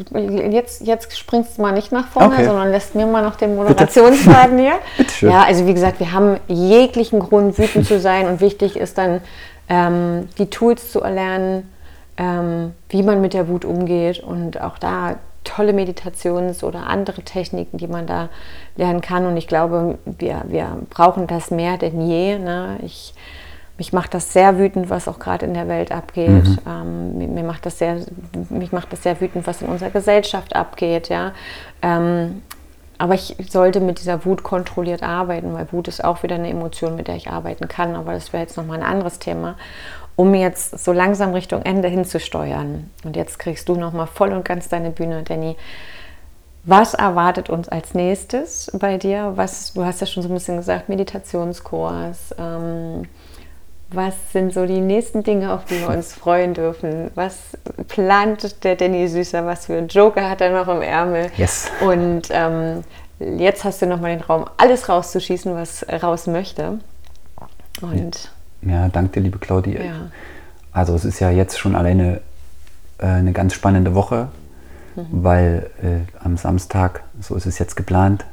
jetzt, 0.52 0.86
jetzt 0.86 1.18
springst 1.18 1.58
du 1.58 1.62
mal 1.62 1.72
nicht 1.72 1.90
nach 1.90 2.06
vorne, 2.06 2.34
okay. 2.34 2.44
sondern 2.44 2.70
lässt 2.70 2.94
mir 2.94 3.06
mal 3.06 3.24
noch 3.24 3.34
den 3.34 3.56
Moderationsfaden 3.56 4.56
hier. 4.56 4.74
Bitte 4.96 5.26
Ja, 5.26 5.42
also 5.42 5.66
wie 5.66 5.74
gesagt, 5.74 5.98
wir 5.98 6.12
haben 6.12 6.38
jeglichen 6.46 7.18
Grund, 7.18 7.58
wütend 7.58 7.88
zu 7.88 7.98
sein 7.98 8.28
und 8.28 8.40
wichtig 8.40 8.76
ist 8.76 8.98
dann, 8.98 9.20
ähm, 9.68 10.28
die 10.38 10.48
Tools 10.48 10.92
zu 10.92 11.00
erlernen, 11.00 11.68
ähm, 12.16 12.74
wie 12.88 13.02
man 13.02 13.20
mit 13.20 13.34
der 13.34 13.48
Wut 13.48 13.64
umgeht 13.64 14.20
und 14.20 14.60
auch 14.60 14.78
da 14.78 15.16
tolle 15.42 15.72
Meditations- 15.72 16.62
oder 16.62 16.86
andere 16.86 17.22
Techniken, 17.22 17.78
die 17.78 17.88
man 17.88 18.06
da 18.06 18.28
lernen 18.76 19.00
kann. 19.00 19.26
Und 19.26 19.36
ich 19.36 19.48
glaube, 19.48 19.98
wir, 20.04 20.42
wir 20.46 20.78
brauchen 20.88 21.26
das 21.26 21.50
mehr 21.50 21.78
denn 21.78 22.00
je. 22.00 22.38
Ne? 22.38 22.78
Ich 22.84 23.12
mich 23.76 23.92
macht 23.92 24.14
das 24.14 24.32
sehr 24.32 24.58
wütend, 24.58 24.88
was 24.88 25.08
auch 25.08 25.18
gerade 25.18 25.46
in 25.46 25.54
der 25.54 25.66
Welt 25.66 25.90
abgeht. 25.90 26.44
Mhm. 26.44 26.58
Ähm, 26.66 27.34
mir, 27.34 27.42
macht 27.42 27.66
das 27.66 27.78
sehr, 27.78 27.98
mich 28.50 28.72
macht 28.72 28.92
das 28.92 29.02
sehr 29.02 29.20
wütend, 29.20 29.46
was 29.46 29.62
in 29.62 29.68
unserer 29.68 29.90
Gesellschaft 29.90 30.54
abgeht. 30.54 31.08
Ja? 31.08 31.32
Ähm, 31.82 32.42
aber 32.98 33.14
ich 33.14 33.36
sollte 33.50 33.80
mit 33.80 33.98
dieser 33.98 34.24
Wut 34.24 34.44
kontrolliert 34.44 35.02
arbeiten, 35.02 35.52
weil 35.54 35.70
Wut 35.72 35.88
ist 35.88 36.04
auch 36.04 36.22
wieder 36.22 36.36
eine 36.36 36.48
Emotion, 36.48 36.94
mit 36.94 37.08
der 37.08 37.16
ich 37.16 37.30
arbeiten 37.30 37.66
kann. 37.66 37.96
Aber 37.96 38.12
das 38.12 38.32
wäre 38.32 38.44
jetzt 38.44 38.56
nochmal 38.56 38.78
ein 38.78 38.86
anderes 38.86 39.18
Thema, 39.18 39.56
um 40.14 40.34
jetzt 40.34 40.78
so 40.78 40.92
langsam 40.92 41.32
Richtung 41.32 41.62
Ende 41.62 41.88
hinzusteuern. 41.88 42.88
Und 43.04 43.16
jetzt 43.16 43.40
kriegst 43.40 43.68
du 43.68 43.74
nochmal 43.74 44.06
voll 44.06 44.32
und 44.32 44.44
ganz 44.44 44.68
deine 44.68 44.90
Bühne, 44.90 45.24
Danny. 45.24 45.56
Was 46.62 46.94
erwartet 46.94 47.50
uns 47.50 47.68
als 47.68 47.92
nächstes 47.92 48.70
bei 48.72 48.96
dir? 48.96 49.32
Was, 49.34 49.74
du 49.74 49.84
hast 49.84 50.00
ja 50.00 50.06
schon 50.06 50.22
so 50.22 50.28
ein 50.28 50.34
bisschen 50.34 50.56
gesagt, 50.56 50.88
Meditationskurs. 50.88 52.34
Ähm, 52.38 53.02
was 53.94 54.14
sind 54.32 54.52
so 54.52 54.66
die 54.66 54.80
nächsten 54.80 55.22
Dinge, 55.22 55.52
auf 55.52 55.64
die 55.64 55.80
wir 55.80 55.88
uns 55.88 56.12
freuen 56.12 56.54
dürfen? 56.54 57.10
Was 57.14 57.38
plant 57.88 58.64
der 58.64 58.76
Danny 58.76 59.08
Süßer? 59.08 59.46
Was 59.46 59.66
für 59.66 59.76
einen 59.76 59.88
Joker 59.88 60.28
hat 60.28 60.40
er 60.40 60.50
noch 60.50 60.68
im 60.68 60.82
Ärmel? 60.82 61.30
Yes. 61.36 61.70
Und 61.80 62.28
ähm, 62.30 62.84
jetzt 63.18 63.64
hast 63.64 63.82
du 63.82 63.86
nochmal 63.86 64.16
den 64.16 64.20
Raum, 64.20 64.46
alles 64.56 64.88
rauszuschießen, 64.88 65.54
was 65.54 65.86
raus 66.02 66.26
möchte. 66.26 66.78
Und 67.80 68.30
ja, 68.62 68.88
danke 68.88 69.12
dir, 69.12 69.20
liebe 69.20 69.38
Claudia. 69.38 69.82
Ja. 69.82 69.92
Also 70.72 70.94
es 70.94 71.04
ist 71.04 71.20
ja 71.20 71.30
jetzt 71.30 71.58
schon 71.58 71.74
alleine 71.74 72.20
äh, 72.98 73.06
eine 73.06 73.32
ganz 73.32 73.54
spannende 73.54 73.94
Woche, 73.94 74.28
mhm. 74.96 75.06
weil 75.10 75.70
äh, 75.82 76.24
am 76.24 76.36
Samstag, 76.36 77.04
so 77.20 77.34
ist 77.34 77.46
es 77.46 77.58
jetzt 77.58 77.76
geplant, 77.76 78.24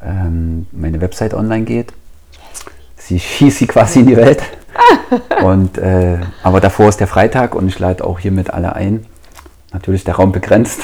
ähm, 0.00 0.66
meine 0.72 1.00
Website 1.00 1.34
online 1.34 1.64
geht. 1.64 1.92
Sie 2.96 3.18
schießt 3.18 3.58
sie 3.58 3.66
quasi 3.66 4.00
in 4.00 4.06
die 4.06 4.16
Welt. 4.16 4.42
und, 5.44 5.78
äh, 5.78 6.18
aber 6.42 6.60
davor 6.60 6.88
ist 6.88 7.00
der 7.00 7.06
Freitag 7.06 7.54
und 7.54 7.68
ich 7.68 7.78
lade 7.78 8.04
auch 8.04 8.18
hiermit 8.18 8.50
alle 8.50 8.74
ein. 8.74 9.06
Natürlich 9.72 10.04
der 10.04 10.16
Raum 10.16 10.32
begrenzt, 10.32 10.80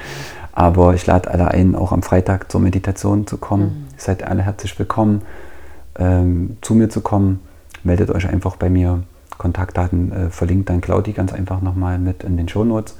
aber 0.52 0.94
ich 0.94 1.06
lade 1.06 1.30
alle 1.30 1.48
ein, 1.48 1.74
auch 1.74 1.92
am 1.92 2.02
Freitag 2.02 2.50
zur 2.50 2.60
Meditation 2.60 3.26
zu 3.26 3.36
kommen. 3.36 3.62
Mhm. 3.62 3.86
Ihr 3.96 4.00
seid 4.00 4.22
alle 4.22 4.42
herzlich 4.42 4.78
willkommen, 4.78 5.22
ähm, 5.98 6.56
zu 6.60 6.74
mir 6.74 6.88
zu 6.88 7.00
kommen. 7.00 7.40
Meldet 7.82 8.10
euch 8.10 8.28
einfach 8.28 8.56
bei 8.56 8.70
mir. 8.70 9.02
Kontaktdaten 9.38 10.12
äh, 10.12 10.30
verlinkt 10.30 10.68
dann 10.68 10.80
Claudi 10.80 11.12
ganz 11.12 11.32
einfach 11.32 11.60
nochmal 11.62 11.98
mit 11.98 12.24
in 12.24 12.36
den 12.36 12.48
Shownotes. 12.48 12.96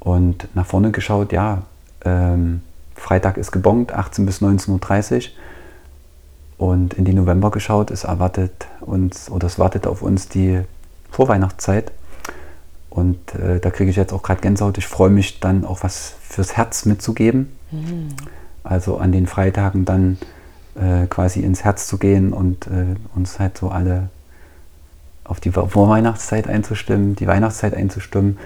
Und 0.00 0.48
nach 0.54 0.66
vorne 0.66 0.90
geschaut, 0.90 1.32
ja, 1.32 1.62
ähm, 2.04 2.62
Freitag 2.94 3.36
ist 3.36 3.52
gebongt, 3.52 3.92
18 3.92 4.26
bis 4.26 4.42
19.30 4.42 5.16
Uhr. 5.16 5.20
Und 6.58 6.94
in 6.94 7.04
die 7.04 7.14
November 7.14 7.50
geschaut, 7.50 7.90
es 7.90 8.04
erwartet 8.04 8.66
uns 8.80 9.30
oder 9.30 9.46
es 9.46 9.58
wartet 9.58 9.86
auf 9.86 10.02
uns 10.02 10.28
die 10.28 10.60
Vorweihnachtszeit. 11.10 11.92
Und 12.90 13.34
äh, 13.36 13.60
da 13.60 13.70
kriege 13.70 13.90
ich 13.90 13.96
jetzt 13.96 14.12
auch 14.12 14.24
gerade 14.24 14.40
Gänsehaut. 14.40 14.76
Ich 14.76 14.86
freue 14.86 15.10
mich 15.10 15.38
dann 15.38 15.64
auch 15.64 15.84
was 15.84 16.14
fürs 16.20 16.56
Herz 16.56 16.84
mitzugeben. 16.84 17.56
Mhm. 17.70 18.08
Also 18.64 18.98
an 18.98 19.12
den 19.12 19.28
Freitagen 19.28 19.84
dann 19.84 20.18
äh, 20.74 21.06
quasi 21.06 21.40
ins 21.40 21.64
Herz 21.64 21.86
zu 21.86 21.96
gehen 21.96 22.32
und 22.32 22.66
äh, 22.66 22.96
uns 23.14 23.38
halt 23.38 23.56
so 23.56 23.68
alle 23.68 24.08
auf 25.24 25.40
die 25.40 25.52
Vorweihnachtszeit 25.52 26.48
einzustimmen, 26.48 27.14
die 27.14 27.26
Weihnachtszeit 27.26 27.74
einzustimmen. 27.74 28.38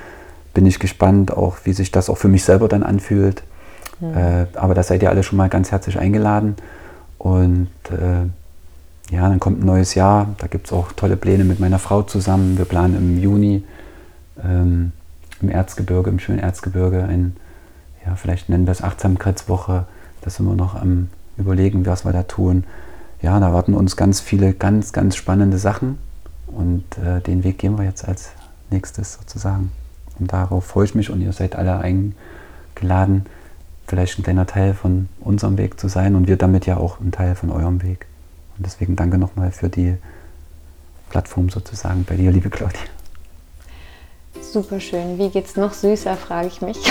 Bin 0.53 0.67
ich 0.67 0.79
gespannt, 0.79 1.31
auch 1.31 1.57
wie 1.65 1.73
sich 1.73 1.93
das 1.93 2.11
auch 2.11 2.19
für 2.19 2.29
mich 2.29 2.45
selber 2.45 2.69
dann 2.69 2.83
anfühlt. 2.83 3.43
Mhm. 4.01 4.15
Äh, 4.15 4.47
aber 4.55 4.75
da 4.75 4.83
seid 4.83 5.03
ihr 5.03 5.09
alle 5.09 5.23
schon 5.23 5.39
mal 5.39 5.49
ganz 5.49 5.71
herzlich 5.71 5.99
eingeladen. 5.99 6.57
Und 7.23 7.71
äh, 7.91 9.15
ja, 9.15 9.29
dann 9.29 9.39
kommt 9.39 9.63
ein 9.63 9.67
neues 9.67 9.95
Jahr. 9.95 10.35
Da 10.39 10.49
gibt 10.49 10.67
es 10.67 10.73
auch 10.73 10.93
tolle 10.93 11.17
Pläne 11.17 11.45
mit 11.45 11.61
meiner 11.61 11.79
Frau 11.79 12.03
zusammen. 12.03 12.59
Wir 12.59 12.65
planen 12.65 12.97
im 12.97 13.23
Juni 13.23 13.63
ähm, 14.43 14.93
im 15.41 15.49
Erzgebirge, 15.49 16.11
im 16.11 16.19
schönen 16.19 16.39
Erzgebirge, 16.39 17.05
ein, 17.05 17.37
ja, 18.07 18.17
vielleicht 18.17 18.49
nennen 18.49 18.67
wir 18.67 18.73
es 18.73 18.83
Achtsamkeitswoche. 18.83 19.87
Da 20.21 20.31
sind 20.31 20.47
wir 20.47 20.55
noch 20.55 20.75
am 20.75 21.09
Überlegen, 21.37 21.87
was 21.87 22.05
wir 22.05 22.13
da 22.13 22.25
tun. 22.25 22.65
Ja, 23.21 23.39
da 23.39 23.53
warten 23.53 23.75
uns 23.75 23.97
ganz 23.97 24.21
viele 24.21 24.53
ganz, 24.53 24.93
ganz 24.93 25.15
spannende 25.17 25.59
Sachen. 25.59 25.99
Und 26.47 26.85
äh, 26.99 27.21
den 27.21 27.45
Weg 27.45 27.59
gehen 27.59 27.79
wir 27.79 27.85
jetzt 27.85 28.07
als 28.07 28.31
nächstes 28.71 29.15
sozusagen. 29.15 29.71
Und 30.19 30.33
darauf 30.33 30.65
freue 30.65 30.87
ich 30.87 30.95
mich 30.95 31.11
und 31.11 31.21
ihr 31.21 31.33
seid 31.33 31.57
alle 31.57 31.79
eingeladen, 31.79 33.27
vielleicht 33.87 34.19
ein 34.19 34.23
kleiner 34.23 34.47
Teil 34.47 34.75
von 34.75 35.09
unserem 35.21 35.59
Weg 35.59 35.79
zu 35.79 35.89
sein 35.89 36.15
und 36.15 36.27
wir 36.29 36.37
damit 36.37 36.67
ja 36.67 36.77
auch 36.77 37.01
ein 37.01 37.13
Teil 37.13 37.35
von 37.35 37.51
eurem 37.51 37.83
Weg. 37.83 38.07
Und 38.57 38.67
deswegen 38.67 38.97
danke 38.97 39.19
nochmal 39.19 39.51
für 39.53 39.69
die 39.69 39.97
Plattform 41.11 41.51
sozusagen 41.51 42.05
bei 42.05 42.17
dir, 42.17 42.31
liebe 42.31 42.51
Claudia. 42.51 42.81
Super 44.41 44.81
schön. 44.81 45.19
Wie 45.19 45.29
geht's 45.29 45.57
noch 45.57 45.73
süßer, 45.73 46.17
frage 46.17 46.49
ich 46.49 46.63
mich. 46.63 46.79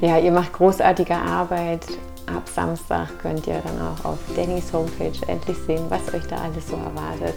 ja, 0.00 0.18
ihr 0.18 0.32
macht 0.32 0.52
großartige 0.52 1.14
Arbeit. 1.14 1.86
Ab 2.26 2.48
Samstag 2.52 3.18
könnt 3.20 3.46
ihr 3.46 3.62
dann 3.64 3.80
auch 3.80 4.04
auf 4.04 4.18
Dannys 4.34 4.72
Homepage 4.72 5.12
endlich 5.28 5.56
sehen, 5.66 5.84
was 5.88 6.12
euch 6.12 6.26
da 6.26 6.36
alles 6.38 6.68
so 6.68 6.76
erwartet 6.76 7.36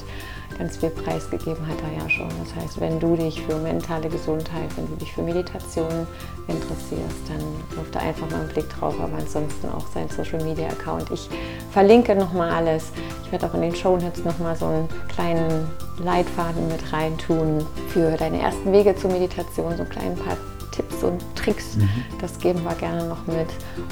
ganz 0.59 0.77
viel 0.77 0.89
preisgegeben 0.89 1.65
hat 1.65 1.77
er 1.81 2.03
ja 2.03 2.09
schon. 2.09 2.29
Das 2.43 2.53
heißt, 2.53 2.79
wenn 2.81 2.99
du 2.99 3.15
dich 3.15 3.41
für 3.41 3.55
mentale 3.55 4.09
Gesundheit, 4.09 4.69
wenn 4.75 4.87
du 4.87 4.95
dich 4.97 5.13
für 5.13 5.23
Meditation 5.23 6.05
interessierst, 6.47 7.29
dann 7.29 7.39
wirf 7.75 7.89
da 7.91 7.99
einfach 7.99 8.29
mal 8.29 8.41
einen 8.41 8.49
Blick 8.49 8.69
drauf, 8.69 8.93
aber 8.99 9.17
ansonsten 9.17 9.69
auch 9.69 9.87
sein 9.93 10.09
Social 10.09 10.43
Media 10.43 10.67
Account. 10.67 11.09
Ich 11.11 11.29
verlinke 11.71 12.13
nochmal 12.13 12.51
alles. 12.51 12.91
Ich 13.23 13.31
werde 13.31 13.47
auch 13.47 13.53
in 13.53 13.61
den 13.61 13.75
Show 13.75 13.97
Notes 13.97 14.23
nochmal 14.25 14.55
so 14.55 14.65
einen 14.65 14.89
kleinen 15.07 15.67
Leitfaden 16.03 16.67
mit 16.67 16.91
reintun 16.91 17.65
für 17.87 18.11
deine 18.17 18.41
ersten 18.41 18.71
Wege 18.73 18.95
zur 18.95 19.11
Meditation, 19.11 19.75
so 19.77 19.83
einen 19.83 19.89
kleinen 19.89 20.15
paar 20.17 20.37
Tipps 20.71 21.03
und 21.03 21.21
Tricks. 21.35 21.75
Mhm. 21.75 21.89
Das 22.19 22.37
geben 22.39 22.63
wir 22.63 22.75
gerne 22.75 23.07
noch 23.07 23.25
mit. 23.27 23.49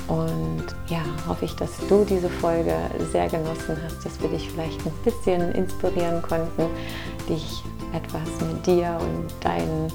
Und 0.07 0.65
ja, 0.88 1.01
hoffe 1.28 1.45
ich, 1.45 1.55
dass 1.55 1.71
du 1.88 2.05
diese 2.05 2.30
Folge 2.30 2.73
sehr 3.11 3.28
genossen 3.30 3.78
hast, 3.84 4.05
dass 4.05 4.21
wir 4.21 4.30
dich 4.30 4.49
vielleicht 4.49 4.86
ein 4.86 4.93
bisschen 5.03 5.51
inspirieren 5.53 6.21
konnten, 6.21 6.65
dich 7.30 7.63
etwas 7.93 8.30
mit 8.47 8.65
dir 8.65 8.97
und 8.99 9.28
deinen 9.43 9.91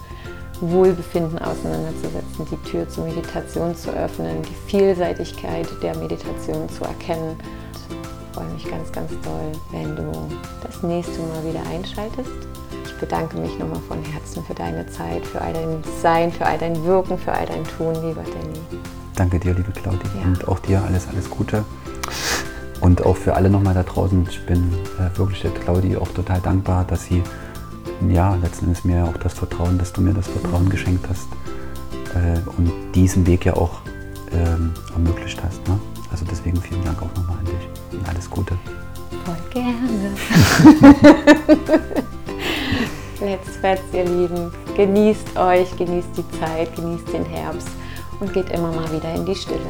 Wohlbefinden 0.60 1.38
auseinanderzusetzen, 1.40 2.46
die 2.50 2.70
Tür 2.70 2.88
zur 2.88 3.04
Meditation 3.04 3.74
zu 3.74 3.90
öffnen, 3.90 4.42
die 4.42 4.70
Vielseitigkeit 4.70 5.68
der 5.82 5.96
Meditation 5.96 6.68
zu 6.68 6.84
erkennen. 6.84 7.36
Ich 7.74 8.34
freue 8.36 8.48
mich 8.54 8.64
ganz, 8.64 8.92
ganz 8.92 9.10
doll, 9.22 9.52
wenn 9.72 9.96
du 9.96 10.12
das 10.62 10.82
nächste 10.82 11.18
Mal 11.20 11.44
wieder 11.44 11.62
einschaltest 11.68 12.51
bedanke 13.00 13.36
mich 13.36 13.58
nochmal 13.58 13.80
von 13.88 14.02
Herzen 14.04 14.44
für 14.44 14.54
deine 14.54 14.86
Zeit, 14.86 15.26
für 15.26 15.40
all 15.40 15.52
dein 15.52 15.82
Sein, 16.00 16.32
für 16.32 16.46
all 16.46 16.58
dein 16.58 16.84
Wirken, 16.84 17.18
für 17.18 17.32
all 17.32 17.46
dein 17.46 17.64
Tun, 17.64 17.94
lieber 17.94 18.22
Danny. 18.22 18.60
Danke 19.16 19.38
dir, 19.38 19.54
liebe 19.54 19.72
Claudia. 19.72 20.10
Ja. 20.20 20.26
Und 20.26 20.48
auch 20.48 20.58
dir 20.60 20.82
alles, 20.82 21.06
alles 21.08 21.28
Gute. 21.28 21.64
Und 22.80 23.04
auch 23.04 23.16
für 23.16 23.34
alle 23.34 23.50
nochmal 23.50 23.74
da 23.74 23.82
draußen. 23.82 24.26
Ich 24.28 24.44
bin 24.46 24.72
äh, 24.98 25.16
wirklich 25.18 25.42
der 25.42 25.52
Claudi 25.52 25.96
auch 25.96 26.08
total 26.08 26.40
dankbar, 26.40 26.84
dass 26.84 27.04
sie, 27.04 27.22
ja, 28.08 28.34
letzten 28.36 28.66
Endes 28.66 28.84
mir 28.84 29.04
auch 29.04 29.16
das 29.18 29.34
Vertrauen, 29.34 29.78
dass 29.78 29.92
du 29.92 30.00
mir 30.00 30.14
das 30.14 30.26
Vertrauen 30.26 30.64
mhm. 30.64 30.70
geschenkt 30.70 31.06
hast 31.08 31.28
äh, 32.14 32.40
und 32.56 32.72
diesen 32.94 33.26
Weg 33.26 33.44
ja 33.44 33.54
auch 33.54 33.80
ähm, 34.32 34.72
ermöglicht 34.92 35.42
hast. 35.44 35.66
Ne? 35.68 35.78
Also 36.10 36.24
deswegen 36.30 36.60
vielen 36.60 36.84
Dank 36.84 37.00
auch 37.02 37.14
nochmal 37.16 37.38
an 37.38 37.44
dich 37.44 37.98
und 37.98 38.08
alles 38.08 38.28
Gute. 38.28 38.56
Voll 39.24 39.36
gerne. 39.50 40.14
Let's 43.20 43.56
Fets, 43.56 43.82
ihr 43.92 44.04
Lieben. 44.04 44.52
Genießt 44.76 45.36
euch, 45.36 45.76
genießt 45.76 46.08
die 46.16 46.38
Zeit, 46.40 46.74
genießt 46.74 47.12
den 47.12 47.24
Herbst 47.24 47.68
und 48.20 48.32
geht 48.32 48.50
immer 48.50 48.72
mal 48.72 48.90
wieder 48.92 49.14
in 49.14 49.24
die 49.24 49.34
Stille. 49.34 49.60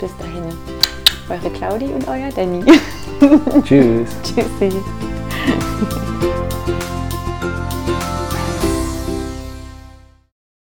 Bis 0.00 0.10
dahin, 0.18 0.44
eure 1.30 1.50
Claudi 1.50 1.86
und 1.86 2.06
euer 2.08 2.30
Danny. 2.30 2.64
Tschüss. 3.64 4.10
Tschüssi. 4.22 4.72